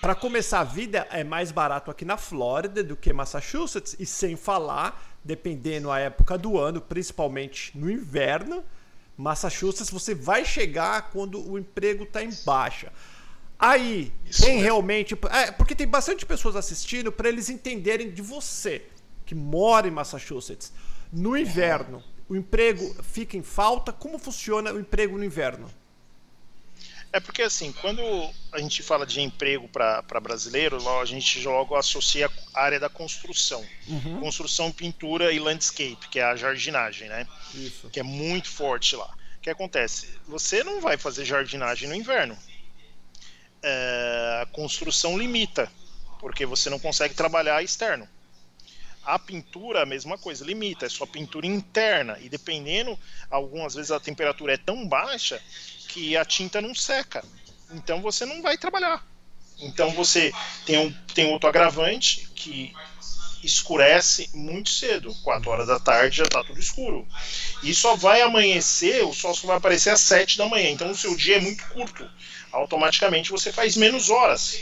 para 0.00 0.14
começar 0.14 0.60
a 0.60 0.64
vida 0.64 1.06
é 1.10 1.24
mais 1.24 1.50
barato 1.50 1.90
aqui 1.90 2.04
na 2.04 2.16
Flórida 2.16 2.82
do 2.84 2.96
que 2.96 3.12
Massachusetts 3.12 3.96
e 3.98 4.06
sem 4.06 4.36
falar, 4.36 5.16
dependendo 5.24 5.90
a 5.90 5.98
época 5.98 6.36
do 6.36 6.58
ano, 6.58 6.80
principalmente 6.80 7.76
no 7.76 7.90
inverno, 7.90 8.62
Massachusetts 9.16 9.90
você 9.90 10.14
vai 10.14 10.44
chegar 10.44 11.10
quando 11.10 11.40
o 11.50 11.58
emprego 11.58 12.04
está 12.04 12.22
em 12.22 12.30
baixa. 12.44 12.92
Aí, 13.58 14.12
Isso 14.24 14.42
tem 14.42 14.58
é. 14.58 14.62
realmente. 14.62 15.14
É, 15.30 15.50
porque 15.50 15.74
tem 15.74 15.86
bastante 15.86 16.26
pessoas 16.26 16.56
assistindo 16.56 17.10
para 17.10 17.28
eles 17.28 17.48
entenderem 17.48 18.10
de 18.10 18.22
você 18.22 18.82
que 19.24 19.34
mora 19.34 19.88
em 19.88 19.90
Massachusetts. 19.90 20.72
No 21.12 21.36
inverno, 21.36 22.02
o 22.28 22.36
emprego 22.36 22.96
fica 23.02 23.36
em 23.36 23.42
falta? 23.42 23.92
Como 23.92 24.18
funciona 24.18 24.72
o 24.72 24.78
emprego 24.78 25.16
no 25.16 25.24
inverno? 25.24 25.70
É 27.12 27.20
porque 27.20 27.42
assim, 27.42 27.72
quando 27.80 28.02
a 28.52 28.58
gente 28.58 28.82
fala 28.82 29.06
de 29.06 29.20
emprego 29.20 29.68
para 29.68 30.20
brasileiro, 30.20 30.76
a 31.00 31.04
gente 31.04 31.40
logo 31.46 31.74
associa 31.74 32.30
a 32.52 32.60
área 32.60 32.78
da 32.78 32.88
construção. 32.90 33.64
Uhum. 33.88 34.20
Construção, 34.20 34.70
pintura 34.70 35.32
e 35.32 35.38
landscape, 35.38 36.08
que 36.10 36.18
é 36.18 36.24
a 36.24 36.36
jardinagem, 36.36 37.08
né? 37.08 37.26
Isso. 37.54 37.88
Que 37.88 38.00
é 38.00 38.02
muito 38.02 38.50
forte 38.50 38.96
lá. 38.96 39.08
O 39.38 39.40
que 39.40 39.48
acontece? 39.48 40.08
Você 40.26 40.62
não 40.62 40.80
vai 40.80 40.98
fazer 40.98 41.24
jardinagem 41.24 41.88
no 41.88 41.94
inverno. 41.94 42.36
É, 43.68 44.42
a 44.42 44.46
construção 44.46 45.18
limita, 45.18 45.68
porque 46.20 46.46
você 46.46 46.70
não 46.70 46.78
consegue 46.78 47.14
trabalhar 47.14 47.64
externo. 47.64 48.08
A 49.04 49.18
pintura, 49.18 49.82
a 49.82 49.86
mesma 49.86 50.16
coisa, 50.16 50.44
limita, 50.44 50.86
é 50.86 50.88
só 50.88 51.04
pintura 51.04 51.48
interna. 51.48 52.16
E 52.20 52.28
dependendo, 52.28 52.96
algumas 53.28 53.74
vezes 53.74 53.90
a 53.90 53.98
temperatura 53.98 54.54
é 54.54 54.56
tão 54.56 54.86
baixa 54.86 55.42
que 55.88 56.16
a 56.16 56.24
tinta 56.24 56.60
não 56.60 56.76
seca. 56.76 57.24
Então 57.72 58.00
você 58.00 58.24
não 58.24 58.40
vai 58.40 58.56
trabalhar. 58.56 59.04
Então 59.58 59.90
você 59.90 60.32
tem, 60.64 60.78
um, 60.78 60.92
tem 61.12 61.32
outro 61.32 61.48
agravante 61.48 62.28
que 62.36 62.72
escurece 63.42 64.28
muito 64.34 64.70
cedo. 64.70 65.14
4 65.22 65.50
horas 65.50 65.66
da 65.66 65.78
tarde 65.78 66.18
já 66.18 66.24
está 66.24 66.42
tudo 66.44 66.60
escuro. 66.60 67.06
E 67.62 67.74
só 67.74 67.96
vai 67.96 68.20
amanhecer, 68.20 69.04
o 69.04 69.12
sol 69.12 69.34
só 69.34 69.46
vai 69.46 69.56
aparecer 69.56 69.90
às 69.90 70.00
7 70.00 70.36
da 70.36 70.46
manhã. 70.46 70.70
Então 70.70 70.90
o 70.90 70.96
seu 70.96 71.16
dia 71.16 71.36
é 71.36 71.40
muito 71.40 71.64
curto. 71.68 72.08
Automaticamente 72.56 73.30
você 73.30 73.52
faz 73.52 73.76
menos 73.76 74.10
horas. 74.10 74.58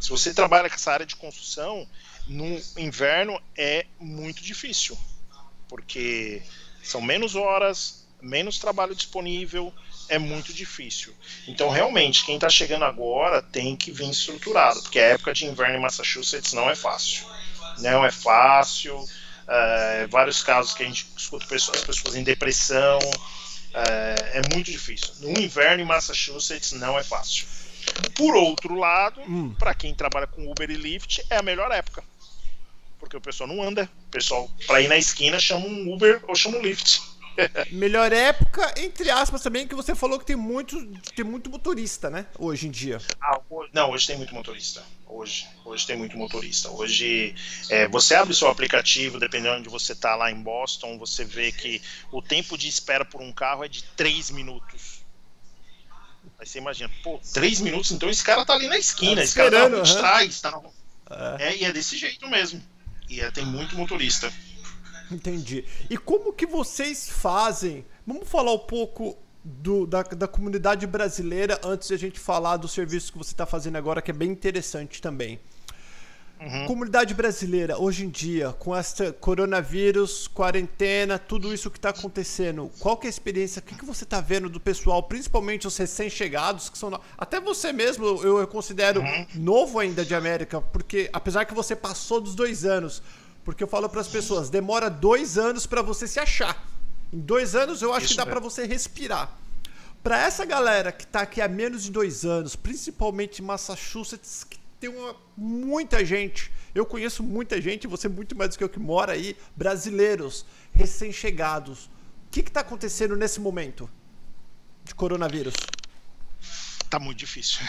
Se 0.00 0.10
você 0.10 0.32
trabalha 0.32 0.68
com 0.68 0.74
essa 0.74 0.92
área 0.92 1.06
de 1.06 1.16
construção, 1.16 1.86
no 2.26 2.60
inverno 2.76 3.40
é 3.56 3.86
muito 3.98 4.42
difícil, 4.42 4.96
porque 5.68 6.42
são 6.82 7.00
menos 7.00 7.34
horas, 7.34 8.06
menos 8.20 8.58
trabalho 8.58 8.94
disponível, 8.94 9.72
é 10.08 10.18
muito 10.18 10.52
difícil. 10.52 11.14
Então, 11.46 11.68
realmente, 11.68 12.24
quem 12.24 12.36
está 12.36 12.48
chegando 12.48 12.84
agora 12.84 13.42
tem 13.42 13.76
que 13.76 13.90
vir 13.90 14.10
estruturado, 14.10 14.82
porque 14.82 14.98
a 14.98 15.06
época 15.06 15.32
de 15.32 15.46
inverno 15.46 15.76
em 15.76 15.80
Massachusetts 15.80 16.52
não 16.52 16.70
é 16.70 16.74
fácil. 16.74 17.26
Não 17.78 18.04
é 18.04 18.10
fácil. 18.10 19.04
É, 19.48 20.06
vários 20.08 20.42
casos 20.42 20.74
que 20.74 20.82
a 20.82 20.86
gente 20.86 21.06
escuta 21.16 21.46
pessoas, 21.46 21.78
as 21.78 21.84
pessoas 21.84 22.16
em 22.16 22.22
depressão. 22.22 22.98
É, 23.76 24.38
é 24.38 24.54
muito 24.54 24.70
difícil. 24.70 25.14
No 25.20 25.38
inverno 25.38 25.82
em 25.82 25.86
Massachusetts 25.86 26.72
não 26.72 26.98
é 26.98 27.02
fácil. 27.02 27.46
Por 28.14 28.34
outro 28.34 28.74
lado, 28.74 29.20
hum. 29.20 29.54
para 29.58 29.74
quem 29.74 29.94
trabalha 29.94 30.26
com 30.26 30.50
Uber 30.50 30.70
e 30.70 30.74
Lyft, 30.74 31.24
é 31.30 31.36
a 31.36 31.42
melhor 31.42 31.70
época 31.70 32.02
porque 33.06 33.16
o 33.16 33.20
pessoal 33.20 33.48
não 33.48 33.62
anda. 33.62 33.88
O 34.08 34.10
pessoal, 34.10 34.50
pra 34.66 34.80
ir 34.80 34.88
na 34.88 34.96
esquina, 34.96 35.38
chama 35.38 35.66
um 35.66 35.92
Uber 35.92 36.22
ou 36.26 36.34
chama 36.34 36.58
um 36.58 36.62
Lyft. 36.62 37.00
Melhor 37.70 38.14
época, 38.14 38.72
entre 38.78 39.10
aspas, 39.10 39.42
também, 39.42 39.68
que 39.68 39.74
você 39.74 39.94
falou 39.94 40.18
que 40.18 40.24
tem 40.24 40.34
muito, 40.34 40.74
tem 41.14 41.22
muito 41.22 41.50
motorista, 41.50 42.08
né? 42.08 42.24
Hoje 42.38 42.66
em 42.66 42.70
dia. 42.70 42.98
Ah, 43.20 43.38
não, 43.74 43.90
hoje 43.90 44.06
tem 44.06 44.16
muito 44.16 44.34
motorista. 44.34 44.82
Hoje, 45.08 45.46
hoje 45.64 45.86
tem 45.86 45.96
muito 45.96 46.16
motorista. 46.16 46.68
Hoje, 46.70 47.34
é, 47.70 47.86
você 47.86 48.14
abre 48.14 48.34
seu 48.34 48.48
aplicativo, 48.48 49.20
dependendo 49.20 49.54
de 49.54 49.60
onde 49.60 49.68
você 49.68 49.94
tá 49.94 50.16
lá 50.16 50.30
em 50.30 50.42
Boston, 50.42 50.98
você 50.98 51.24
vê 51.24 51.52
que 51.52 51.80
o 52.10 52.20
tempo 52.20 52.58
de 52.58 52.68
espera 52.68 53.04
por 53.04 53.20
um 53.22 53.32
carro 53.32 53.64
é 53.64 53.68
de 53.68 53.84
3 53.96 54.30
minutos. 54.32 55.04
Aí 56.38 56.46
você 56.46 56.58
imagina, 56.58 56.90
pô, 57.02 57.20
3 57.32 57.60
minutos, 57.60 57.92
então 57.92 58.10
esse 58.10 58.22
cara 58.22 58.44
tá 58.44 58.54
ali 58.54 58.66
na 58.66 58.76
esquina, 58.76 59.16
tá 59.16 59.22
esse 59.22 59.34
cara 59.34 59.70
tá 59.70 59.80
de 59.80 59.96
trás, 59.96 60.40
tá 60.40 60.50
no... 60.50 60.72
é. 61.38 61.50
é, 61.50 61.56
e 61.56 61.64
é 61.64 61.72
desse 61.72 61.96
jeito 61.96 62.28
mesmo. 62.28 62.60
E 63.08 63.20
é, 63.20 63.30
tem 63.30 63.46
muito 63.46 63.76
motorista. 63.76 64.32
Entendi. 65.10 65.64
E 65.88 65.96
como 65.96 66.32
que 66.32 66.46
vocês 66.46 67.08
fazem? 67.08 67.86
Vamos 68.04 68.28
falar 68.28 68.52
um 68.52 68.58
pouco 68.58 69.16
do, 69.46 69.86
da, 69.86 70.02
da 70.02 70.26
comunidade 70.26 70.86
brasileira 70.88 71.60
antes 71.62 71.86
de 71.86 71.94
a 71.94 71.98
gente 71.98 72.18
falar 72.18 72.56
do 72.56 72.66
serviço 72.66 73.12
que 73.12 73.18
você 73.18 73.30
está 73.30 73.46
fazendo 73.46 73.76
agora, 73.76 74.02
que 74.02 74.10
é 74.10 74.14
bem 74.14 74.30
interessante 74.30 75.00
também. 75.00 75.38
Uhum. 76.40 76.66
Comunidade 76.66 77.14
brasileira, 77.14 77.78
hoje 77.78 78.04
em 78.04 78.10
dia, 78.10 78.52
com 78.58 78.76
essa 78.76 79.12
coronavírus, 79.12 80.26
quarentena, 80.26 81.18
tudo 81.18 81.54
isso 81.54 81.70
que 81.70 81.78
está 81.78 81.90
acontecendo, 81.90 82.70
qual 82.80 82.96
que 82.96 83.06
é 83.06 83.08
a 83.08 83.10
experiência? 83.10 83.60
O 83.60 83.62
que, 83.62 83.74
que 83.74 83.86
você 83.86 84.04
está 84.04 84.20
vendo 84.20 84.50
do 84.50 84.60
pessoal, 84.60 85.02
principalmente 85.04 85.66
os 85.66 85.76
recém-chegados, 85.76 86.68
que 86.68 86.76
são. 86.76 86.90
No... 86.90 87.00
Até 87.16 87.40
você 87.40 87.72
mesmo, 87.72 88.04
eu, 88.04 88.38
eu 88.38 88.46
considero 88.48 89.00
uhum. 89.00 89.26
novo 89.36 89.78
ainda 89.78 90.04
de 90.04 90.14
América, 90.14 90.60
porque 90.60 91.08
apesar 91.12 91.44
que 91.44 91.54
você 91.54 91.74
passou 91.74 92.20
dos 92.20 92.34
dois 92.34 92.64
anos, 92.64 93.00
porque 93.44 93.62
eu 93.62 93.68
falo 93.68 93.88
para 93.88 94.00
as 94.00 94.08
pessoas, 94.08 94.50
demora 94.50 94.90
dois 94.90 95.38
anos 95.38 95.66
para 95.66 95.80
você 95.80 96.06
se 96.06 96.18
achar. 96.18 96.75
Em 97.12 97.20
dois 97.20 97.54
anos 97.54 97.82
eu 97.82 97.92
acho 97.92 98.06
isso 98.06 98.14
que 98.14 98.18
dá 98.18 98.26
para 98.26 98.40
você 98.40 98.66
respirar. 98.66 99.36
Para 100.02 100.24
essa 100.24 100.44
galera 100.44 100.92
que 100.92 101.04
está 101.04 101.22
aqui 101.22 101.40
há 101.40 101.48
menos 101.48 101.82
de 101.82 101.90
dois 101.90 102.24
anos, 102.24 102.54
principalmente 102.54 103.42
em 103.42 103.44
Massachusetts, 103.44 104.44
que 104.44 104.58
tem 104.78 104.90
uma, 104.90 105.16
muita 105.36 106.04
gente. 106.04 106.52
Eu 106.74 106.86
conheço 106.86 107.22
muita 107.22 107.60
gente, 107.60 107.86
você 107.86 108.08
muito 108.08 108.36
mais 108.36 108.50
do 108.50 108.58
que 108.58 108.64
eu 108.64 108.68
que 108.68 108.78
mora 108.78 109.12
aí, 109.12 109.36
brasileiros, 109.56 110.44
recém-chegados. 110.72 111.86
O 111.86 112.30
que 112.30 112.40
está 112.40 112.60
acontecendo 112.60 113.16
nesse 113.16 113.40
momento 113.40 113.90
de 114.84 114.94
coronavírus? 114.94 115.54
Tá 116.88 116.98
muito 117.00 117.18
difícil. 117.18 117.60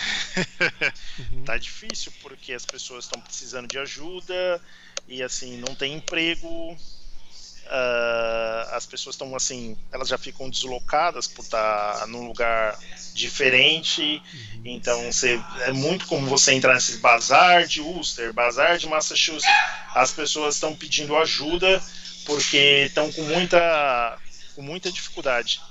uhum. 1.32 1.44
Tá 1.44 1.58
difícil 1.58 2.12
porque 2.22 2.54
as 2.54 2.66
pessoas 2.66 3.06
estão 3.06 3.20
precisando 3.20 3.68
de 3.68 3.80
ajuda 3.80 4.62
e 5.08 5.24
assim, 5.24 5.58
não 5.58 5.74
tem 5.74 5.96
emprego. 5.96 6.78
Uh, 7.68 8.76
as 8.76 8.86
pessoas 8.86 9.16
estão 9.16 9.36
assim, 9.36 9.78
elas 9.92 10.08
já 10.08 10.18
ficam 10.18 10.50
deslocadas 10.50 11.28
por 11.28 11.44
estar 11.44 12.08
num 12.08 12.28
lugar 12.28 12.78
diferente. 13.14 14.22
Então 14.66 15.12
você, 15.12 15.42
é 15.66 15.72
muito 15.72 16.06
como 16.08 16.28
você 16.28 16.54
entrar 16.54 16.74
nesses 16.74 16.98
bazar 17.00 17.66
de 17.66 17.82
Ulster, 17.82 18.34
bazar 18.34 18.78
de 18.78 18.88
Massachusetts. 18.88 19.48
As 19.94 20.12
pessoas 20.12 20.56
estão 20.56 20.76
pedindo 20.76 21.16
ajuda 21.18 21.82
porque 22.26 22.86
estão 22.88 23.12
com 23.12 23.24
muita, 23.24 24.18
com 24.56 24.62
muita 24.62 24.92
dificuldade. 24.92 25.62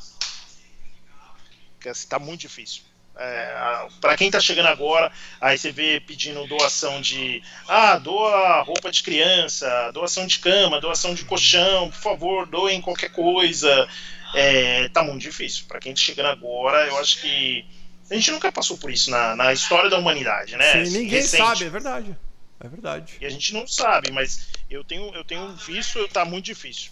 Está 1.85 2.19
muito 2.19 2.41
difícil. 2.41 2.83
É, 3.19 3.87
para 4.01 4.17
quem 4.17 4.29
está 4.29 4.39
chegando 4.39 4.67
agora, 4.67 5.11
aí 5.41 5.57
você 5.57 5.73
vê 5.73 6.01
pedindo 6.01 6.47
doação 6.47 7.01
de 7.01 7.43
ah, 7.67 7.97
doa 7.99 8.61
roupa 8.61 8.91
de 8.91 9.03
criança, 9.03 9.91
doação 9.93 10.27
de 10.27 10.39
cama, 10.39 10.81
doação 10.81 11.15
de 11.15 11.25
colchão, 11.25 11.91
por 11.91 11.99
favor, 11.99 12.47
doem 12.47 12.81
qualquer 12.81 13.11
coisa. 13.11 13.89
É, 14.35 14.89
tá 14.91 15.03
muito 15.03 15.23
difícil. 15.23 15.65
Para 15.67 15.81
quem 15.81 15.93
está 15.93 16.05
chegando 16.05 16.27
agora, 16.27 16.87
eu 16.87 16.99
acho 16.99 17.23
que 17.23 17.65
a 18.11 18.15
gente 18.15 18.31
nunca 18.31 18.53
passou 18.53 18.77
por 18.77 18.91
isso 18.91 19.11
na, 19.11 19.35
na 19.35 19.53
história 19.53 19.89
da 19.89 19.99
humanidade, 19.99 20.55
né? 20.57 20.85
Sim, 20.85 20.99
ninguém 20.99 21.21
Recente. 21.21 21.43
sabe, 21.43 21.65
é 21.65 21.71
verdade. 21.71 22.17
É 22.61 22.69
verdade. 22.69 23.15
E 23.21 23.27
a 23.27 23.31
gente 23.31 23.55
não 23.55 23.67
sabe, 23.67 24.11
mas 24.13 24.49
eu 24.69 24.85
tenho, 24.85 25.15
eu 25.15 25.25
tenho 25.25 25.55
visto, 25.57 26.07
tá 26.09 26.25
muito 26.25 26.45
difícil. 26.45 26.91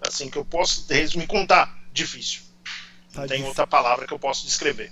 Assim 0.00 0.30
que 0.30 0.36
eu 0.36 0.44
posso 0.44 0.86
resumir 0.92 1.26
contar, 1.26 1.76
difícil. 1.92 2.42
Tá 3.12 3.22
não 3.22 3.28
tem 3.28 3.38
difícil. 3.38 3.48
outra 3.48 3.66
palavra 3.66 4.06
que 4.06 4.12
eu 4.12 4.18
posso 4.18 4.46
descrever. 4.46 4.90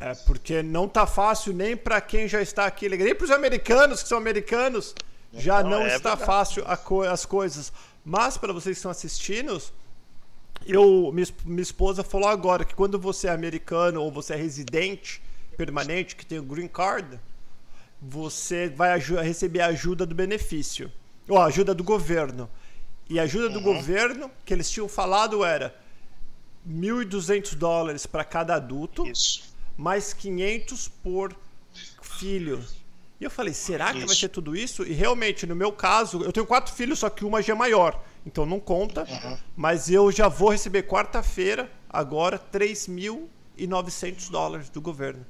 É, 0.00 0.14
porque 0.14 0.62
não 0.62 0.86
tá 0.86 1.06
fácil 1.06 1.52
nem 1.52 1.76
para 1.76 2.00
quem 2.00 2.28
já 2.28 2.42
está 2.42 2.66
aqui, 2.66 2.88
nem 2.88 3.14
para 3.14 3.24
os 3.24 3.30
americanos 3.30 4.02
que 4.02 4.08
são 4.08 4.18
americanos, 4.18 4.94
já 5.32 5.62
não, 5.62 5.70
não 5.70 5.82
é 5.82 5.96
está 5.96 6.10
verdade. 6.10 6.26
fácil 6.26 6.64
co 6.84 7.02
as 7.02 7.24
coisas. 7.24 7.72
Mas 8.04 8.36
para 8.36 8.52
vocês 8.52 8.74
que 8.74 8.78
estão 8.78 8.90
assistindo, 8.90 9.60
eu 10.66 11.10
minha, 11.12 11.62
esposa 11.62 12.04
falou 12.04 12.28
agora 12.28 12.64
que 12.64 12.74
quando 12.74 12.98
você 12.98 13.26
é 13.26 13.30
americano 13.30 14.02
ou 14.02 14.12
você 14.12 14.34
é 14.34 14.36
residente 14.36 15.22
permanente 15.56 16.14
que 16.14 16.26
tem 16.26 16.38
o 16.38 16.42
green 16.42 16.68
card, 16.68 17.18
você 18.00 18.68
vai 18.68 18.98
receber 18.98 19.62
ajuda 19.62 20.04
do 20.04 20.14
benefício, 20.14 20.92
ou 21.26 21.38
ajuda 21.38 21.74
do 21.74 21.82
governo. 21.82 22.48
E 23.08 23.18
a 23.18 23.22
ajuda 23.22 23.48
do 23.48 23.58
uhum. 23.58 23.64
governo 23.64 24.30
que 24.44 24.52
eles 24.52 24.70
tinham 24.70 24.88
falado 24.88 25.42
era 25.42 25.74
1.200 26.68 27.54
dólares 27.54 28.04
para 28.04 28.24
cada 28.24 28.56
adulto. 28.56 29.06
Isso 29.06 29.55
mais 29.76 30.12
500 30.12 30.88
por 30.88 31.36
filho. 32.02 32.64
E 33.20 33.24
eu 33.24 33.30
falei, 33.30 33.54
será 33.54 33.92
que 33.92 34.04
vai 34.04 34.14
ser 34.14 34.28
tudo 34.28 34.54
isso? 34.54 34.82
E 34.82 34.92
realmente, 34.92 35.46
no 35.46 35.56
meu 35.56 35.72
caso, 35.72 36.22
eu 36.22 36.32
tenho 36.32 36.46
quatro 36.46 36.74
filhos, 36.74 36.98
só 36.98 37.08
que 37.08 37.24
uma 37.24 37.40
já 37.40 37.54
é 37.54 37.56
maior. 37.56 38.02
Então 38.26 38.44
não 38.44 38.60
conta. 38.60 39.06
Uhum. 39.08 39.38
Mas 39.56 39.90
eu 39.90 40.12
já 40.12 40.28
vou 40.28 40.50
receber 40.50 40.82
quarta-feira, 40.82 41.70
agora, 41.88 42.38
3.900 42.38 44.30
dólares 44.30 44.68
do 44.68 44.80
governo. 44.82 45.24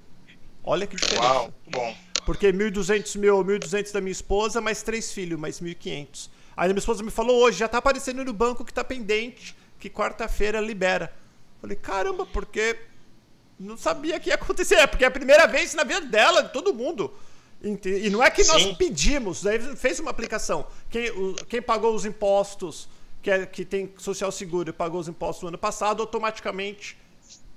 Olha 0.64 0.86
que 0.86 0.96
diferença. 0.96 1.22
Uau, 1.22 1.54
bom. 1.70 1.96
Porque 2.24 2.52
1.200 2.52 3.18
meu, 3.18 3.44
1.200 3.44 3.92
da 3.92 4.00
minha 4.00 4.10
esposa, 4.10 4.60
mais 4.60 4.82
três 4.82 5.12
filhos, 5.12 5.38
mais 5.38 5.60
1.500. 5.60 6.28
Aí 6.56 6.68
minha 6.68 6.78
esposa 6.78 7.04
me 7.04 7.10
falou 7.10 7.40
hoje, 7.44 7.58
já 7.58 7.68
tá 7.68 7.78
aparecendo 7.78 8.24
no 8.24 8.32
banco 8.32 8.64
que 8.64 8.74
tá 8.74 8.82
pendente, 8.82 9.54
que 9.78 9.88
quarta-feira 9.88 10.60
libera. 10.60 11.14
Falei, 11.60 11.76
caramba, 11.76 12.26
porque 12.26 12.76
não 13.58 13.76
sabia 13.76 14.20
que 14.20 14.28
ia 14.28 14.34
acontecer. 14.34 14.76
É 14.76 14.86
porque 14.86 15.04
é 15.04 15.08
a 15.08 15.10
primeira 15.10 15.46
vez 15.46 15.74
na 15.74 15.84
vida 15.84 16.00
dela, 16.02 16.42
de 16.42 16.52
todo 16.52 16.74
mundo. 16.74 17.12
E 17.62 18.10
não 18.10 18.22
é 18.22 18.30
que 18.30 18.44
nós 18.44 18.62
Sim. 18.62 18.74
pedimos, 18.74 19.42
daí 19.42 19.58
fez 19.76 19.98
uma 19.98 20.10
aplicação. 20.10 20.66
Quem, 20.90 21.10
quem 21.48 21.62
pagou 21.62 21.94
os 21.94 22.04
impostos, 22.04 22.88
que, 23.22 23.30
é, 23.30 23.46
que 23.46 23.64
tem 23.64 23.92
social 23.98 24.30
seguro 24.30 24.70
e 24.70 24.72
pagou 24.72 25.00
os 25.00 25.08
impostos 25.08 25.42
no 25.42 25.48
ano 25.48 25.58
passado, 25.58 26.02
automaticamente 26.02 26.96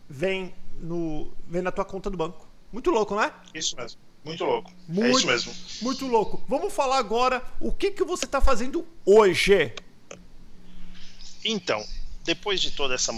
vem, 0.09 0.53
no, 0.79 1.31
vem 1.47 1.61
na 1.61 1.71
tua 1.71 1.85
conta 1.85 2.09
do 2.09 2.17
banco. 2.17 2.47
Muito 2.71 2.89
louco, 2.89 3.13
não 3.13 3.23
é? 3.23 3.33
Isso 3.53 3.75
mesmo. 3.75 3.99
Muito 4.23 4.43
louco. 4.43 4.71
Muito, 4.87 5.05
é 5.05 5.11
isso 5.11 5.27
mesmo. 5.27 5.53
Muito 5.81 6.07
louco. 6.07 6.43
Vamos 6.47 6.73
falar 6.73 6.97
agora 6.97 7.43
o 7.59 7.71
que, 7.71 7.91
que 7.91 8.03
você 8.03 8.25
está 8.25 8.41
fazendo 8.41 8.87
hoje. 9.05 9.73
Então, 11.43 11.83
depois 12.23 12.61
de 12.61 12.71
toda 12.71 12.95
essa 12.95 13.13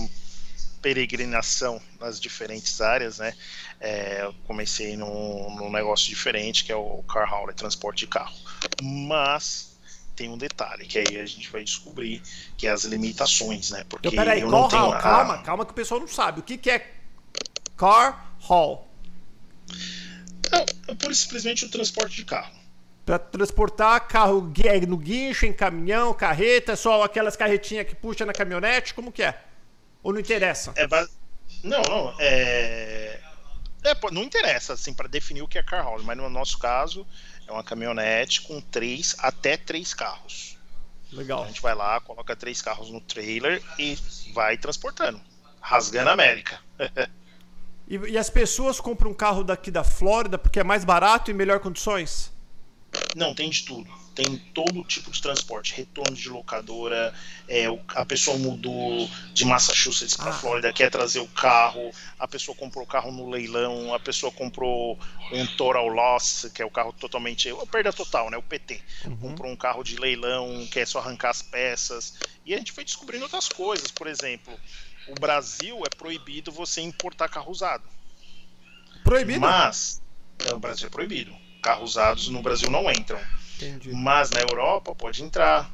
peregrinação 0.81 1.81
nas 1.99 2.19
diferentes 2.19 2.81
áreas, 2.81 3.19
né? 3.19 3.33
É, 3.79 4.23
eu 4.23 4.33
comecei 4.45 4.97
num, 4.97 5.55
num, 5.55 5.71
negócio 5.71 6.07
diferente, 6.07 6.63
que 6.63 6.71
é 6.71 6.75
o 6.75 7.03
car 7.03 7.31
hauler, 7.31 7.55
transporte 7.55 7.99
de 7.99 8.07
carro. 8.07 8.35
Mas 8.81 9.77
tem 10.15 10.29
um 10.29 10.37
detalhe, 10.37 10.85
que 10.85 10.99
aí 10.99 11.19
a 11.19 11.25
gente 11.25 11.49
vai 11.49 11.63
descobrir, 11.63 12.21
que 12.57 12.67
é 12.67 12.71
as 12.71 12.83
limitações, 12.83 13.71
né? 13.71 13.85
Porque 13.87 14.07
então, 14.07 14.23
peraí, 14.23 14.41
eu 14.41 14.49
não 14.49 14.67
tenho... 14.67 14.91
calma, 14.99 15.41
calma 15.43 15.65
que 15.65 15.71
o 15.71 15.75
pessoal 15.75 15.99
não 15.99 16.07
sabe. 16.07 16.41
O 16.41 16.43
que, 16.43 16.57
que 16.57 16.69
é 16.69 16.91
car 17.77 18.33
haul? 18.49 18.87
Não, 20.51 20.65
é 20.87 20.95
por 20.95 21.15
simplesmente 21.15 21.65
o 21.65 21.69
transporte 21.69 22.17
de 22.17 22.25
carro. 22.25 22.53
Para 23.05 23.17
transportar 23.17 24.07
carro 24.07 24.53
no 24.87 24.97
guincho, 24.97 25.45
em 25.45 25.53
caminhão, 25.53 26.13
carreta, 26.13 26.75
só 26.75 27.03
aquelas 27.03 27.35
carretinhas 27.35 27.87
que 27.87 27.95
puxa 27.95 28.25
na 28.25 28.33
caminhonete, 28.33 28.93
como 28.93 29.11
que 29.11 29.23
é? 29.23 29.41
Ou 30.03 30.13
não 30.13 30.19
interessa? 30.19 30.73
É. 30.75 30.87
Não, 31.63 31.81
não. 31.81 32.15
É... 32.19 33.19
é... 33.83 34.11
não 34.11 34.23
interessa, 34.23 34.73
assim, 34.73 34.93
para 34.93 35.07
definir 35.07 35.41
o 35.41 35.47
que 35.47 35.57
é 35.57 35.63
car 35.63 35.83
house, 35.83 36.03
mas 36.03 36.17
no 36.17 36.29
nosso 36.29 36.57
caso 36.57 37.05
é 37.47 37.51
uma 37.51 37.63
caminhonete 37.63 38.41
com 38.41 38.59
três, 38.61 39.15
até 39.19 39.57
três 39.57 39.93
carros. 39.93 40.57
Legal. 41.11 41.39
Então 41.39 41.43
a 41.43 41.47
gente 41.47 41.61
vai 41.61 41.75
lá, 41.75 41.99
coloca 41.99 42.35
três 42.35 42.61
carros 42.61 42.89
no 42.89 43.01
trailer 43.01 43.61
e 43.77 43.97
vai 44.33 44.57
transportando, 44.57 45.21
rasgando 45.59 46.09
a 46.09 46.13
América. 46.13 46.59
e, 47.87 47.97
e 47.97 48.17
as 48.17 48.29
pessoas 48.29 48.79
compram 48.79 49.11
um 49.11 49.13
carro 49.13 49.43
daqui 49.43 49.69
da 49.69 49.83
Flórida 49.83 50.37
porque 50.37 50.59
é 50.59 50.63
mais 50.63 50.85
barato 50.85 51.29
e 51.29 51.33
melhor 51.33 51.59
condições? 51.59 52.31
Não, 53.15 53.35
tem 53.35 53.49
de 53.49 53.63
tudo 53.65 54.00
tem 54.13 54.37
todo 54.53 54.83
tipo 54.83 55.09
de 55.11 55.21
transporte, 55.21 55.73
retorno 55.75 56.15
de 56.15 56.29
locadora, 56.29 57.13
é, 57.47 57.65
a 57.95 58.05
pessoa 58.05 58.37
mudou 58.37 59.09
de 59.33 59.45
Massachusetts 59.45 60.15
para 60.15 60.31
ah. 60.31 60.33
Flórida, 60.33 60.73
quer 60.73 60.89
trazer 60.89 61.19
o 61.19 61.27
carro, 61.27 61.91
a 62.19 62.27
pessoa 62.27 62.55
comprou 62.55 62.83
o 62.83 62.87
carro 62.87 63.11
no 63.11 63.29
leilão, 63.29 63.93
a 63.93 63.99
pessoa 63.99 64.31
comprou 64.31 64.99
um 65.31 65.45
Total 65.55 65.87
Loss, 65.87 66.51
que 66.53 66.61
é 66.61 66.65
o 66.65 66.69
carro 66.69 66.93
totalmente, 66.93 67.49
a 67.49 67.65
perda 67.65 67.93
total, 67.93 68.29
né, 68.29 68.37
o 68.37 68.43
PT, 68.43 68.81
uhum. 69.05 69.17
comprou 69.17 69.51
um 69.51 69.55
carro 69.55 69.83
de 69.83 69.95
leilão, 69.97 70.67
quer 70.71 70.85
só 70.85 70.99
arrancar 70.99 71.29
as 71.29 71.41
peças, 71.41 72.15
e 72.45 72.53
a 72.53 72.57
gente 72.57 72.71
foi 72.71 72.83
descobrindo 72.83 73.23
outras 73.23 73.47
coisas, 73.47 73.91
por 73.91 74.07
exemplo, 74.07 74.53
o 75.07 75.15
Brasil 75.15 75.81
é 75.85 75.89
proibido 75.95 76.51
você 76.51 76.81
importar 76.81 77.29
carro 77.29 77.51
usado. 77.51 77.83
Proibido? 79.03 79.41
Mas, 79.41 80.01
o 80.49 80.59
Brasil 80.59 80.87
é 80.87 80.89
proibido. 80.89 81.35
Carros 81.61 81.91
usados 81.91 82.27
no 82.29 82.41
Brasil 82.41 82.69
não 82.69 82.89
entram. 82.91 83.19
Entendi. 83.61 83.93
Mas 83.93 84.31
na 84.31 84.39
Europa 84.39 84.95
pode 84.95 85.23
entrar. 85.23 85.71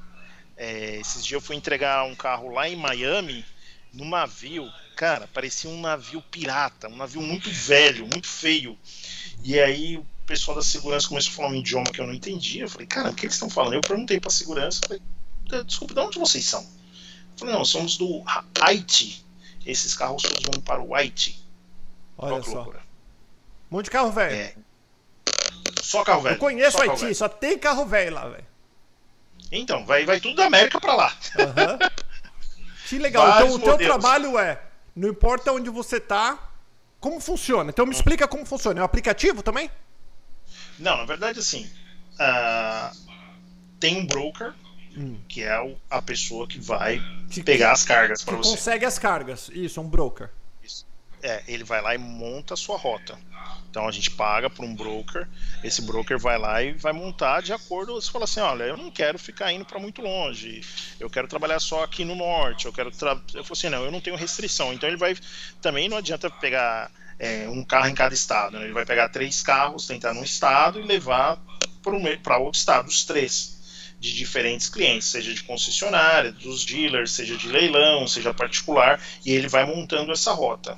É, 0.55 0.97
esses 0.97 1.23
dias 1.23 1.41
eu 1.41 1.41
fui 1.41 1.55
entregar 1.55 2.03
um 2.03 2.15
carro 2.15 2.51
lá 2.51 2.67
em 2.67 2.75
Miami, 2.75 3.45
no 3.93 4.05
navio. 4.05 4.67
Cara, 4.95 5.27
parecia 5.27 5.69
um 5.69 5.79
navio 5.79 6.21
pirata, 6.21 6.88
um 6.88 6.95
navio 6.95 7.21
muito 7.21 7.49
velho, 7.51 8.07
muito 8.07 8.27
feio. 8.27 8.77
E 9.43 9.59
aí 9.59 9.97
o 9.97 10.05
pessoal 10.25 10.57
da 10.57 10.63
segurança 10.63 11.07
começou 11.07 11.31
a 11.31 11.35
falar 11.35 11.49
um 11.49 11.55
idioma 11.55 11.85
que 11.91 12.01
eu 12.01 12.07
não 12.07 12.13
entendia. 12.13 12.63
Eu 12.63 12.69
falei, 12.69 12.88
cara, 12.88 13.11
o 13.11 13.13
que 13.13 13.25
eles 13.25 13.35
estão 13.35 13.49
falando? 13.49 13.75
Eu 13.75 13.81
perguntei 13.81 14.19
pra 14.19 14.31
segurança, 14.31 14.81
falei, 14.88 15.01
desculpa, 15.63 15.93
de 15.93 15.99
onde 15.99 16.17
vocês 16.17 16.43
são? 16.45 16.61
Eu 16.61 17.38
falei, 17.38 17.53
não, 17.53 17.63
somos 17.63 17.97
do 17.97 18.23
Haiti. 18.59 19.23
Esses 19.65 19.93
carros 19.93 20.23
todos 20.23 20.43
vão 20.43 20.61
para 20.61 20.81
o 20.81 20.95
Haiti. 20.95 21.39
Olha 22.17 22.41
só. 22.41 22.55
Loucura. 22.55 22.79
Um 23.69 23.75
monte 23.75 23.85
de 23.85 23.91
carro 23.91 24.11
velho. 24.11 24.35
É. 24.35 24.55
Só 25.88 26.03
carro 26.03 26.21
velho. 26.21 26.35
Eu 26.35 26.39
conheço 26.39 26.77
o 26.77 26.81
Haiti, 26.81 27.15
só 27.15 27.29
tem 27.29 27.57
carro 27.57 27.85
velho 27.85 28.13
lá, 28.13 28.27
velho. 28.27 28.45
Então, 29.49 29.85
vai, 29.85 30.05
vai 30.05 30.19
tudo 30.19 30.35
da 30.35 30.45
América 30.45 30.81
pra 30.81 30.93
lá. 30.93 31.17
Uhum. 31.39 31.89
Que 32.89 32.99
legal. 32.99 33.25
Vários 33.31 33.55
então 33.55 33.73
o 33.73 33.77
teu 33.77 33.88
trabalho 33.88 34.38
é, 34.38 34.61
não 34.93 35.07
importa 35.07 35.53
onde 35.53 35.69
você 35.69 35.97
tá, 35.97 36.51
como 36.99 37.21
funciona. 37.21 37.69
Então 37.69 37.85
me 37.85 37.91
hum. 37.91 37.95
explica 37.95 38.27
como 38.27 38.45
funciona. 38.45 38.81
É 38.81 38.81
um 38.81 38.85
aplicativo 38.85 39.41
também? 39.41 39.71
Não, 40.77 40.97
na 40.97 41.05
verdade 41.05 41.39
assim, 41.39 41.71
uh, 42.15 42.95
tem 43.79 44.01
um 44.01 44.05
broker, 44.05 44.53
hum. 44.95 45.17
que 45.29 45.41
é 45.41 45.77
a 45.89 46.01
pessoa 46.01 46.45
que 46.45 46.59
vai 46.59 47.01
que, 47.31 47.41
pegar 47.41 47.71
as 47.71 47.85
cargas 47.85 48.25
para 48.25 48.35
você. 48.35 48.49
consegue 48.49 48.83
as 48.83 48.99
cargas. 48.99 49.49
Isso, 49.53 49.79
é 49.79 49.83
um 49.83 49.88
broker. 49.88 50.29
Isso. 50.61 50.85
É, 51.23 51.43
ele 51.47 51.63
vai 51.63 51.81
lá 51.81 51.95
e 51.95 51.97
monta 51.97 52.55
a 52.55 52.57
sua 52.57 52.77
rota. 52.77 53.17
Então 53.78 53.88
a 53.88 53.91
gente 53.91 54.09
paga 54.09 54.49
para 54.49 54.65
um 54.65 54.73
broker, 54.73 55.28
esse 55.63 55.84
broker 55.84 56.17
vai 56.17 56.36
lá 56.39 56.63
e 56.63 56.73
vai 56.73 56.91
montar 56.91 57.43
de 57.43 57.53
acordo. 57.53 57.93
Você 57.93 58.11
fala 58.11 58.23
assim: 58.23 58.39
olha, 58.39 58.63
eu 58.63 58.75
não 58.75 58.89
quero 58.89 59.19
ficar 59.19 59.53
indo 59.53 59.65
para 59.65 59.78
muito 59.78 60.01
longe, 60.01 60.61
eu 60.99 61.07
quero 61.07 61.28
trabalhar 61.28 61.59
só 61.59 61.84
aqui 61.84 62.03
no 62.03 62.15
norte, 62.15 62.65
eu 62.65 62.73
quero. 62.73 62.89
Tra... 62.89 63.11
Eu 63.36 63.43
falo 63.43 63.53
assim: 63.53 63.69
não, 63.69 63.86
eu 63.86 63.91
não 63.91 64.01
tenho 64.01 64.15
restrição. 64.15 64.73
Então 64.73 64.89
ele 64.89 64.97
vai. 64.97 65.15
Também 65.61 65.88
não 65.88 65.97
adianta 65.97 66.28
pegar 66.28 66.89
é, 67.19 67.47
um 67.49 67.63
carro 67.63 67.88
em 67.88 67.93
cada 67.93 68.15
estado, 68.15 68.57
né? 68.57 68.65
ele 68.65 68.73
vai 68.73 68.84
pegar 68.84 69.09
três 69.09 69.43
carros, 69.43 69.86
tentar 69.86 70.11
num 70.11 70.23
estado 70.23 70.80
e 70.80 70.84
levar 70.84 71.39
para 72.23 72.39
outro 72.39 72.57
estado, 72.57 72.88
os 72.88 73.05
três. 73.05 73.55
de 73.99 74.11
diferentes 74.15 74.69
clientes, 74.69 75.07
seja 75.07 75.32
de 75.32 75.43
concessionária, 75.43 76.32
dos 76.32 76.65
dealers, 76.65 77.11
seja 77.11 77.38
de 77.38 77.47
leilão, 77.47 78.07
seja 78.07 78.34
particular, 78.34 78.99
e 79.23 79.32
ele 79.32 79.47
vai 79.47 79.65
montando 79.65 80.11
essa 80.11 80.32
rota. 80.34 80.75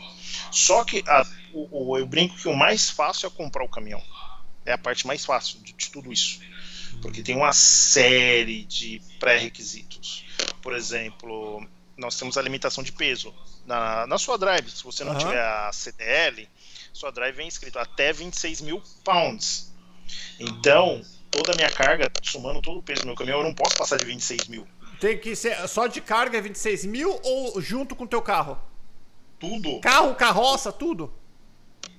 Só 0.51 0.83
que 0.83 1.03
a, 1.07 1.25
o, 1.53 1.91
o, 1.91 1.97
eu 1.97 2.05
brinco 2.05 2.35
que 2.35 2.47
o 2.47 2.55
mais 2.55 2.89
fácil 2.89 3.27
é 3.27 3.29
comprar 3.29 3.63
o 3.63 3.69
caminhão. 3.69 4.01
É 4.65 4.73
a 4.73 4.77
parte 4.77 5.07
mais 5.07 5.25
fácil 5.25 5.59
de, 5.59 5.73
de 5.73 5.89
tudo 5.89 6.11
isso. 6.11 6.39
Porque 7.01 7.21
tem 7.21 7.35
uma 7.35 7.53
série 7.53 8.65
de 8.65 9.01
pré-requisitos. 9.19 10.25
Por 10.61 10.75
exemplo, 10.75 11.65
nós 11.97 12.17
temos 12.17 12.37
a 12.37 12.41
limitação 12.41 12.83
de 12.83 12.91
peso. 12.91 13.33
Na, 13.65 14.07
na 14.07 14.17
sua 14.17 14.37
drive, 14.37 14.69
se 14.69 14.83
você 14.83 15.03
não 15.03 15.13
uhum. 15.13 15.19
tiver 15.19 15.39
a 15.39 15.71
CDL, 15.71 16.47
sua 16.91 17.11
drive 17.11 17.35
vem 17.35 17.47
escrito 17.47 17.77
até 17.77 18.11
26 18.11 18.61
mil 18.61 18.81
pounds. 19.03 19.71
Então, 20.39 21.01
toda 21.29 21.53
a 21.53 21.55
minha 21.55 21.69
carga, 21.69 22.11
somando 22.23 22.61
todo 22.61 22.79
o 22.79 22.83
peso 22.83 23.01
do 23.01 23.07
meu 23.07 23.15
caminhão, 23.15 23.39
eu 23.39 23.43
não 23.43 23.53
posso 23.53 23.77
passar 23.77 23.97
de 23.97 24.05
26 24.05 24.47
mil. 24.47 24.67
Tem 24.99 25.17
que 25.17 25.35
ser 25.35 25.67
só 25.67 25.87
de 25.87 26.01
carga 26.01 26.37
é 26.37 26.41
26 26.41 26.85
mil 26.85 27.19
ou 27.23 27.61
junto 27.61 27.95
com 27.95 28.03
o 28.03 28.07
teu 28.07 28.21
carro? 28.21 28.59
Tudo. 29.39 29.79
Carro, 29.79 30.13
carroça, 30.15 30.71
tudo? 30.71 31.13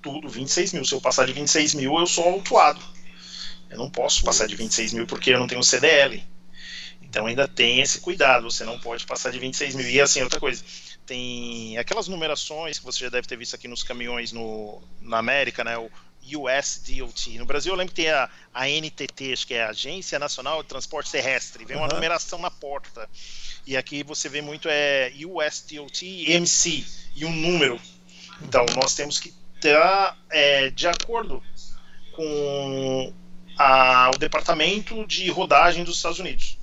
Tudo, 0.02 0.28
26 0.28 0.72
mil. 0.72 0.84
Se 0.84 0.94
eu 0.94 1.00
passar 1.00 1.26
de 1.26 1.32
26 1.32 1.74
mil, 1.74 1.98
eu 1.98 2.06
sou 2.06 2.24
autuado. 2.24 2.80
Eu 3.68 3.78
não 3.78 3.90
posso 3.90 4.24
passar 4.24 4.46
de 4.46 4.56
26 4.56 4.92
mil 4.92 5.06
porque 5.06 5.30
eu 5.30 5.38
não 5.38 5.46
tenho 5.46 5.62
CDL. 5.62 6.22
Então 7.02 7.26
ainda 7.26 7.48
tem 7.48 7.80
esse 7.80 8.00
cuidado, 8.00 8.50
você 8.50 8.64
não 8.64 8.78
pode 8.78 9.04
passar 9.04 9.30
de 9.30 9.38
26 9.38 9.74
mil. 9.74 9.88
E 9.88 10.00
assim, 10.00 10.22
outra 10.22 10.38
coisa, 10.38 10.62
tem 11.06 11.76
aquelas 11.76 12.06
numerações 12.06 12.78
que 12.78 12.84
você 12.84 13.00
já 13.00 13.10
deve 13.10 13.26
ter 13.26 13.36
visto 13.36 13.54
aqui 13.54 13.66
nos 13.66 13.82
caminhões 13.82 14.30
no, 14.30 14.80
na 15.00 15.18
América, 15.18 15.64
né? 15.64 15.76
O 15.76 15.90
USDOT. 16.22 17.38
No 17.38 17.46
Brasil 17.46 17.72
eu 17.72 17.76
lembro 17.76 17.92
que 17.94 18.02
tem 18.02 18.10
a, 18.10 18.30
a 18.54 18.68
NTT, 18.68 19.32
acho 19.32 19.46
que 19.46 19.54
é 19.54 19.64
a 19.64 19.70
Agência 19.70 20.18
Nacional 20.18 20.62
de 20.62 20.68
Transporte 20.68 21.10
Terrestre, 21.10 21.64
vem 21.64 21.76
uma 21.76 21.88
uhum. 21.88 21.94
numeração 21.94 22.38
na 22.38 22.50
porta. 22.50 23.08
E 23.66 23.76
aqui 23.76 24.04
você 24.04 24.28
vê 24.28 24.40
muito 24.40 24.68
é 24.70 25.12
USDOT 25.16 26.30
MC 26.30 26.86
e 27.16 27.24
um 27.24 27.32
número. 27.32 27.80
Então 28.42 28.64
nós 28.76 28.94
temos 28.94 29.18
que 29.18 29.34
estar 29.68 30.16
é, 30.30 30.70
de 30.70 30.86
acordo 30.86 31.42
com 32.12 33.12
a, 33.58 34.10
o 34.14 34.18
departamento 34.18 35.06
de 35.06 35.28
rodagem 35.30 35.84
dos 35.84 35.96
Estados 35.96 36.18
Unidos. 36.18 36.58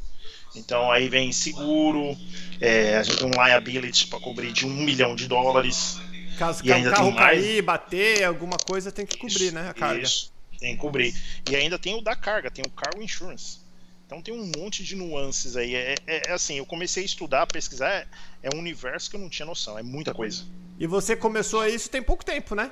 Então 0.55 0.91
aí 0.91 1.07
vem 1.07 1.31
seguro, 1.31 2.17
é, 2.59 2.97
a 2.97 3.03
gente 3.03 3.17
tem 3.17 3.27
um 3.27 3.45
liability 3.45 4.07
para 4.07 4.19
cobrir 4.19 4.51
de 4.51 4.65
um 4.65 4.73
milhão 4.73 5.15
de 5.15 5.27
dólares. 5.27 5.99
Caso 6.37 6.63
o 6.63 6.67
carro 6.67 7.11
mais... 7.11 7.41
cair, 7.41 7.61
bater, 7.61 8.23
alguma 8.23 8.57
coisa 8.57 8.91
tem 8.91 9.05
que 9.05 9.17
cobrir, 9.17 9.45
isso, 9.45 9.55
né? 9.55 9.69
A 9.69 9.73
carga. 9.73 10.01
Isso, 10.01 10.31
tem 10.59 10.75
que 10.75 10.81
cobrir. 10.81 11.15
E 11.49 11.55
ainda 11.55 11.77
tem 11.79 11.95
o 11.95 12.01
da 12.01 12.15
carga, 12.15 12.49
tem 12.51 12.63
o 12.65 12.69
cargo 12.69 13.01
insurance. 13.01 13.59
Então 14.05 14.21
tem 14.21 14.33
um 14.33 14.51
monte 14.57 14.83
de 14.83 14.95
nuances 14.95 15.57
aí. 15.57 15.75
É, 15.75 15.95
é, 16.07 16.29
é 16.29 16.31
assim, 16.31 16.57
eu 16.57 16.65
comecei 16.65 17.03
a 17.03 17.05
estudar, 17.05 17.41
a 17.41 17.47
pesquisar, 17.47 17.89
é, 17.89 18.07
é, 18.43 18.49
um 18.55 18.59
universo 18.59 19.09
que 19.09 19.15
eu 19.15 19.19
não 19.19 19.29
tinha 19.29 19.45
noção, 19.45 19.77
é 19.77 19.83
muita 19.83 20.13
coisa. 20.13 20.45
E 20.79 20.87
você 20.87 21.15
começou 21.15 21.65
isso 21.67 21.89
tem 21.89 22.01
pouco 22.01 22.23
tempo, 22.23 22.55
né? 22.55 22.71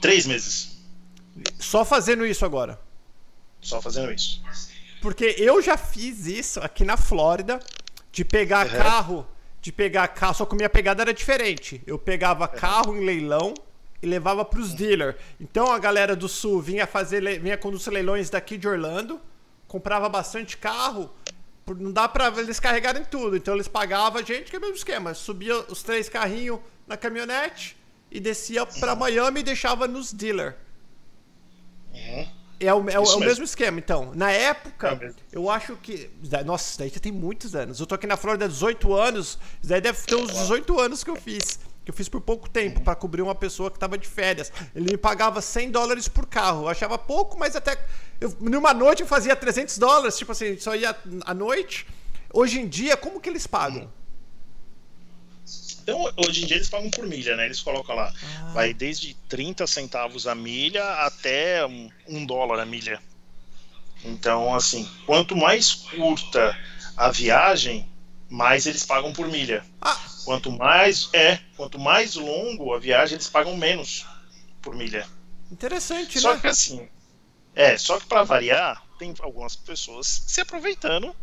Três 0.00 0.26
meses. 0.26 0.72
Só 1.58 1.84
fazendo 1.84 2.26
isso 2.26 2.44
agora? 2.44 2.78
Só 3.60 3.80
fazendo 3.80 4.12
isso. 4.12 4.42
Porque 5.00 5.36
eu 5.38 5.62
já 5.62 5.76
fiz 5.76 6.26
isso 6.26 6.60
aqui 6.60 6.84
na 6.84 6.96
Flórida, 6.96 7.60
de 8.10 8.24
pegar 8.24 8.66
uhum. 8.66 8.72
carro, 8.72 9.26
de 9.60 9.72
pegar 9.72 10.08
carro, 10.08 10.34
só 10.34 10.44
que 10.44 10.54
a 10.54 10.56
minha 10.56 10.70
pegada 10.70 11.02
era 11.02 11.14
diferente. 11.14 11.82
Eu 11.86 11.98
pegava 11.98 12.44
uhum. 12.44 12.58
carro 12.58 12.96
em 12.96 13.04
leilão 13.04 13.54
e 14.02 14.06
levava 14.06 14.44
para 14.44 14.60
os 14.60 14.74
dealers. 14.74 15.16
Então 15.40 15.72
a 15.72 15.78
galera 15.78 16.14
do 16.14 16.28
sul 16.28 16.60
vinha 16.60 16.86
fazer, 16.86 17.40
vinha 17.40 17.56
conduzir 17.56 17.92
leilões 17.92 18.28
daqui 18.28 18.56
de 18.56 18.68
Orlando, 18.68 19.20
comprava 19.66 20.08
bastante 20.08 20.56
carro, 20.56 21.10
não 21.78 21.92
dá 21.92 22.08
para 22.08 22.28
eles 22.40 22.60
carregarem 22.60 23.04
tudo. 23.04 23.36
Então 23.36 23.54
eles 23.54 23.68
pagavam 23.68 24.20
a 24.20 24.24
gente, 24.24 24.50
que 24.50 24.56
é 24.56 24.58
o 24.58 24.62
mesmo 24.62 24.76
esquema, 24.76 25.14
subia 25.14 25.56
os 25.68 25.82
três 25.82 26.08
carrinhos 26.08 26.58
na 26.86 26.96
caminhonete 26.96 27.76
e 28.12 28.20
descia 28.20 28.66
para 28.66 28.94
Miami 28.94 29.40
e 29.40 29.42
deixava 29.42 29.88
nos 29.88 30.12
dealers. 30.12 30.54
Uhum. 31.94 32.28
É 32.60 32.72
o, 32.72 32.88
é, 32.88 32.98
o, 32.98 33.04
é 33.04 33.16
o 33.16 33.20
mesmo 33.20 33.44
esquema, 33.44 33.78
então. 33.78 34.12
Na 34.14 34.30
época, 34.30 34.98
é 35.02 35.12
eu 35.32 35.50
acho 35.50 35.74
que. 35.76 36.10
Nossa, 36.44 36.68
isso 36.68 36.78
daí 36.78 36.88
já 36.90 37.00
tem 37.00 37.10
muitos 37.10 37.56
anos. 37.56 37.80
Eu 37.80 37.86
tô 37.86 37.94
aqui 37.94 38.06
na 38.06 38.16
Flórida 38.16 38.44
há 38.44 38.48
18 38.48 38.94
anos. 38.94 39.38
Isso 39.60 39.68
daí 39.68 39.80
deve 39.80 40.00
ter 40.02 40.14
uns 40.14 40.30
18 40.30 40.78
anos 40.78 41.02
que 41.02 41.10
eu 41.10 41.16
fiz. 41.16 41.58
Que 41.84 41.90
eu 41.90 41.94
fiz 41.94 42.08
por 42.08 42.20
pouco 42.20 42.48
tempo 42.48 42.80
para 42.80 42.94
cobrir 42.94 43.22
uma 43.22 43.34
pessoa 43.34 43.68
que 43.68 43.78
tava 43.78 43.98
de 43.98 44.06
férias. 44.06 44.52
Ele 44.76 44.92
me 44.92 44.96
pagava 44.96 45.40
100 45.40 45.72
dólares 45.72 46.06
por 46.06 46.26
carro. 46.26 46.64
Eu 46.64 46.68
achava 46.68 46.96
pouco, 46.96 47.36
mas 47.36 47.56
até. 47.56 47.76
Eu, 48.20 48.36
numa 48.38 48.72
noite 48.72 49.02
eu 49.02 49.08
fazia 49.08 49.34
300 49.34 49.78
dólares. 49.78 50.16
Tipo 50.16 50.30
assim, 50.30 50.56
só 50.58 50.76
ia 50.76 50.94
à 51.24 51.34
noite. 51.34 51.86
Hoje 52.32 52.60
em 52.60 52.68
dia, 52.68 52.96
como 52.96 53.20
que 53.20 53.28
eles 53.28 53.46
pagam? 53.46 53.90
Então, 55.82 56.12
hoje 56.16 56.44
em 56.44 56.46
dia 56.46 56.56
eles 56.56 56.68
pagam 56.68 56.90
por 56.90 57.06
milha, 57.06 57.36
né? 57.36 57.44
Eles 57.44 57.60
colocam 57.60 57.96
lá, 57.96 58.12
ah. 58.12 58.52
vai 58.52 58.72
desde 58.72 59.14
30 59.28 59.66
centavos 59.66 60.26
a 60.26 60.34
milha 60.34 60.84
até 61.04 61.66
um, 61.66 62.24
dólar 62.24 62.60
a 62.60 62.66
milha. 62.66 63.00
Então, 64.04 64.54
assim, 64.54 64.88
quanto 65.06 65.36
mais 65.36 65.74
curta 65.74 66.56
a 66.96 67.10
viagem, 67.10 67.88
mais 68.30 68.66
eles 68.66 68.84
pagam 68.84 69.12
por 69.12 69.28
milha. 69.28 69.64
Ah. 69.80 70.00
Quanto 70.24 70.52
mais 70.52 71.10
é, 71.12 71.40
quanto 71.56 71.78
mais 71.78 72.14
longo 72.14 72.72
a 72.72 72.78
viagem, 72.78 73.16
eles 73.16 73.28
pagam 73.28 73.56
menos 73.56 74.06
por 74.60 74.74
milha. 74.74 75.06
Interessante, 75.50 76.20
só 76.20 76.28
né? 76.28 76.34
Só 76.36 76.40
que 76.40 76.46
assim, 76.46 76.88
é, 77.54 77.76
só 77.76 77.98
que 77.98 78.06
para 78.06 78.22
variar, 78.22 78.82
tem 78.98 79.12
algumas 79.20 79.56
pessoas 79.56 80.06
se 80.26 80.40
aproveitando 80.40 81.14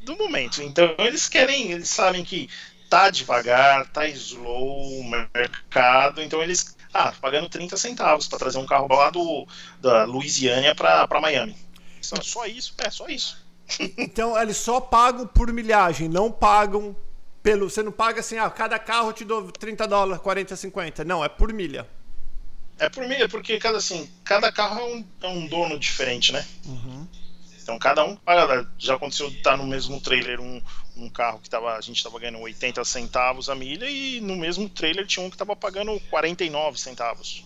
do 0.00 0.16
momento. 0.16 0.62
Então 0.62 0.94
eles 0.98 1.28
querem, 1.28 1.72
eles 1.72 1.88
sabem 1.88 2.24
que 2.24 2.48
tá 2.90 3.08
devagar, 3.08 3.86
tá 3.86 4.06
slow 4.08 5.00
o 5.00 5.04
mercado, 5.08 6.20
então 6.20 6.42
eles. 6.42 6.76
Ah, 6.92 7.14
pagando 7.20 7.48
30 7.48 7.76
centavos 7.76 8.26
para 8.26 8.40
trazer 8.40 8.58
um 8.58 8.66
carro 8.66 8.88
lá 8.92 9.10
do, 9.10 9.46
da 9.80 10.02
Louisiana 10.02 10.74
para 10.74 11.20
Miami. 11.20 11.56
Só, 12.02 12.16
só 12.20 12.46
isso? 12.46 12.74
É, 12.78 12.90
só 12.90 13.06
isso. 13.06 13.46
então 13.96 14.36
eles 14.36 14.56
só 14.56 14.80
pagam 14.80 15.24
por 15.24 15.52
milhagem, 15.52 16.08
não 16.08 16.32
pagam 16.32 16.96
pelo. 17.44 17.70
Você 17.70 17.80
não 17.80 17.92
paga 17.92 18.18
assim, 18.18 18.38
ah, 18.38 18.50
cada 18.50 18.76
carro 18.76 19.12
te 19.12 19.24
dou 19.24 19.52
30 19.52 19.86
dólares, 19.86 20.20
40, 20.20 20.56
50. 20.56 21.04
Não, 21.04 21.24
é 21.24 21.28
por 21.28 21.52
milha. 21.52 21.86
É 22.76 22.88
por 22.88 23.06
milha, 23.06 23.28
porque 23.28 23.58
cada, 23.60 23.78
assim, 23.78 24.10
cada 24.24 24.50
carro 24.50 24.80
é 24.80 24.84
um, 24.84 25.04
é 25.22 25.28
um 25.28 25.46
dono 25.46 25.78
diferente, 25.78 26.32
né? 26.32 26.44
Uhum. 26.66 27.06
Então 27.62 27.78
cada 27.78 28.04
um 28.04 28.16
paga. 28.16 28.66
Já 28.78 28.94
aconteceu 28.94 29.30
de 29.30 29.36
estar 29.36 29.56
no 29.56 29.66
mesmo 29.66 30.00
trailer 30.00 30.40
um, 30.40 30.60
um 30.96 31.08
carro 31.08 31.38
que 31.40 31.48
tava, 31.48 31.76
a 31.76 31.80
gente 31.80 31.96
estava 31.96 32.18
ganhando 32.18 32.40
80 32.40 32.84
centavos 32.84 33.48
a 33.48 33.54
milha 33.54 33.88
e 33.88 34.20
no 34.20 34.36
mesmo 34.36 34.68
trailer 34.68 35.06
tinha 35.06 35.24
um 35.24 35.30
que 35.30 35.36
estava 35.36 35.54
pagando 35.54 35.98
49 36.10 36.78
centavos. 36.78 37.44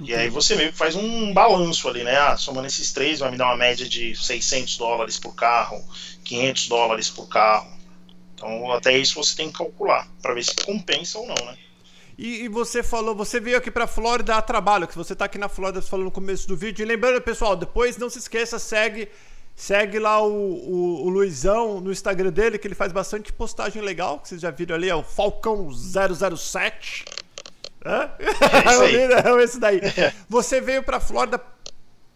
E 0.00 0.14
aí 0.14 0.28
você 0.28 0.54
meio 0.56 0.72
que 0.72 0.78
faz 0.78 0.94
um 0.94 1.32
balanço 1.32 1.88
ali, 1.88 2.04
né? 2.04 2.16
Ah, 2.16 2.36
somando 2.36 2.66
esses 2.66 2.92
três 2.92 3.20
vai 3.20 3.30
me 3.30 3.38
dar 3.38 3.46
uma 3.46 3.56
média 3.56 3.88
de 3.88 4.14
600 4.14 4.76
dólares 4.76 5.18
por 5.18 5.34
carro, 5.34 5.82
500 6.24 6.68
dólares 6.68 7.08
por 7.08 7.26
carro. 7.28 7.70
Então 8.34 8.70
até 8.72 8.96
isso 8.96 9.14
você 9.14 9.34
tem 9.34 9.50
que 9.50 9.56
calcular 9.56 10.06
para 10.20 10.34
ver 10.34 10.44
se 10.44 10.54
compensa 10.56 11.18
ou 11.18 11.26
não, 11.26 11.46
né? 11.46 11.56
E, 12.18 12.44
e, 12.44 12.48
você 12.48 12.82
falou, 12.82 13.14
você 13.14 13.38
veio 13.38 13.58
aqui 13.58 13.70
pra 13.70 13.86
Flórida 13.86 14.36
a 14.36 14.42
trabalho, 14.42 14.88
que 14.88 14.96
você 14.96 15.14
tá 15.14 15.26
aqui 15.26 15.36
na 15.36 15.48
Flórida, 15.48 15.82
você 15.82 15.88
falou 15.88 16.06
no 16.06 16.10
começo 16.10 16.48
do 16.48 16.56
vídeo. 16.56 16.82
E 16.82 16.86
lembrando, 16.86 17.20
pessoal, 17.20 17.54
depois 17.54 17.98
não 17.98 18.08
se 18.08 18.18
esqueça, 18.18 18.58
segue 18.58 19.08
Segue 19.56 19.98
lá 19.98 20.20
o, 20.20 20.30
o, 20.30 21.06
o, 21.06 21.08
Luizão 21.08 21.80
no 21.80 21.90
Instagram 21.90 22.30
dele, 22.30 22.58
que 22.58 22.68
ele 22.68 22.74
faz 22.74 22.92
bastante 22.92 23.32
postagem 23.32 23.80
legal, 23.80 24.20
que 24.20 24.28
vocês 24.28 24.42
já 24.42 24.50
viram 24.50 24.76
ali, 24.76 24.90
é 24.90 24.94
o 24.94 25.02
Falcão007. 25.02 27.06
Hã? 27.82 28.10
É, 28.18 28.26
é 29.40 29.42
esse 29.42 29.58
daí. 29.58 29.80
Você 30.28 30.60
veio 30.60 30.82
pra 30.82 31.00
Flórida 31.00 31.42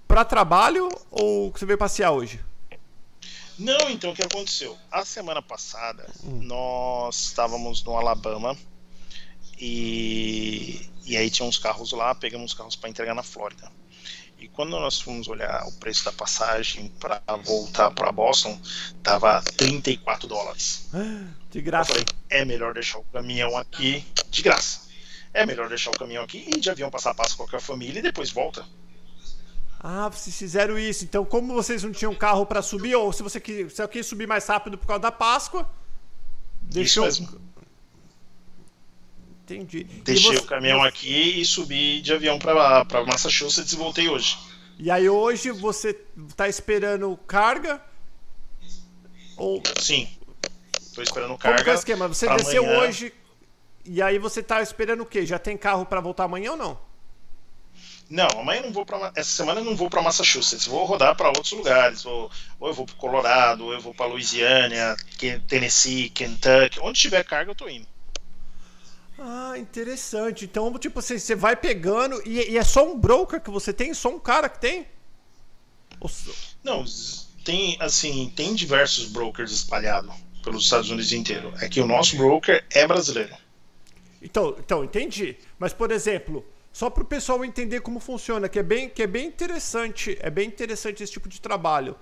para 0.07 0.23
trabalho 0.23 0.91
ou 1.11 1.51
você 1.51 1.65
veio 1.65 1.79
passear 1.79 2.11
hoje? 2.11 2.39
Não, 3.59 3.89
então 3.89 4.11
o 4.11 4.15
que 4.15 4.23
aconteceu? 4.23 4.77
A 4.93 5.07
semana 5.07 5.41
passada 5.41 6.07
hum. 6.23 6.41
nós 6.43 7.17
estávamos 7.17 7.83
no 7.83 7.97
Alabama 7.97 8.55
e, 9.61 10.89
e 11.05 11.17
aí 11.17 11.31
tinha 11.31 11.47
uns 11.47 11.59
carros 11.59 11.93
lá, 11.93 12.15
pegamos 12.15 12.53
os 12.53 12.57
carros 12.57 12.75
para 12.75 12.89
entregar 12.89 13.15
na 13.15 13.23
Flórida. 13.23 13.71
E 14.39 14.49
quando 14.49 14.71
nós 14.71 14.99
fomos 14.99 15.29
olhar 15.29 15.67
o 15.69 15.73
preço 15.73 16.03
da 16.07 16.13
passagem 16.13 16.89
para 16.99 17.21
voltar 17.45 17.91
para 17.91 18.11
Boston, 18.11 18.59
tava 19.03 19.43
34 19.43 20.27
dólares. 20.27 20.89
De 21.51 21.61
graça. 21.61 21.93
Falei, 21.93 22.07
é 22.31 22.43
melhor 22.43 22.73
deixar 22.73 22.99
o 22.99 23.05
caminhão 23.05 23.55
aqui 23.59 24.03
de 24.31 24.41
graça. 24.41 24.89
É 25.35 25.45
melhor 25.45 25.69
deixar 25.69 25.91
o 25.91 25.99
caminhão 25.99 26.25
aqui 26.25 26.49
e 26.49 26.59
de 26.59 26.71
avião 26.71 26.91
passar 26.91 27.11
a 27.11 27.15
Páscoa 27.15 27.47
com 27.47 27.57
a 27.57 27.61
família 27.61 27.99
e 27.99 28.03
depois 28.03 28.31
volta. 28.31 28.65
Ah, 29.79 30.09
vocês 30.09 30.37
fizeram 30.37 30.79
isso. 30.79 31.05
Então, 31.05 31.25
como 31.25 31.53
vocês 31.53 31.83
não 31.83 31.93
tinham 31.93 32.15
carro 32.15 32.47
para 32.47 32.63
subir, 32.63 32.95
ou 32.95 33.13
se 33.13 33.23
você 33.23 33.39
quis, 33.39 33.75
se 33.75 33.89
quis 33.89 34.07
subir 34.07 34.27
mais 34.27 34.47
rápido 34.47 34.79
por 34.79 34.87
causa 34.87 35.01
da 35.01 35.13
Páscoa, 35.13 35.69
deixou. 36.63 37.07
Entendi. 39.55 39.85
Deixei 40.05 40.33
você... 40.33 40.39
o 40.39 40.45
caminhão 40.45 40.83
aqui 40.83 41.41
e 41.41 41.45
subi 41.45 42.01
de 42.01 42.13
avião 42.13 42.39
para 42.39 43.05
Massachusetts 43.07 43.73
e 43.73 43.77
voltei 43.77 44.09
hoje. 44.09 44.39
E 44.79 44.91
aí 44.91 45.09
hoje 45.09 45.51
você 45.51 45.99
está 46.29 46.49
esperando 46.49 47.15
carga 47.27 47.83
Ou... 49.37 49.63
Sim. 49.79 50.09
Tô 50.95 51.03
esperando 51.03 51.29
Como 51.29 51.39
carga. 51.39 51.65
que 51.65 51.71
é 51.71 51.73
o 51.73 51.77
esquema? 51.77 52.09
Você 52.09 52.29
desceu 52.29 52.65
amanhã. 52.65 52.81
hoje 52.81 53.13
e 53.85 54.01
aí 54.01 54.19
você 54.19 54.43
tá 54.43 54.63
esperando 54.63 55.03
o 55.03 55.07
quê? 55.07 55.25
Já 55.27 55.39
tem 55.39 55.57
carro 55.57 55.85
pra 55.85 56.01
voltar 56.01 56.25
amanhã 56.25 56.53
ou 56.53 56.57
não? 56.57 56.91
Não, 58.09 58.27
amanhã 58.41 58.63
não 58.63 58.73
vou 58.73 58.85
para 58.85 59.13
essa 59.15 59.31
semana 59.31 59.61
eu 59.61 59.65
não 59.65 59.77
vou 59.77 59.89
para 59.89 60.03
Massachusetts, 60.03 60.67
vou 60.67 60.85
rodar 60.85 61.15
para 61.15 61.29
outros 61.29 61.53
lugares, 61.53 62.03
vou, 62.03 62.29
ou 62.59 62.69
eu 62.69 62.75
vou 62.75 62.85
para 62.85 62.97
Colorado, 62.97 63.67
ou 63.67 63.73
eu 63.73 63.81
vou 63.81 63.95
para 63.95 64.07
Louisiana, 64.07 64.97
Tennessee, 65.47 66.11
Kentucky, 66.11 66.81
onde 66.81 66.99
tiver 66.99 67.23
carga 67.23 67.53
eu 67.53 67.55
tô 67.55 67.69
indo. 67.69 67.87
Ah, 69.23 69.59
interessante. 69.59 70.47
Então, 70.47 70.73
tipo, 70.79 71.01
você, 71.03 71.19
você 71.19 71.35
vai 71.35 71.55
pegando 71.55 72.23
e, 72.27 72.53
e 72.53 72.57
é 72.57 72.65
só 72.65 72.91
um 72.91 72.99
broker 72.99 73.39
que 73.41 73.51
você 73.51 73.71
tem? 73.71 73.93
Só 73.93 74.09
um 74.09 74.19
cara 74.19 74.49
que 74.49 74.59
tem? 74.59 74.87
Ou 76.01 76.11
Não, 76.65 76.85
tem 77.45 77.77
assim, 77.81 78.33
tem 78.35 78.55
diversos 78.55 79.07
brokers 79.09 79.53
espalhados 79.53 80.15
pelos 80.43 80.65
Estados 80.65 80.89
Unidos 80.89 81.13
inteiro. 81.13 81.53
É 81.61 81.69
que 81.69 81.81
o 81.83 81.87
nosso 81.87 82.17
broker 82.17 82.65
é 82.71 82.87
brasileiro. 82.87 83.37
Então, 84.23 84.57
então, 84.59 84.83
entendi. 84.83 85.37
Mas, 85.59 85.75
por 85.75 85.91
exemplo, 85.91 86.43
só 86.73 86.89
para 86.89 87.03
o 87.03 87.07
pessoal 87.07 87.45
entender 87.45 87.81
como 87.81 88.01
funciona, 88.01 88.49
que 88.49 88.59
é 88.59 88.63
bem, 88.63 88.89
que 88.89 89.03
é 89.03 89.07
bem 89.07 89.27
interessante, 89.27 90.17
é 90.21 90.31
bem 90.31 90.49
interessante 90.49 91.03
esse 91.03 91.13
tipo 91.13 91.29
de 91.29 91.43
trabalho. 91.43 91.95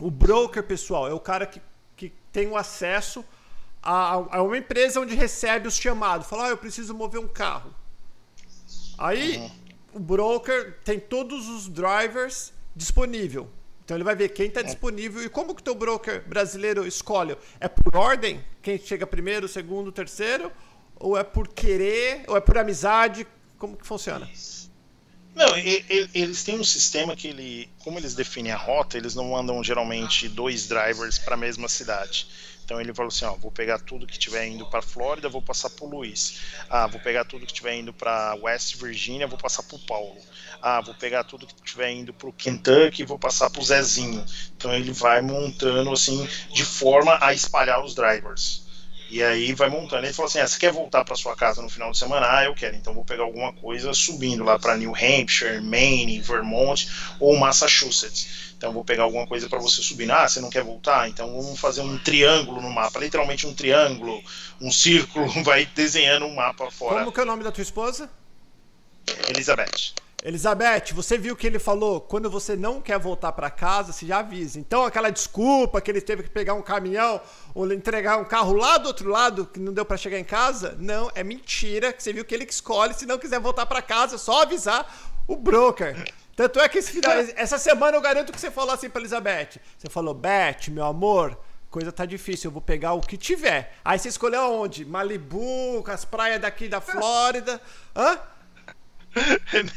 O 0.00 0.10
broker, 0.10 0.64
pessoal, 0.64 1.06
é 1.06 1.14
o 1.14 1.20
cara 1.20 1.46
que, 1.46 1.62
que 1.96 2.12
tem 2.32 2.48
o 2.48 2.56
acesso 2.56 3.24
a, 3.84 4.38
a 4.38 4.42
uma 4.42 4.56
empresa 4.56 4.98
onde 4.98 5.14
recebe 5.14 5.68
os 5.68 5.76
chamados. 5.76 6.26
Fala, 6.26 6.46
ah, 6.46 6.48
eu 6.48 6.56
preciso 6.56 6.94
mover 6.94 7.20
um 7.20 7.28
carro. 7.28 7.74
Aí 8.96 9.50
o 9.92 9.98
broker 9.98 10.78
tem 10.84 10.98
todos 10.98 11.48
os 11.48 11.68
drivers 11.68 12.52
disponível. 12.74 13.48
Então 13.84 13.96
ele 13.96 14.04
vai 14.04 14.16
ver 14.16 14.30
quem 14.30 14.46
está 14.46 14.62
disponível 14.62 15.22
e 15.22 15.28
como 15.28 15.54
que 15.54 15.60
o 15.60 15.64
teu 15.64 15.74
broker 15.74 16.26
brasileiro 16.26 16.86
escolhe. 16.86 17.36
É 17.60 17.68
por 17.68 17.94
ordem? 17.94 18.42
Quem 18.62 18.78
chega 18.78 19.06
primeiro, 19.06 19.46
segundo, 19.46 19.92
terceiro? 19.92 20.50
Ou 20.96 21.18
é 21.18 21.22
por 21.22 21.48
querer? 21.48 22.24
Ou 22.26 22.36
é 22.36 22.40
por 22.40 22.56
amizade? 22.56 23.26
Como 23.58 23.76
que 23.76 23.86
funciona? 23.86 24.26
Não, 25.34 25.56
eles 25.58 26.44
têm 26.44 26.58
um 26.60 26.64
sistema 26.64 27.16
que 27.16 27.26
ele, 27.26 27.68
como 27.80 27.98
eles 27.98 28.14
definem 28.14 28.52
a 28.52 28.56
rota, 28.56 28.96
eles 28.96 29.16
não 29.16 29.30
mandam 29.30 29.62
geralmente 29.64 30.28
dois 30.28 30.68
drivers 30.68 31.18
para 31.18 31.34
a 31.34 31.36
mesma 31.36 31.68
cidade. 31.68 32.28
Então 32.64 32.80
ele 32.80 32.94
falou 32.94 33.08
assim, 33.08 33.26
ó, 33.26 33.34
vou 33.34 33.50
pegar 33.50 33.78
tudo 33.78 34.06
que 34.06 34.14
estiver 34.14 34.46
indo 34.46 34.64
para 34.66 34.80
Flórida, 34.80 35.28
vou 35.28 35.42
passar 35.42 35.68
para 35.68 35.86
Luiz. 35.86 36.40
Ah, 36.70 36.86
vou 36.86 36.98
pegar 36.98 37.24
tudo 37.24 37.44
que 37.44 37.52
estiver 37.52 37.74
indo 37.74 37.92
para 37.92 38.34
West 38.42 38.76
Virginia, 38.76 39.26
vou 39.26 39.38
passar 39.38 39.62
para 39.62 39.76
o 39.76 39.80
Paulo. 39.80 40.16
Ah, 40.62 40.80
vou 40.80 40.94
pegar 40.94 41.24
tudo 41.24 41.46
que 41.46 41.54
estiver 41.54 41.90
indo 41.90 42.14
para 42.14 42.28
o 42.28 42.32
Kentucky, 42.32 43.04
vou 43.04 43.18
passar 43.18 43.50
para 43.50 43.60
o 43.60 43.64
Zezinho. 43.64 44.24
Então 44.56 44.74
ele 44.74 44.92
vai 44.92 45.20
montando 45.20 45.92
assim 45.92 46.26
de 46.52 46.64
forma 46.64 47.18
a 47.20 47.34
espalhar 47.34 47.84
os 47.84 47.94
drivers. 47.94 48.63
E 49.10 49.22
aí 49.22 49.52
vai 49.52 49.68
montando. 49.68 50.04
Ele 50.04 50.12
falou 50.12 50.28
assim: 50.28 50.38
ah, 50.38 50.46
você 50.46 50.58
quer 50.58 50.72
voltar 50.72 51.04
para 51.04 51.14
sua 51.16 51.36
casa 51.36 51.62
no 51.62 51.68
final 51.68 51.90
de 51.90 51.98
semana? 51.98 52.26
Ah, 52.28 52.44
eu 52.44 52.54
quero. 52.54 52.74
Então 52.76 52.94
vou 52.94 53.04
pegar 53.04 53.22
alguma 53.22 53.52
coisa 53.52 53.92
subindo 53.92 54.44
lá 54.44 54.58
para 54.58 54.76
New 54.76 54.92
Hampshire, 54.94 55.60
Maine, 55.60 56.20
Vermont 56.20 56.88
ou 57.20 57.36
Massachusetts. 57.36 58.54
Então 58.56 58.72
vou 58.72 58.84
pegar 58.84 59.02
alguma 59.02 59.26
coisa 59.26 59.48
para 59.48 59.58
você 59.58 59.82
subir. 59.82 60.10
Ah, 60.10 60.28
você 60.28 60.40
não 60.40 60.50
quer 60.50 60.62
voltar? 60.62 61.08
Então 61.08 61.30
vamos 61.30 61.60
fazer 61.60 61.82
um 61.82 61.98
triângulo 61.98 62.62
no 62.62 62.70
mapa, 62.70 62.98
literalmente 62.98 63.46
um 63.46 63.54
triângulo, 63.54 64.22
um 64.60 64.70
círculo, 64.70 65.28
vai 65.44 65.66
desenhando 65.66 66.26
um 66.26 66.34
mapa 66.34 66.70
fora. 66.70 67.00
Como 67.00 67.12
que 67.12 67.20
é 67.20 67.22
o 67.22 67.26
nome 67.26 67.44
da 67.44 67.52
tua 67.52 67.62
esposa? 67.62 68.10
Elizabeth. 69.28 69.92
Elizabeth, 70.24 70.94
você 70.94 71.18
viu 71.18 71.36
que 71.36 71.46
ele 71.46 71.58
falou, 71.58 72.00
quando 72.00 72.30
você 72.30 72.56
não 72.56 72.80
quer 72.80 72.98
voltar 72.98 73.30
para 73.32 73.50
casa, 73.50 73.92
você 73.92 74.06
já 74.06 74.20
avisa. 74.20 74.58
Então 74.58 74.82
aquela 74.82 75.10
desculpa 75.10 75.82
que 75.82 75.90
ele 75.90 76.00
teve 76.00 76.22
que 76.22 76.30
pegar 76.30 76.54
um 76.54 76.62
caminhão 76.62 77.20
ou 77.54 77.70
entregar 77.70 78.16
um 78.16 78.24
carro 78.24 78.54
lá 78.54 78.78
do 78.78 78.86
outro 78.86 79.10
lado 79.10 79.44
que 79.44 79.60
não 79.60 79.70
deu 79.70 79.84
para 79.84 79.98
chegar 79.98 80.18
em 80.18 80.24
casa, 80.24 80.76
não, 80.78 81.10
é 81.14 81.22
mentira, 81.22 81.92
que 81.92 82.02
você 82.02 82.10
viu 82.10 82.24
que 82.24 82.34
ele 82.34 82.46
que 82.46 82.54
escolhe, 82.54 82.94
se 82.94 83.04
não 83.04 83.18
quiser 83.18 83.38
voltar 83.38 83.66
para 83.66 83.82
casa, 83.82 84.14
é 84.14 84.18
só 84.18 84.40
avisar 84.40 84.90
o 85.28 85.36
broker. 85.36 85.94
Tanto 86.34 86.58
é 86.58 86.70
que 86.70 86.80
final, 86.80 87.12
essa 87.36 87.58
semana 87.58 87.94
eu 87.94 88.00
garanto 88.00 88.32
que 88.32 88.40
você 88.40 88.50
falou 88.50 88.72
assim 88.72 88.88
pra 88.88 89.02
Elizabeth. 89.02 89.60
Você 89.76 89.90
falou, 89.90 90.14
Beth, 90.14 90.68
meu 90.70 90.86
amor, 90.86 91.38
coisa 91.70 91.92
tá 91.92 92.06
difícil, 92.06 92.48
eu 92.48 92.52
vou 92.52 92.62
pegar 92.62 92.94
o 92.94 93.00
que 93.02 93.18
tiver. 93.18 93.76
Aí 93.84 93.98
você 93.98 94.08
escolheu 94.08 94.40
aonde? 94.40 94.86
Malibu, 94.86 95.84
as 95.86 96.06
praias 96.06 96.40
daqui 96.40 96.66
da 96.66 96.80
Flórida. 96.80 97.60
Hã? 97.94 98.18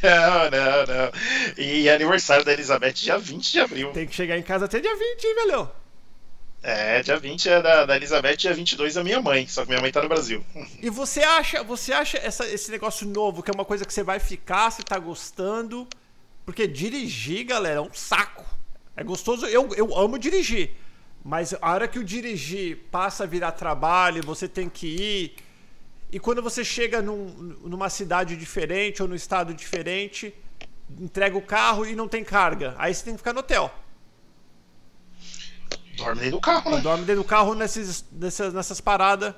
Não, 0.04 0.50
não, 0.50 0.86
não. 0.86 1.12
E 1.58 1.90
aniversário 1.90 2.44
da 2.46 2.54
Elizabeth 2.54 2.94
dia 2.94 3.18
20 3.18 3.52
de 3.52 3.60
abril. 3.60 3.92
Tem 3.92 4.08
que 4.08 4.16
chegar 4.16 4.38
em 4.38 4.44
casa 4.44 4.66
até 4.66 4.80
dia 4.80 4.96
20, 4.96 5.24
hein, 5.26 5.36
velho? 5.36 5.72
É, 6.64 7.02
dia 7.04 7.18
20 7.18 7.50
é 7.50 7.62
da, 7.62 7.86
da 7.86 7.96
Elizabeth, 7.96 8.36
dia 8.36 8.54
22 8.54 8.98
é 8.98 9.04
minha 9.04 9.22
mãe, 9.22 9.48
só 9.48 9.62
que 9.62 9.70
minha 9.70 9.80
mãe 9.80 9.92
tá 9.92 10.02
no 10.02 10.10
Brasil. 10.10 10.44
E 10.82 10.90
você 10.90 11.22
acha, 11.22 11.64
você 11.64 11.94
acha 11.94 12.18
essa- 12.18 12.48
esse 12.48 12.72
negócio 12.72 13.08
novo, 13.08 13.44
que 13.44 13.52
é 13.52 13.54
uma 13.54 13.64
coisa 13.66 13.86
que 13.86 13.94
você 13.94 14.04
vai 14.04 14.20
ficar, 14.20 14.72
você 14.72 14.82
tá 14.84 14.98
gostando? 14.98 15.88
Porque 16.46 16.68
dirigir, 16.68 17.46
galera, 17.46 17.78
é 17.78 17.82
um 17.82 17.94
saco. 17.94 18.46
É 18.96 19.04
gostoso, 19.04 19.46
eu, 19.46 19.70
eu 19.76 19.96
amo 19.98 20.18
dirigir. 20.18 20.72
Mas 21.24 21.54
a 21.62 21.72
hora 21.74 21.88
que 21.88 22.00
o 22.00 22.04
dirigir 22.04 22.78
passa 22.90 23.24
a 23.24 23.28
virar 23.28 23.52
trabalho, 23.52 24.24
você 24.24 24.48
tem 24.48 24.68
que 24.68 24.88
ir. 24.88 25.36
E 26.12 26.20
quando 26.20 26.42
você 26.42 26.64
chega 26.64 27.02
num- 27.02 27.58
numa 27.64 27.90
cidade 27.90 28.36
diferente 28.38 29.02
ou 29.02 29.08
num 29.08 29.16
estado 29.16 29.54
diferente, 29.54 30.34
entrega 31.00 31.38
o 31.38 31.42
carro 31.42 31.86
e 31.86 31.96
não 31.96 32.08
tem 32.08 32.24
carga. 32.24 32.76
Aí 32.78 32.94
você 32.94 33.04
tem 33.04 33.14
que 33.14 33.18
ficar 33.20 33.34
no 33.34 33.40
hotel. 33.42 33.74
Dorme 35.98 36.22
dentro 36.22 36.38
do 36.38 36.42
carro, 36.42 36.72
né? 36.72 36.82
Dorme 36.82 37.06
dentro 37.06 37.24
do 37.24 37.28
carro 37.28 37.56
nesses, 37.56 38.06
nessas, 38.12 38.54
nessas 38.54 38.80
paradas. 38.80 39.34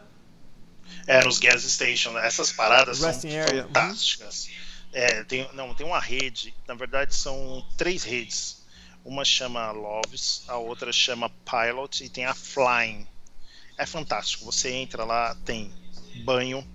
É, 1.08 1.24
nos 1.24 1.40
gas 1.40 1.64
station, 1.64 2.12
né? 2.12 2.26
essas 2.28 2.52
paradas 2.52 3.00
Resting 3.00 3.32
são 3.32 3.42
area, 3.42 3.62
uhum. 3.62 3.68
fantásticas. 3.68 4.50
É, 4.92 5.24
tem, 5.24 5.50
não, 5.54 5.74
tem 5.74 5.86
uma 5.86 6.00
rede, 6.00 6.54
na 6.68 6.74
verdade 6.74 7.16
são 7.16 7.66
três 7.78 8.04
redes. 8.04 8.60
Uma 9.06 9.24
chama 9.24 9.72
Loves, 9.72 10.44
a 10.48 10.58
outra 10.58 10.92
chama 10.92 11.32
Pilot 11.46 12.04
e 12.04 12.10
tem 12.10 12.26
a 12.26 12.34
Flying. 12.34 13.08
É 13.78 13.86
fantástico. 13.86 14.46
Você 14.46 14.72
entra 14.72 15.06
lá, 15.06 15.36
tem 15.46 15.72
banho, 16.16 16.66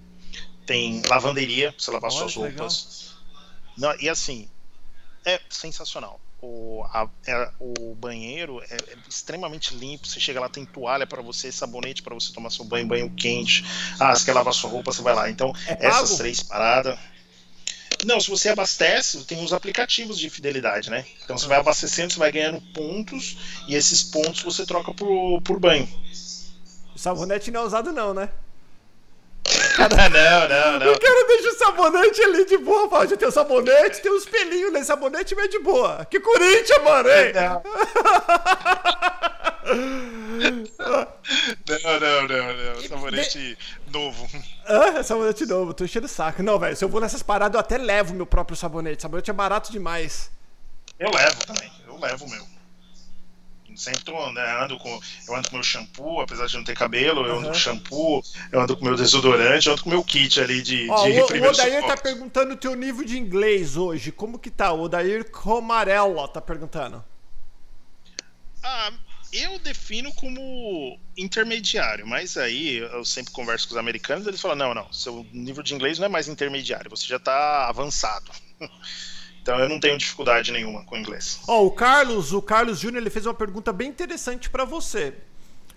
tem 0.66 1.02
lavanderia 1.08 1.72
pra 1.72 1.80
você 1.82 1.90
lavar 1.90 2.10
Olha, 2.10 2.18
suas 2.20 2.34
roupas. 2.34 3.14
Não, 3.76 3.94
e 4.00 4.08
assim, 4.08 4.48
é 5.24 5.40
sensacional. 5.50 6.20
O, 6.40 6.84
a- 6.92 7.08
é- 7.26 7.50
o 7.58 7.94
banheiro 7.94 8.62
é, 8.68 8.74
é 8.74 8.96
extremamente 9.08 9.74
limpo. 9.74 10.06
Você 10.06 10.20
chega 10.20 10.40
lá, 10.40 10.48
tem 10.48 10.64
toalha 10.66 11.06
para 11.06 11.22
você, 11.22 11.50
sabonete 11.50 12.02
para 12.02 12.14
você 12.14 12.32
tomar 12.32 12.50
seu 12.50 12.64
banho, 12.64 12.86
banho 12.86 13.10
quente. 13.10 13.64
Ah, 13.98 14.14
você 14.14 14.26
quer 14.26 14.34
lavar 14.34 14.52
sua 14.52 14.70
roupa, 14.70 14.92
você 14.92 15.00
vai 15.02 15.14
lá. 15.14 15.30
Então, 15.30 15.52
É 15.66 15.86
essas 15.86 16.16
três 16.18 16.42
paradas. 16.42 16.98
Não, 18.04 18.20
se 18.20 18.28
você 18.28 18.50
abastece, 18.50 19.24
tem 19.24 19.42
os 19.42 19.52
aplicativos 19.52 20.18
de 20.18 20.28
fidelidade, 20.28 20.90
né? 20.90 21.06
Então 21.24 21.38
você 21.38 21.46
vai 21.46 21.58
abastecendo, 21.58 22.12
você 22.12 22.18
vai 22.18 22.30
ganhando 22.30 22.60
pontos, 22.74 23.36
e 23.66 23.74
esses 23.74 24.02
pontos 24.02 24.42
você 24.42 24.66
troca 24.66 24.92
por, 24.92 25.40
por 25.40 25.58
banho. 25.58 25.88
O 26.94 26.98
sabonete 26.98 27.50
não 27.50 27.62
é 27.62 27.64
usado 27.64 27.92
não, 27.92 28.12
né? 28.12 28.28
Não, 29.78 30.48
não, 30.48 30.78
não. 30.78 30.92
O 30.92 30.98
cara 30.98 31.26
deixa 31.26 31.48
o 31.48 31.58
sabonete 31.58 32.22
ali 32.22 32.44
de 32.44 32.58
boa, 32.58 32.88
fala, 32.88 33.06
já 33.06 33.16
tem 33.16 33.28
o 33.28 33.32
sabonete, 33.32 34.00
tem 34.00 34.12
os 34.12 34.24
pelinhos 34.24 34.72
nesse 34.72 34.86
sabonete, 34.86 35.34
mas 35.34 35.50
de 35.50 35.58
boa. 35.58 36.06
Que 36.06 36.20
Corinthians, 36.20 36.82
mano, 36.82 37.08
hein? 37.10 37.32
Não. 37.34 37.62
Não, 41.66 42.00
não, 42.00 42.28
não, 42.28 42.74
não. 42.74 42.88
Sabonete 42.88 43.58
novo. 43.90 44.28
Ah, 44.66 45.02
sabonete 45.02 45.46
novo, 45.46 45.72
tô 45.72 45.84
enchendo 45.84 46.06
o 46.06 46.08
saco. 46.08 46.42
Não, 46.42 46.58
velho, 46.58 46.76
se 46.76 46.84
eu 46.84 46.88
vou 46.88 47.00
nessas 47.00 47.22
paradas, 47.22 47.54
eu 47.54 47.60
até 47.60 47.78
levo 47.78 48.14
meu 48.14 48.26
próprio 48.26 48.56
sabonete. 48.56 49.02
Sabonete 49.02 49.30
é 49.30 49.34
barato 49.34 49.72
demais. 49.72 50.30
Eu 50.98 51.10
levo 51.10 51.46
também, 51.46 51.72
eu 51.86 51.98
levo 51.98 52.24
o 52.24 52.30
meu. 52.30 52.53
Sempre 53.76 54.02
tô, 54.02 54.32
né, 54.32 54.62
ando 54.62 54.78
com. 54.78 55.00
Eu 55.26 55.34
ando 55.34 55.48
com 55.48 55.56
meu 55.56 55.62
shampoo, 55.62 56.20
apesar 56.20 56.46
de 56.46 56.56
não 56.56 56.64
ter 56.64 56.76
cabelo, 56.76 57.26
eu 57.26 57.34
ando 57.34 57.46
Aham. 57.46 57.52
com 57.52 57.58
shampoo, 57.58 58.22
eu 58.52 58.60
ando 58.60 58.76
com 58.76 58.84
meu 58.84 58.94
desodorante, 58.94 59.66
eu 59.66 59.72
ando 59.72 59.82
com 59.82 59.90
meu 59.90 60.04
kit 60.04 60.40
ali 60.40 60.62
de, 60.62 60.88
Ó, 60.90 61.02
de 61.02 61.20
o, 61.20 61.44
o 61.44 61.48
Odair 61.48 61.86
tá 61.86 61.96
perguntando 61.96 62.54
o 62.54 62.56
teu 62.56 62.74
nível 62.74 63.04
de 63.04 63.18
inglês 63.18 63.76
hoje. 63.76 64.12
Como 64.12 64.38
que 64.38 64.50
tá? 64.50 64.72
O 64.72 64.82
Odair 64.82 65.30
Comarella 65.30 66.28
tá 66.28 66.40
perguntando. 66.40 67.04
Ah, 68.62 68.92
eu 69.32 69.58
defino 69.58 70.12
como 70.14 70.98
intermediário, 71.18 72.06
mas 72.06 72.36
aí 72.36 72.76
eu 72.76 73.04
sempre 73.04 73.32
converso 73.32 73.66
com 73.66 73.74
os 73.74 73.78
americanos, 73.78 74.26
eles 74.26 74.40
falam, 74.40 74.56
não, 74.56 74.74
não, 74.74 74.92
seu 74.92 75.26
nível 75.32 75.62
de 75.62 75.74
inglês 75.74 75.98
não 75.98 76.06
é 76.06 76.08
mais 76.08 76.28
intermediário, 76.28 76.88
você 76.88 77.06
já 77.06 77.18
tá 77.18 77.68
avançado. 77.68 78.30
Então 79.44 79.60
eu 79.60 79.68
não 79.68 79.78
tenho 79.78 79.98
dificuldade 79.98 80.50
nenhuma 80.50 80.82
com 80.84 80.96
inglês. 80.96 81.40
Ó, 81.46 81.66
o 81.66 81.70
Carlos, 81.70 82.32
o 82.32 82.40
Carlos 82.40 82.78
Júnior, 82.80 83.02
ele 83.02 83.10
fez 83.10 83.26
uma 83.26 83.34
pergunta 83.34 83.74
bem 83.74 83.90
interessante 83.90 84.48
pra 84.48 84.64
você. 84.64 85.12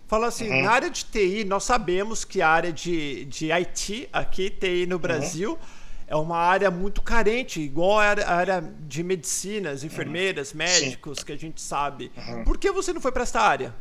Fala 0.07 0.27
assim, 0.27 0.49
Uhum. 0.49 0.61
na 0.63 0.71
área 0.71 0.89
de 0.89 1.03
TI, 1.03 1.43
nós 1.43 1.65
sabemos 1.65 2.23
que 2.23 2.41
a 2.41 2.47
área 2.47 2.71
de, 2.71 3.25
de 3.25 3.51
IT 3.51 4.07
aqui, 4.13 4.49
TI 4.49 4.83
Uhum. 4.83 4.87
no 4.91 4.99
Brasil, 4.99 5.59
é 6.07 6.15
uma 6.15 6.37
área 6.37 6.71
muito 6.71 7.01
carente, 7.01 7.59
igual 7.59 7.99
a 7.99 8.05
área, 8.05 8.61
de 8.87 9.03
medicinas, 9.03 9.81
Uhum. 9.81 9.87
enfermeiras, 9.87 10.53
médicos, 10.53 11.21
que 11.21 11.33
a 11.33 11.37
gente 11.37 11.59
sabe. 11.61 12.09
Uhum. 12.15 12.45
Por 12.45 12.57
que 12.57 12.71
você 12.71 12.93
não 12.93 13.01
foi 13.01 13.11
pra 13.11 13.23
essa 13.23 13.41
área? 13.41 13.75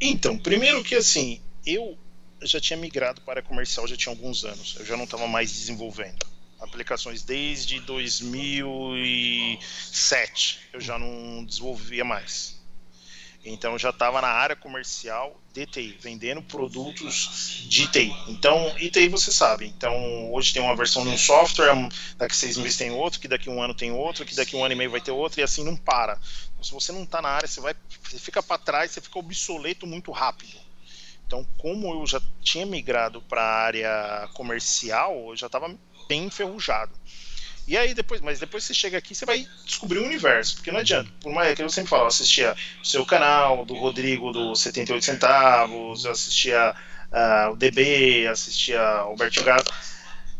Então, 0.00 0.36
primeiro 0.36 0.82
que 0.82 0.96
assim, 0.96 1.40
eu 1.64 1.96
já 2.42 2.60
tinha 2.60 2.76
migrado 2.76 3.20
para 3.20 3.38
a 3.38 3.42
comercial 3.44 3.86
já 3.86 3.96
tinha 3.96 4.12
alguns 4.12 4.44
anos. 4.44 4.74
Eu 4.80 4.84
já 4.84 4.96
não 4.96 5.04
estava 5.04 5.28
mais 5.28 5.52
desenvolvendo 5.52 6.26
aplicações 6.64 7.22
desde 7.22 7.78
2007. 7.80 10.60
Eu 10.72 10.80
já 10.80 10.98
não 10.98 11.44
desenvolvia 11.44 12.04
mais. 12.04 12.54
Então 13.44 13.72
eu 13.72 13.78
já 13.78 13.90
estava 13.90 14.22
na 14.22 14.28
área 14.28 14.56
comercial 14.56 15.38
de 15.52 15.66
TI, 15.66 15.98
vendendo 16.00 16.40
produtos 16.42 17.62
de 17.68 17.86
TI. 17.86 18.10
Então, 18.26 18.74
TI 18.76 19.08
você 19.08 19.30
sabe. 19.30 19.66
Então, 19.66 20.32
hoje 20.32 20.52
tem 20.52 20.62
uma 20.62 20.74
versão 20.74 21.04
de 21.04 21.10
um 21.10 21.18
software, 21.18 21.70
daqui 22.16 22.34
seis 22.34 22.56
meses 22.56 22.76
tem 22.76 22.90
outro, 22.90 23.20
que 23.20 23.28
daqui 23.28 23.48
um 23.48 23.62
ano 23.62 23.74
tem 23.74 23.92
outro, 23.92 24.24
que 24.24 24.34
daqui 24.34 24.56
um 24.56 24.64
ano 24.64 24.72
e 24.72 24.76
meio 24.76 24.90
vai 24.90 25.00
ter 25.00 25.12
outro, 25.12 25.40
e 25.40 25.44
assim 25.44 25.62
não 25.62 25.76
para. 25.76 26.18
Então, 26.52 26.64
se 26.64 26.72
você 26.72 26.90
não 26.90 27.04
está 27.04 27.22
na 27.22 27.28
área, 27.28 27.46
você 27.46 27.60
vai, 27.60 27.76
você 28.02 28.18
fica 28.18 28.42
para 28.42 28.58
trás, 28.58 28.90
você 28.90 29.00
fica 29.00 29.18
obsoleto 29.18 29.86
muito 29.86 30.10
rápido. 30.10 30.58
Então, 31.26 31.46
como 31.58 31.94
eu 31.94 32.06
já 32.06 32.20
tinha 32.42 32.66
migrado 32.66 33.22
para 33.22 33.42
a 33.42 33.64
área 33.64 34.28
comercial, 34.34 35.28
eu 35.28 35.36
já 35.36 35.46
estava 35.46 35.74
bem 36.08 36.24
enferrujado. 36.24 36.92
E 37.66 37.78
aí 37.78 37.94
depois, 37.94 38.20
mas 38.20 38.38
depois 38.38 38.64
você 38.64 38.74
chega 38.74 38.98
aqui, 38.98 39.14
você 39.14 39.24
vai 39.24 39.46
descobrir 39.64 39.98
o 39.98 40.04
universo, 40.04 40.56
porque 40.56 40.70
não 40.70 40.80
adianta. 40.80 41.10
Por 41.20 41.32
mais 41.32 41.54
que 41.54 41.62
eu 41.62 41.70
sempre 41.70 41.90
falo, 41.90 42.06
assistia 42.06 42.54
o 42.82 42.86
seu 42.86 43.06
canal, 43.06 43.64
do 43.64 43.74
Rodrigo 43.74 44.32
do 44.32 44.54
78 44.54 45.02
centavos, 45.02 46.04
assistia 46.04 46.74
uh, 47.10 47.52
o 47.52 47.56
DB, 47.56 48.26
assistia 48.26 48.80
Alberto 48.80 49.42
Gato. 49.42 49.72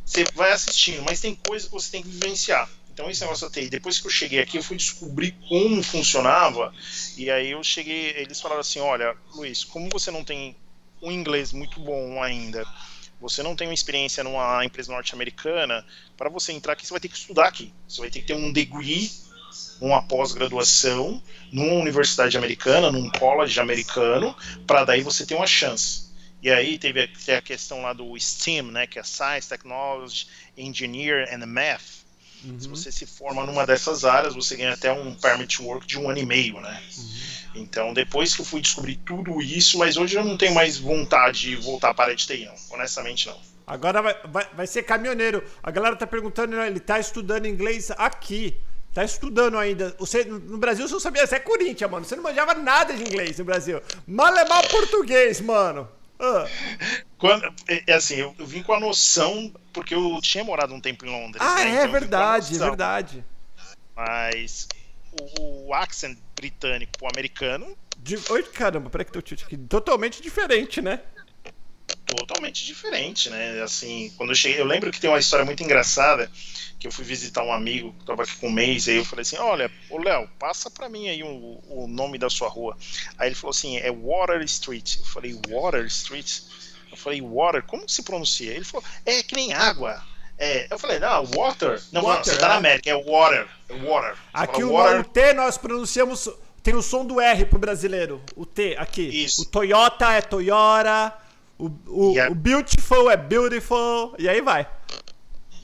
Você 0.05 0.25
vai 0.35 0.53
assistindo, 0.53 1.03
mas 1.03 1.21
tem 1.21 1.35
coisa 1.35 1.67
que 1.67 1.73
você 1.73 1.93
tem 1.93 2.03
que 2.03 2.09
vivenciar. 2.09 2.69
Então 2.93 3.11
esse 3.11 3.23
negócio 3.23 3.49
da 3.49 3.61
depois 3.63 3.99
que 3.99 4.07
eu 4.07 4.11
cheguei 4.11 4.41
aqui, 4.41 4.59
eu 4.59 4.63
fui 4.63 4.77
descobrir 4.77 5.35
como 5.49 5.83
funcionava, 5.83 6.73
e 7.17 7.29
aí 7.31 7.51
eu 7.51 7.65
cheguei, 7.65 8.11
eles 8.11 8.41
falaram 8.41 8.61
assim, 8.61 8.79
olha, 8.79 9.17
Luiz, 9.35 9.65
como 9.65 9.89
você 9.91 10.13
não 10.13 10.23
tem 10.23 10.55
um 11.03 11.11
inglês 11.11 11.53
muito 11.53 11.81
bom 11.81 12.23
ainda, 12.23 12.65
você 13.25 13.43
não 13.43 13.57
tem 13.57 13.67
uma 13.67 13.73
experiência 13.73 14.23
numa 14.23 14.63
empresa 14.67 14.93
norte-americana, 14.93 15.83
para 16.15 16.29
você 16.29 16.53
entrar 16.53 16.75
aqui, 16.75 16.87
você 16.87 16.93
vai 16.93 17.01
ter 17.01 17.09
que 17.09 17.17
estudar 17.17 17.47
aqui. 17.47 17.73
Você 17.89 18.03
vai 18.03 18.11
ter 18.11 18.21
que 18.21 18.27
ter 18.27 18.35
um 18.35 18.53
degree, 18.53 19.11
uma 19.81 20.03
pós-graduação, 20.03 21.23
numa 21.51 21.73
universidade 21.73 22.37
americana, 22.37 22.93
num 22.93 23.09
college 23.09 23.59
americano, 23.59 24.37
para 24.67 24.85
daí 24.85 25.01
você 25.01 25.25
ter 25.25 25.37
uma 25.37 25.47
chance. 25.47 26.13
E 26.43 26.51
aí 26.51 26.77
teve 26.77 27.01
a, 27.01 27.39
a, 27.39 27.41
questão 27.41 27.81
lá 27.81 27.95
do 27.95 28.15
STEAM, 28.15 28.65
né, 28.65 28.87
que 28.87 28.99
é 28.99 29.03
Science, 29.03 29.49
Technology, 29.49 30.27
Engineer 30.55 31.27
and 31.33 31.47
Math. 31.47 32.05
Uhum. 32.45 32.61
Se 32.61 32.69
você 32.69 32.93
se 32.93 33.07
forma 33.07 33.47
numa 33.47 33.65
dessas 33.65 34.05
áreas, 34.05 34.35
você 34.35 34.55
ganha 34.55 34.75
até 34.75 34.93
um 34.93 35.15
permit 35.15 35.63
work 35.63 35.87
de 35.87 35.99
um 35.99 36.11
ano 36.11 36.19
e 36.19 36.27
meio, 36.27 36.61
né? 36.61 36.83
Uhum. 36.99 37.34
Então, 37.55 37.95
depois 37.95 38.35
que 38.35 38.43
eu 38.43 38.45
fui 38.45 38.61
descobrir 38.61 38.97
tudo 38.97 39.41
isso, 39.41 39.79
mas 39.79 39.97
hoje 39.97 40.17
eu 40.17 40.25
não 40.25 40.37
tenho 40.37 40.55
mais 40.55 40.77
vontade 40.77 41.51
de 41.51 41.57
voltar 41.57 41.95
para 41.95 42.13
a 42.13 42.15
de 42.15 42.27
TI, 42.27 42.47
não. 42.47 42.55
Honestamente, 42.71 43.29
não. 43.29 43.39
Agora 43.67 44.03
vai, 44.03 44.17
vai, 44.25 44.49
vai 44.55 44.67
ser 44.67 44.83
caminhoneiro. 44.83 45.43
A 45.63 45.71
galera 45.71 45.97
tá 45.97 46.07
perguntando, 46.07 46.57
né, 46.57 46.67
ele 46.67 46.81
tá 46.81 46.99
estudando 46.99 47.47
inglês 47.47 47.91
aqui. 47.93 48.57
Tá 48.93 49.05
estudando 49.05 49.59
ainda. 49.59 49.95
Você, 49.99 50.25
no 50.25 50.59
Brasil 50.59 50.87
você 50.87 50.93
não 50.93 51.01
sabia, 51.01 51.27
você 51.27 51.37
é 51.37 51.41
Corinthians, 51.41 51.91
mano. 51.91 52.05
Você 52.05 52.15
não 52.15 52.23
manjava 52.23 52.55
nada 52.55 52.95
de 52.95 53.03
inglês 53.03 53.39
no 53.39 53.45
Brasil. 53.45 53.83
Mal 54.07 54.37
é 54.37 54.49
mal 54.49 54.63
português, 54.69 55.41
mano. 55.41 55.89
Ah. 56.21 56.47
Quando, 57.19 57.45
é, 57.67 57.83
é, 57.89 57.95
assim, 57.95 58.17
eu, 58.17 58.35
eu, 58.39 58.47
vim 58.47 58.63
com 58.63 58.73
a 58.73 58.79
noção, 58.79 59.53
porque 59.73 59.95
eu 59.95 60.21
tinha 60.23 60.45
morado 60.45 60.73
um 60.73 60.81
tempo 60.81 61.05
em 61.05 61.11
Londres. 61.11 61.43
Ah, 61.45 61.57
né? 61.57 61.71
é 61.71 61.75
então 61.75 61.91
verdade, 61.91 62.55
é 62.55 62.59
verdade. 62.59 63.25
Mas 63.97 64.69
o, 65.21 65.69
o 65.69 65.75
accent 65.75 66.19
britânico 66.35 66.93
pro 66.99 67.09
americano. 67.09 67.77
De... 67.99 68.19
Oi, 68.31 68.43
caramba, 68.43 68.91
peraí 68.91 69.05
que 69.05 69.13
teu 69.13 69.23
tio 69.23 69.37
aqui. 69.41 69.57
Totalmente 69.57 70.21
diferente, 70.23 70.81
né? 70.81 71.01
Totalmente 72.07 72.65
diferente, 72.65 73.31
né? 73.31 73.63
Assim, 73.63 74.13
quando 74.17 74.31
eu 74.31 74.37
cheguei, 74.37 74.61
eu 74.61 74.67
lembro 74.67 74.91
que 74.91 75.01
tem 75.01 75.09
uma 75.09 75.19
história 75.19 75.45
muito 75.45 75.63
engraçada 75.63 76.31
que 76.79 76.87
eu 76.87 76.93
fui 76.93 77.05
visitar 77.05 77.43
um 77.43 77.53
amigo 77.53 77.95
que 77.99 78.05
tava 78.05 78.25
aqui 78.25 78.37
com 78.37 78.49
um 78.49 78.53
mês, 78.53 78.89
aí 78.89 78.97
eu 78.97 79.05
falei 79.07 79.23
assim, 79.23 79.39
olha, 79.39 79.71
ô 79.89 79.97
Léo, 79.97 80.29
passa 80.39 80.71
pra 80.71 80.87
mim 80.87 81.09
aí 81.09 81.23
o, 81.23 81.63
o 81.67 81.87
nome 81.89 82.19
da 82.19 82.29
sua 82.29 82.47
rua. 82.47 82.77
Aí 83.17 83.29
ele 83.29 83.35
falou 83.35 83.53
assim, 83.53 83.79
é 83.79 83.91
Water 83.91 84.43
Street. 84.43 84.99
Eu 84.99 85.05
falei, 85.07 85.41
Water 85.49 85.87
Street? 85.87 86.41
Eu 86.91 86.97
falei, 86.99 87.23
Water, 87.23 87.63
como 87.63 87.89
se 87.89 88.03
pronuncia? 88.03 88.53
Ele 88.53 88.65
falou, 88.65 88.85
é 89.07 89.23
que 89.23 89.35
nem 89.35 89.55
água. 89.55 90.05
É, 90.39 90.67
eu 90.71 90.79
falei, 90.79 90.99
não, 90.99 91.25
water. 91.25 91.81
Não, 91.93 92.03
water, 92.03 92.17
não, 92.17 92.25
você 92.25 92.37
tá 92.39 92.47
é. 92.47 92.49
na 92.49 92.55
América, 92.57 92.91
é 92.91 92.95
water. 92.95 93.47
É 93.69 93.75
water. 93.75 94.17
aqui 94.33 94.65
o, 94.65 94.73
water. 94.73 95.01
o 95.01 95.05
T 95.05 95.33
nós 95.35 95.57
pronunciamos. 95.57 96.29
Tem 96.63 96.75
o 96.75 96.83
som 96.83 97.05
do 97.05 97.21
R 97.21 97.45
pro 97.45 97.59
brasileiro. 97.59 98.23
O 98.35 98.47
T 98.47 98.75
aqui. 98.79 99.03
Isso. 99.03 99.43
O 99.43 99.45
Toyota 99.45 100.13
é 100.13 100.23
Toyota. 100.23 101.15
O, 101.59 101.71
o, 101.87 102.13
yeah. 102.13 102.33
o 102.33 102.35
Beautiful 102.35 103.11
é 103.11 103.17
Beautiful. 103.17 104.15
E 104.19 104.29
aí 104.29 104.41
vai. 104.41 104.67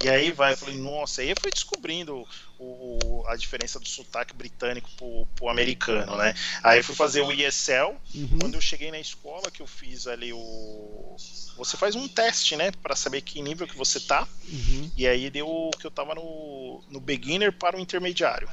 E 0.03 0.09
aí 0.09 0.31
vai, 0.31 0.53
eu 0.53 0.57
falei, 0.57 0.79
nossa, 0.79 1.21
aí 1.21 1.29
eu 1.29 1.37
fui 1.41 1.51
descobrindo 1.51 2.27
o, 2.61 3.25
a 3.27 3.37
diferença 3.37 3.81
do 3.81 3.89
sotaque 3.89 4.35
britânico 4.35 4.91
pro, 4.97 5.27
pro 5.35 5.49
americano, 5.49 6.17
né? 6.17 6.35
Aí 6.63 6.79
eu 6.79 6.85
fui 6.85 6.95
fazer 6.95 7.23
o 7.23 7.33
ESL, 7.33 7.97
uhum. 8.15 8.39
quando 8.41 8.55
eu 8.55 8.61
cheguei 8.61 8.91
na 8.91 9.01
escola 9.01 9.51
que 9.51 9.63
eu 9.63 9.67
fiz 9.67 10.07
ali 10.07 10.33
o. 10.33 11.17
Você 11.57 11.77
faz 11.77 11.95
um 11.95 12.07
teste, 12.07 12.57
né? 12.57 12.71
para 12.71 12.95
saber 12.95 13.23
que 13.23 13.41
nível 13.41 13.67
que 13.67 13.77
você 13.77 13.99
tá. 14.01 14.27
Uhum. 14.49 14.91
E 14.97 15.07
aí 15.07 15.31
deu 15.31 15.71
que 15.79 15.87
eu 15.87 15.91
tava 15.91 16.15
no, 16.15 16.83
no 16.89 17.01
beginner 17.01 17.53
para 17.53 17.77
o 17.77 17.81
intermediário. 17.81 18.49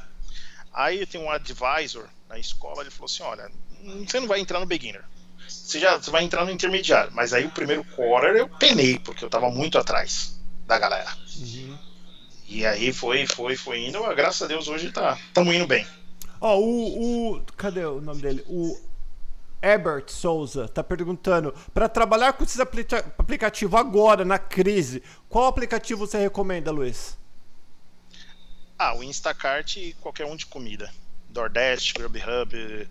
Aí 0.74 1.05
tem 1.05 1.20
um 1.20 1.30
advisor 1.30 2.08
na 2.30 2.39
escola, 2.39 2.82
ele 2.82 2.91
falou 2.91 3.05
assim: 3.05 3.24
olha, 3.24 3.51
você 4.08 4.20
não 4.20 4.28
vai 4.28 4.39
entrar 4.39 4.60
no 4.60 4.66
beginner. 4.66 5.03
Você 5.47 5.80
já 5.80 5.97
você 5.97 6.12
vai 6.12 6.24
entrar 6.24 6.45
no 6.45 6.51
intermediário. 6.51 7.12
Mas 7.14 7.34
aí 7.34 7.45
o 7.45 7.51
primeiro 7.51 7.84
quarter 7.84 8.36
eu 8.36 8.47
penei, 8.47 8.99
porque 8.99 9.24
eu 9.24 9.30
tava 9.30 9.49
muito 9.49 9.78
atrás 9.78 10.39
da 10.66 10.78
galera. 10.78 11.10
Uhum. 11.38 11.87
E 12.48 12.66
aí 12.66 12.93
foi, 12.93 13.28
foi, 13.28 13.56
foi 13.56 13.86
indo. 13.86 14.02
Graças 14.16 14.41
a 14.41 14.48
Deus 14.48 14.68
hoje 14.68 14.91
tá, 14.91 15.18
estamos 15.28 15.54
indo 15.54 15.68
bem. 15.68 15.86
Ó, 16.39 16.56
oh, 16.56 16.62
o, 16.62 17.34
o. 17.36 17.41
Cadê 17.58 17.84
o 17.86 18.00
nome 18.00 18.22
dele? 18.22 18.43
O 18.48 18.80
Herbert 19.62 20.06
Souza 20.08 20.68
tá 20.68 20.84
perguntando: 20.84 21.54
para 21.74 21.89
trabalhar 21.89 22.34
com 22.34 22.43
esses 22.43 22.60
aplica 22.60 23.00
aplicativos 23.18 23.80
agora, 23.80 24.24
na 24.24 24.39
crise, 24.39 25.04
qual 25.28 25.48
aplicativo 25.48 26.08
você 26.08 26.18
recomenda, 26.18 26.72
Luiz? 26.72 27.18
Ah, 28.80 28.95
o 28.95 29.04
Instacart 29.04 29.78
e 29.78 29.93
qualquer 30.00 30.26
um 30.26 30.36
de 30.36 30.45
comida. 30.45 30.89
DoorDash, 31.30 31.93
Grubhub, 31.93 32.88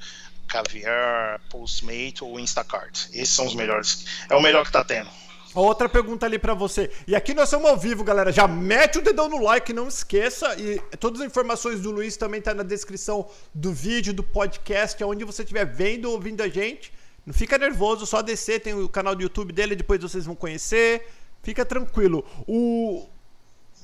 Caviar, 0.48 1.40
Postmate 1.48 2.22
ou 2.22 2.38
Instacart. 2.38 3.06
Esses 3.12 3.30
são 3.30 3.46
os 3.46 3.54
melhores. 3.54 4.04
É 4.28 4.34
o 4.34 4.42
melhor 4.42 4.64
que 4.64 4.72
tá 4.72 4.84
tendo. 4.84 5.08
Outra 5.56 5.88
pergunta 5.88 6.26
ali 6.26 6.38
para 6.38 6.52
você. 6.52 6.90
E 7.06 7.16
aqui 7.16 7.32
nós 7.32 7.44
estamos 7.48 7.70
ao 7.70 7.78
vivo, 7.78 8.04
galera. 8.04 8.30
Já 8.30 8.46
mete 8.46 8.98
o 8.98 9.02
dedão 9.02 9.26
no 9.26 9.42
like, 9.42 9.72
não 9.72 9.88
esqueça. 9.88 10.54
E 10.60 10.78
todas 10.98 11.22
as 11.22 11.26
informações 11.26 11.80
do 11.80 11.90
Luiz 11.90 12.14
também 12.14 12.42
tá 12.42 12.52
na 12.52 12.62
descrição 12.62 13.26
do 13.54 13.72
vídeo, 13.72 14.12
do 14.12 14.22
podcast, 14.22 15.02
onde 15.02 15.24
você 15.24 15.42
estiver 15.42 15.64
vendo 15.64 16.04
ou 16.04 16.12
ouvindo 16.12 16.42
a 16.42 16.48
gente. 16.48 16.92
Não 17.24 17.32
fica 17.32 17.56
nervoso, 17.56 18.04
só 18.04 18.20
descer, 18.20 18.60
tem 18.60 18.74
o 18.74 18.86
canal 18.86 19.14
do 19.16 19.22
YouTube 19.22 19.50
dele, 19.50 19.74
depois 19.74 19.98
vocês 19.98 20.26
vão 20.26 20.34
conhecer. 20.34 21.08
Fica 21.42 21.64
tranquilo. 21.64 22.22
O, 22.46 23.08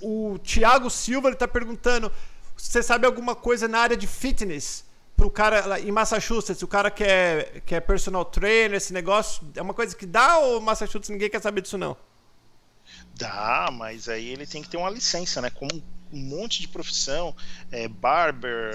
o 0.02 0.38
Thiago 0.40 0.90
Silva 0.90 1.28
ele 1.28 1.36
tá 1.36 1.48
perguntando: 1.48 2.12
você 2.54 2.82
sabe 2.82 3.06
alguma 3.06 3.34
coisa 3.34 3.66
na 3.66 3.78
área 3.78 3.96
de 3.96 4.06
fitness? 4.06 4.84
Pro 5.22 5.30
cara 5.30 5.78
em 5.78 5.92
Massachusetts, 5.92 6.62
o 6.62 6.66
cara 6.66 6.90
que 6.90 7.04
é, 7.04 7.62
que 7.64 7.76
é 7.76 7.80
personal 7.80 8.24
trainer, 8.24 8.74
esse 8.74 8.92
negócio, 8.92 9.46
é 9.54 9.62
uma 9.62 9.72
coisa 9.72 9.94
que 9.94 10.04
dá 10.04 10.38
ou 10.38 10.60
Massachusetts 10.60 11.10
ninguém 11.10 11.30
quer 11.30 11.40
saber 11.40 11.60
disso 11.60 11.78
não? 11.78 11.96
Dá, 13.14 13.68
mas 13.72 14.08
aí 14.08 14.30
ele 14.30 14.44
tem 14.46 14.62
que 14.62 14.68
ter 14.68 14.78
uma 14.78 14.90
licença, 14.90 15.40
né? 15.40 15.48
Como 15.48 15.70
um 16.12 16.18
monte 16.18 16.60
de 16.60 16.66
profissão, 16.66 17.36
é, 17.70 17.86
barber, 17.86 18.74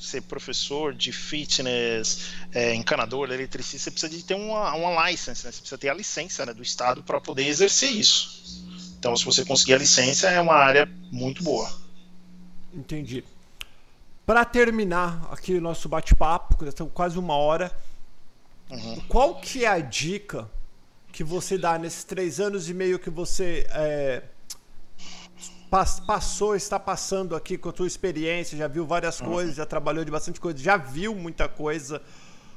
ser 0.00 0.22
professor 0.22 0.94
de 0.94 1.12
fitness, 1.12 2.30
é, 2.52 2.74
encanador, 2.74 3.30
eletricista, 3.30 3.84
você 3.84 3.90
precisa 3.90 4.12
de 4.16 4.24
ter 4.24 4.34
uma, 4.34 4.74
uma 4.74 5.10
license, 5.10 5.44
né? 5.44 5.52
Você 5.52 5.58
precisa 5.58 5.78
ter 5.78 5.90
a 5.90 5.94
licença 5.94 6.46
né, 6.46 6.54
do 6.54 6.62
estado 6.62 7.02
para 7.02 7.20
poder 7.20 7.46
exercer 7.46 7.90
isso. 7.90 8.64
Então, 8.98 9.14
se 9.14 9.24
você 9.24 9.44
conseguir 9.44 9.74
a 9.74 9.78
licença, 9.78 10.30
é 10.30 10.40
uma 10.40 10.54
área 10.54 10.90
muito 11.12 11.44
boa. 11.44 11.70
Entendi. 12.72 13.22
Para 14.26 14.42
terminar 14.42 15.28
aqui 15.30 15.54
o 15.54 15.60
nosso 15.60 15.86
bate-papo, 15.86 16.56
já 16.64 16.70
estamos 16.70 16.94
quase 16.94 17.18
uma 17.18 17.34
hora, 17.34 17.70
uhum. 18.70 19.02
qual 19.06 19.38
que 19.38 19.66
é 19.66 19.68
a 19.68 19.78
dica 19.78 20.50
que 21.12 21.22
você 21.22 21.58
dá 21.58 21.78
nesses 21.78 22.04
três 22.04 22.40
anos 22.40 22.68
e 22.70 22.72
meio 22.72 22.98
que 22.98 23.10
você 23.10 23.66
é, 23.70 24.22
passou, 26.06 26.56
está 26.56 26.80
passando 26.80 27.36
aqui 27.36 27.58
com 27.58 27.68
a 27.68 27.72
tua 27.72 27.86
experiência, 27.86 28.56
já 28.56 28.66
viu 28.66 28.86
várias 28.86 29.20
uhum. 29.20 29.30
coisas, 29.30 29.56
já 29.56 29.66
trabalhou 29.66 30.02
de 30.02 30.10
bastante 30.10 30.40
coisa, 30.40 30.58
já 30.58 30.78
viu 30.78 31.14
muita 31.14 31.46
coisa. 31.46 32.00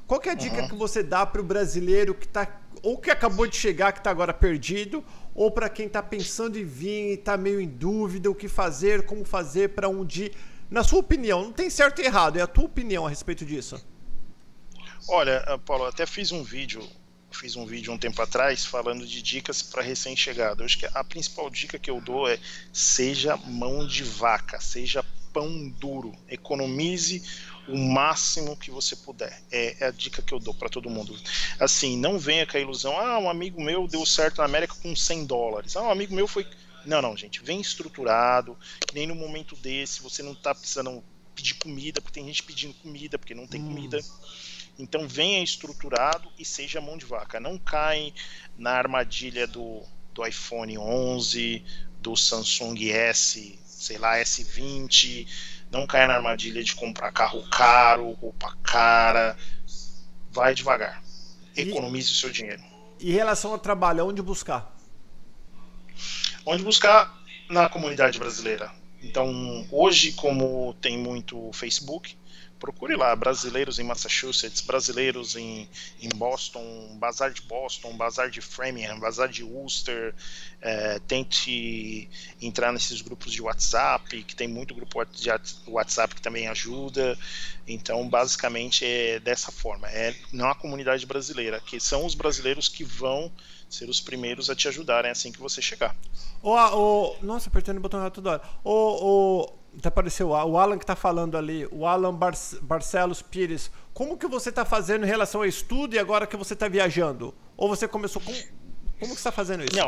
Qual 0.07 0.21
que 0.21 0.29
é 0.29 0.31
a 0.31 0.35
dica 0.35 0.61
uhum. 0.61 0.69
que 0.69 0.75
você 0.75 1.03
dá 1.03 1.25
para 1.25 1.41
o 1.41 1.43
brasileiro 1.43 2.15
que 2.15 2.25
está 2.25 2.47
ou 2.81 2.97
que 2.97 3.11
acabou 3.11 3.45
de 3.45 3.55
chegar, 3.55 3.91
que 3.91 3.99
está 3.99 4.11
agora 4.11 4.33
perdido, 4.33 5.03
ou 5.35 5.51
para 5.51 5.67
quem 5.67 5.87
está 5.87 6.01
pensando 6.01 6.57
em 6.57 6.63
vir 6.63 7.09
e 7.09 7.13
está 7.15 7.35
meio 7.35 7.59
em 7.59 7.67
dúvida 7.67 8.29
o 8.29 8.35
que 8.35 8.47
fazer, 8.47 9.03
como 9.05 9.25
fazer 9.25 9.69
para 9.69 9.89
um 9.89 10.05
dia 10.05 10.31
na 10.69 10.83
sua 10.83 10.99
opinião, 10.99 11.43
não 11.43 11.53
tem 11.53 11.69
certo 11.69 12.01
e 12.01 12.05
errado, 12.05 12.37
é 12.37 12.41
a 12.41 12.47
tua 12.47 12.65
opinião 12.65 13.05
a 13.05 13.09
respeito 13.09 13.45
disso. 13.45 13.83
Olha, 15.07 15.37
ah, 15.47 15.57
Paulo, 15.57 15.85
até 15.85 16.05
fiz 16.05 16.31
um 16.31 16.43
vídeo, 16.43 16.85
fiz 17.31 17.55
um 17.55 17.65
vídeo 17.65 17.93
um 17.93 17.97
tempo 17.97 18.21
atrás 18.21 18.65
falando 18.65 19.05
de 19.05 19.21
dicas 19.21 19.61
para 19.61 19.81
recém-chegado. 19.81 20.63
Acho 20.63 20.77
que 20.77 20.87
a 20.93 21.03
principal 21.03 21.49
dica 21.49 21.79
que 21.79 21.89
eu 21.89 22.01
dou 22.01 22.27
é 22.27 22.37
seja 22.73 23.37
mão 23.37 23.87
de 23.87 24.03
vaca, 24.03 24.59
seja 24.59 25.05
pão 25.31 25.69
duro, 25.69 26.13
economize 26.27 27.23
o 27.67 27.77
máximo 27.77 28.57
que 28.57 28.71
você 28.71 28.95
puder. 28.95 29.41
É, 29.51 29.77
é 29.79 29.87
a 29.87 29.91
dica 29.91 30.21
que 30.21 30.33
eu 30.33 30.39
dou 30.39 30.53
para 30.53 30.69
todo 30.69 30.89
mundo. 30.89 31.17
Assim, 31.59 31.97
não 31.97 32.17
venha 32.17 32.45
com 32.45 32.57
a 32.57 32.59
ilusão, 32.59 32.97
ah, 32.99 33.19
um 33.19 33.29
amigo 33.29 33.61
meu 33.61 33.87
deu 33.87 34.05
certo 34.05 34.39
na 34.39 34.45
América 34.45 34.75
com 34.81 34.95
100 34.95 35.25
dólares. 35.25 35.75
Ah, 35.75 35.83
um 35.83 35.91
amigo 35.91 36.13
meu 36.13 36.27
foi. 36.27 36.45
Não, 36.87 37.01
não, 37.01 37.15
gente, 37.15 37.43
vem 37.43 37.59
estruturado, 37.59 38.57
que 38.87 38.95
nem 38.95 39.05
no 39.05 39.15
momento 39.15 39.55
desse, 39.55 40.01
você 40.01 40.23
não 40.23 40.33
está 40.33 40.55
precisando 40.55 41.03
pedir 41.35 41.55
comida, 41.55 42.01
porque 42.01 42.19
tem 42.19 42.27
gente 42.27 42.43
pedindo 42.43 42.73
comida, 42.75 43.19
porque 43.19 43.35
não 43.35 43.45
tem 43.45 43.61
hum. 43.61 43.67
comida. 43.67 43.99
Então 44.79 45.07
venha 45.07 45.43
estruturado 45.43 46.31
e 46.37 46.45
seja 46.45 46.79
mão 46.79 46.97
de 46.97 47.05
vaca. 47.05 47.39
Não 47.39 47.57
cai 47.57 48.13
na 48.57 48.71
armadilha 48.71 49.45
do, 49.47 49.83
do 50.13 50.25
iPhone 50.25 50.77
11, 50.77 51.63
do 51.99 52.15
Samsung 52.15 52.89
S, 52.89 53.59
sei 53.65 53.97
lá, 53.97 54.17
S20 54.17 55.27
não 55.71 55.85
caia 55.85 56.07
na 56.07 56.15
armadilha 56.15 56.63
de 56.63 56.75
comprar 56.75 57.11
carro 57.11 57.43
caro, 57.49 58.11
roupa 58.13 58.55
cara. 58.63 59.37
Vai 60.31 60.53
devagar. 60.53 61.03
Economize 61.55 62.09
e, 62.09 62.13
o 62.13 62.15
seu 62.15 62.29
dinheiro. 62.29 62.63
E 62.99 63.11
em 63.11 63.13
relação 63.13 63.51
ao 63.51 63.59
trabalho, 63.59 64.07
onde 64.07 64.21
buscar? 64.21 64.76
Onde 66.49 66.63
buscar? 66.63 67.13
Na 67.49 67.67
comunidade 67.67 68.17
brasileira. 68.17 68.71
Então, 69.03 69.67
hoje, 69.69 70.13
como 70.13 70.73
tem 70.75 70.97
muito 70.97 71.51
Facebook, 71.51 72.15
procure 72.57 72.95
lá, 72.95 73.13
brasileiros 73.17 73.79
em 73.79 73.83
Massachusetts, 73.83 74.61
brasileiros 74.61 75.35
em, 75.35 75.67
em 76.01 76.07
Boston, 76.15 76.95
Bazar 76.97 77.33
de 77.33 77.41
Boston, 77.41 77.97
Bazar 77.97 78.29
de 78.29 78.39
Framingham, 78.39 78.97
Bazar 78.97 79.27
de 79.27 79.43
Worcester, 79.43 80.15
é, 80.61 80.99
tente 80.99 82.09
entrar 82.41 82.71
nesses 82.71 83.01
grupos 83.01 83.33
de 83.33 83.41
WhatsApp, 83.41 84.23
que 84.23 84.33
tem 84.33 84.47
muito 84.47 84.73
grupo 84.73 85.03
de 85.03 85.29
WhatsApp 85.67 86.15
que 86.15 86.21
também 86.21 86.47
ajuda, 86.47 87.19
então 87.67 88.07
basicamente 88.07 88.85
é 88.85 89.19
dessa 89.19 89.51
forma, 89.51 89.89
é 89.89 90.15
não 90.31 90.49
a 90.49 90.55
comunidade 90.55 91.05
brasileira, 91.05 91.59
que 91.59 91.77
são 91.77 92.05
os 92.05 92.15
brasileiros 92.15 92.69
que 92.69 92.85
vão 92.85 93.29
ser 93.69 93.89
os 93.89 93.99
primeiros 93.99 94.49
a 94.49 94.55
te 94.55 94.67
ajudarem 94.67 95.11
assim 95.11 95.31
que 95.31 95.39
você 95.39 95.61
chegar. 95.61 95.95
O, 96.41 96.53
o, 96.53 97.15
nossa, 97.21 97.49
apertando 97.49 97.77
o 97.77 97.81
botão 97.81 97.99
errado 97.99 98.13
toda 98.13 98.31
hora. 98.31 98.41
O, 98.63 98.71
o, 98.73 99.53
até 99.77 99.89
apareceu 99.89 100.29
o 100.29 100.57
Alan 100.57 100.77
que 100.77 100.83
está 100.83 100.95
falando 100.95 101.37
ali, 101.37 101.67
o 101.71 101.85
Alan 101.85 102.13
Bar 102.13 102.33
Barcelos 102.61 103.21
Pires. 103.21 103.69
Como 103.93 104.17
que 104.17 104.27
você 104.27 104.49
está 104.49 104.65
fazendo 104.65 105.05
em 105.05 105.07
relação 105.07 105.41
ao 105.41 105.47
estudo 105.47 105.95
e 105.95 105.99
agora 105.99 106.25
que 106.25 106.37
você 106.37 106.53
está 106.53 106.67
viajando? 106.67 107.33
Ou 107.55 107.67
você 107.67 107.87
começou 107.87 108.21
com. 108.21 108.31
Como 108.31 108.43
que 108.99 109.07
você 109.07 109.13
está 109.13 109.31
fazendo 109.31 109.63
isso? 109.63 109.75
Não, 109.75 109.85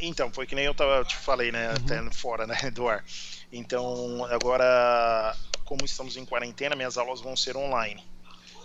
então, 0.00 0.30
foi 0.32 0.46
que 0.46 0.54
nem 0.54 0.64
eu 0.64 0.74
tava, 0.74 1.04
te 1.04 1.16
falei, 1.16 1.50
né? 1.50 1.68
Uhum. 1.68 1.74
Até 1.74 2.10
fora 2.12 2.46
né, 2.46 2.70
do 2.70 2.88
ar. 2.88 3.04
Então, 3.52 4.24
agora, 4.26 5.34
como 5.64 5.84
estamos 5.84 6.16
em 6.16 6.24
quarentena, 6.24 6.76
minhas 6.76 6.96
aulas 6.96 7.20
vão 7.20 7.36
ser 7.36 7.56
online. 7.56 8.04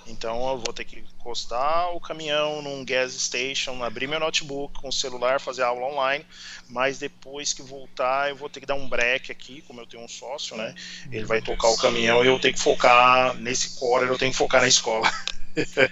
Então 0.08 0.50
eu 0.50 0.58
vou 0.58 0.74
ter 0.74 0.84
que 0.84 1.00
encostar 1.00 1.96
o 1.96 2.00
caminhão 2.00 2.62
num 2.62 2.84
gas 2.84 3.14
station, 3.14 3.84
abrir 3.84 4.08
meu 4.08 4.20
notebook 4.20 4.80
com 4.82 4.90
o 4.90 4.94
celular, 4.94 5.40
fazer 5.40 5.64
aula 5.64 5.86
online, 5.88 6.26
mas 6.70 7.00
depois 7.00 7.54
que 7.54 7.62
voltar 7.62 8.30
eu 8.30 8.36
vou 8.36 8.50
ter 8.50 8.60
que 8.60 8.66
dar 8.66 8.76
um 8.76 8.88
break 8.88 9.32
aqui, 9.32 9.62
como 9.62 9.80
eu 9.82 9.88
tenho 9.88 10.04
um 10.04 10.08
sócio, 10.08 10.58
né? 10.58 10.76
Ele 11.12 11.26
vai 11.26 11.42
tocar 11.42 11.70
o 11.70 11.78
caminhão 11.78 12.24
e 12.24 12.28
eu 12.28 12.40
tenho 12.40 12.54
que 12.54 12.60
focar 12.60 13.36
nesse 13.36 13.80
core, 13.80 14.08
eu 14.08 14.18
tenho 14.18 14.32
que 14.32 14.38
focar 14.38 14.62
na 14.62 14.68
escola. 14.68 15.10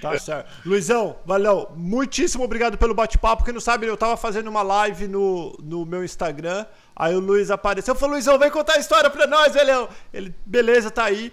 Tá 0.02 0.18
certo. 0.18 0.50
Luizão, 0.66 1.18
valeu. 1.26 1.72
Muitíssimo 1.76 2.44
obrigado 2.44 2.78
pelo 2.78 2.96
bate-papo. 2.96 3.44
Quem 3.44 3.54
não 3.54 3.62
sabe, 3.62 3.86
eu 3.86 3.96
tava 3.96 4.18
fazendo 4.18 4.50
uma 4.50 4.64
live 4.64 5.08
no, 5.08 5.56
no 5.62 5.86
meu 5.86 6.04
Instagram. 6.04 6.66
Aí 6.96 7.14
o 7.14 7.20
Luiz 7.20 7.52
apareceu. 7.52 7.94
Falou, 7.94 8.16
Luizão, 8.16 8.40
vem 8.40 8.50
contar 8.50 8.74
a 8.74 8.80
história 8.80 9.10
pra 9.10 9.28
nós, 9.28 9.54
velhão. 9.54 9.88
Ele, 10.12 10.34
beleza, 10.46 10.90
tá 10.90 11.06
aí. 11.06 11.32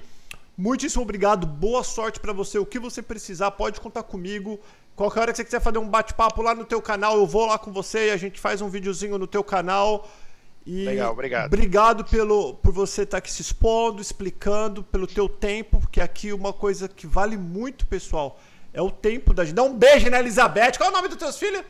Muitíssimo 0.58 1.04
obrigado, 1.04 1.46
boa 1.46 1.84
sorte 1.84 2.18
para 2.18 2.32
você. 2.32 2.58
O 2.58 2.66
que 2.66 2.80
você 2.80 3.00
precisar, 3.00 3.52
pode 3.52 3.80
contar 3.80 4.02
comigo. 4.02 4.58
Qualquer 4.96 5.20
hora 5.20 5.30
que 5.30 5.36
você 5.36 5.44
quiser 5.44 5.60
fazer 5.60 5.78
um 5.78 5.88
bate-papo 5.88 6.42
lá 6.42 6.52
no 6.52 6.64
teu 6.64 6.82
canal, 6.82 7.16
eu 7.16 7.24
vou 7.24 7.46
lá 7.46 7.56
com 7.56 7.70
você 7.70 8.08
e 8.08 8.10
a 8.10 8.16
gente 8.16 8.40
faz 8.40 8.60
um 8.60 8.68
videozinho 8.68 9.16
no 9.16 9.28
teu 9.28 9.44
canal. 9.44 10.10
E 10.66 10.84
Legal, 10.84 11.12
obrigado. 11.12 11.46
Obrigado 11.46 12.04
pelo, 12.04 12.54
por 12.54 12.72
você 12.72 13.02
estar 13.02 13.12
tá 13.12 13.18
aqui 13.18 13.30
se 13.30 13.40
expondo, 13.40 14.02
explicando, 14.02 14.82
pelo 14.82 15.06
teu 15.06 15.28
tempo, 15.28 15.78
porque 15.78 16.00
aqui 16.00 16.32
uma 16.32 16.52
coisa 16.52 16.88
que 16.88 17.06
vale 17.06 17.36
muito, 17.36 17.86
pessoal, 17.86 18.40
é 18.72 18.82
o 18.82 18.90
tempo 18.90 19.32
da 19.32 19.44
gente. 19.44 19.54
Dá 19.54 19.62
um 19.62 19.72
beijo 19.72 20.10
na 20.10 20.18
Elizabeth. 20.18 20.72
Qual 20.76 20.88
é 20.88 20.92
o 20.92 20.96
nome 20.96 21.06
dos 21.06 21.18
teus 21.18 21.38
filhos? 21.38 21.62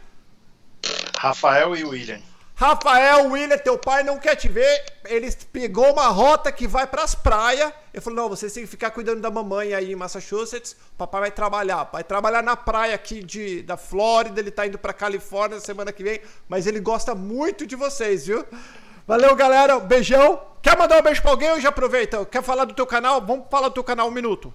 Rafael 1.19 1.77
e 1.77 1.85
William. 1.85 2.21
Rafael, 2.59 3.31
William, 3.31 3.57
teu 3.57 3.79
pai 3.79 4.03
não 4.03 4.19
quer 4.19 4.35
te 4.35 4.49
ver. 4.49 4.85
Ele 5.05 5.31
pegou 5.53 5.93
uma 5.93 6.09
rota 6.09 6.51
que 6.51 6.67
vai 6.67 6.89
para 6.89 7.05
as 7.05 7.15
praias. 7.15 7.73
Ele 7.95 8.01
falou: 8.01 8.17
não, 8.17 8.29
vocês 8.29 8.53
têm 8.53 8.65
que 8.65 8.69
ficar 8.69 8.91
cuidando 8.91 9.21
da 9.21 9.31
mamãe 9.31 9.73
aí 9.75 9.93
em 9.93 9.95
Massachusetts. 9.95 10.73
O 10.73 10.97
papai 10.99 11.21
vai 11.21 11.31
trabalhar. 11.31 11.85
Vai 11.85 12.03
trabalhar 12.03 12.43
na 12.43 12.57
praia 12.57 12.97
aqui 12.97 13.23
de, 13.23 13.63
da 13.63 13.77
Flórida. 13.77 14.41
Ele 14.41 14.51
tá 14.51 14.67
indo 14.67 14.77
pra 14.77 14.93
Califórnia 14.93 15.61
semana 15.61 15.93
que 15.93 16.03
vem. 16.03 16.21
Mas 16.49 16.67
ele 16.67 16.81
gosta 16.81 17.15
muito 17.15 17.65
de 17.65 17.77
vocês, 17.77 18.27
viu? 18.27 18.45
Valeu, 19.07 19.37
galera. 19.37 19.79
Beijão. 19.79 20.41
Quer 20.61 20.77
mandar 20.77 20.99
um 20.99 21.03
beijo 21.03 21.23
pra 21.23 21.31
alguém 21.31 21.53
ou 21.53 21.61
já 21.61 21.69
aproveita? 21.69 22.27
Quer 22.27 22.43
falar 22.43 22.65
do 22.65 22.75
teu 22.75 22.85
canal? 22.85 23.25
Vamos 23.25 23.47
falar 23.49 23.69
do 23.69 23.75
teu 23.75 23.85
canal 23.85 24.09
um 24.09 24.11
minuto 24.11 24.53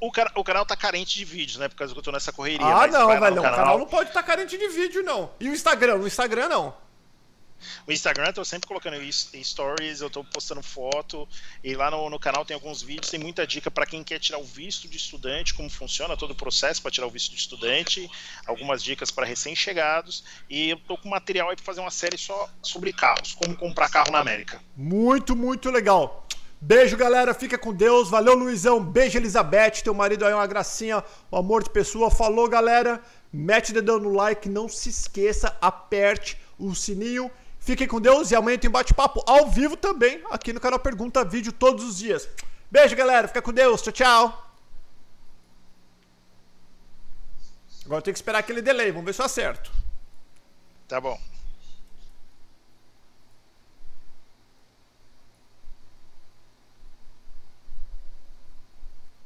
o, 0.00 0.10
o, 0.36 0.44
canal 0.44 0.64
tá 0.64 0.76
carente 0.76 1.16
de 1.16 1.24
vídeos, 1.24 1.58
né? 1.58 1.68
Por 1.68 1.76
causa 1.76 1.92
que 1.92 1.98
eu 1.98 2.02
tô 2.02 2.12
nessa 2.12 2.32
correria. 2.32 2.66
Ah, 2.66 2.86
não, 2.86 3.08
velho. 3.08 3.40
O 3.40 3.42
canal 3.42 3.78
não 3.78 3.86
pode 3.86 4.10
estar 4.10 4.22
tá 4.22 4.26
carente 4.26 4.56
de 4.56 4.68
vídeo, 4.68 5.02
não. 5.02 5.30
E 5.40 5.48
o 5.48 5.52
Instagram? 5.52 5.98
No 5.98 6.06
Instagram, 6.06 6.48
não. 6.48 6.74
O 7.86 7.92
Instagram 7.92 8.26
eu 8.26 8.32
tô 8.32 8.44
sempre 8.44 8.68
colocando 8.68 8.96
stories, 9.10 10.00
eu 10.00 10.10
tô 10.10 10.22
postando 10.22 10.62
foto, 10.62 11.28
e 11.62 11.74
lá 11.74 11.90
no, 11.90 12.08
no 12.08 12.18
canal 12.18 12.44
tem 12.44 12.54
alguns 12.54 12.82
vídeos, 12.82 13.10
tem 13.10 13.18
muita 13.18 13.46
dica 13.46 13.70
para 13.70 13.86
quem 13.86 14.04
quer 14.04 14.18
tirar 14.18 14.38
o 14.38 14.44
visto 14.44 14.88
de 14.88 14.96
estudante, 14.96 15.54
como 15.54 15.68
funciona 15.68 16.16
todo 16.16 16.32
o 16.32 16.34
processo 16.34 16.80
para 16.80 16.90
tirar 16.90 17.06
o 17.06 17.10
visto 17.10 17.30
de 17.30 17.36
estudante, 17.36 18.08
algumas 18.46 18.82
dicas 18.82 19.10
para 19.10 19.26
recém-chegados, 19.26 20.22
e 20.48 20.70
eu 20.70 20.78
tô 20.78 20.96
com 20.96 21.08
material 21.08 21.50
aí 21.50 21.56
para 21.56 21.64
fazer 21.64 21.80
uma 21.80 21.90
série 21.90 22.16
só 22.16 22.48
sobre 22.62 22.92
carros, 22.92 23.34
como 23.34 23.56
comprar 23.56 23.90
carro 23.90 24.12
na 24.12 24.20
América. 24.20 24.60
Muito, 24.76 25.34
muito 25.34 25.70
legal. 25.70 26.26
Beijo, 26.60 26.96
galera. 26.96 27.32
Fica 27.32 27.56
com 27.56 27.72
Deus. 27.72 28.10
Valeu, 28.10 28.34
Luizão. 28.34 28.82
Beijo, 28.82 29.18
Elizabeth. 29.18 29.82
Teu 29.82 29.94
marido 29.94 30.24
aí 30.24 30.32
é 30.32 30.34
uma 30.34 30.46
gracinha, 30.46 31.02
um 31.30 31.36
amor 31.36 31.62
de 31.62 31.70
pessoa. 31.70 32.10
Falou, 32.10 32.48
galera. 32.48 33.00
Mete 33.32 33.70
o 33.70 33.74
dedão 33.74 33.98
no 33.98 34.12
like. 34.12 34.48
Não 34.48 34.68
se 34.68 34.88
esqueça. 34.88 35.56
Aperte 35.60 36.40
o 36.58 36.74
sininho. 36.74 37.30
Fiquem 37.60 37.86
com 37.86 38.00
Deus. 38.00 38.30
E 38.30 38.36
amanhã 38.36 38.58
tem 38.58 38.70
bate-papo 38.70 39.22
ao 39.26 39.48
vivo 39.48 39.76
também 39.76 40.22
aqui 40.30 40.52
no 40.52 40.60
canal 40.60 40.78
Pergunta 40.78 41.24
Vídeo 41.24 41.52
todos 41.52 41.84
os 41.84 41.98
dias. 41.98 42.28
Beijo, 42.70 42.96
galera. 42.96 43.28
Fica 43.28 43.42
com 43.42 43.52
Deus. 43.52 43.80
Tchau, 43.82 43.92
tchau. 43.92 44.44
Agora 47.86 48.02
tem 48.02 48.12
que 48.12 48.18
esperar 48.18 48.40
aquele 48.40 48.60
delay. 48.60 48.90
Vamos 48.90 49.06
ver 49.06 49.14
se 49.14 49.22
eu 49.22 49.26
acerto. 49.26 49.70
Tá 50.86 51.00
bom. 51.00 51.18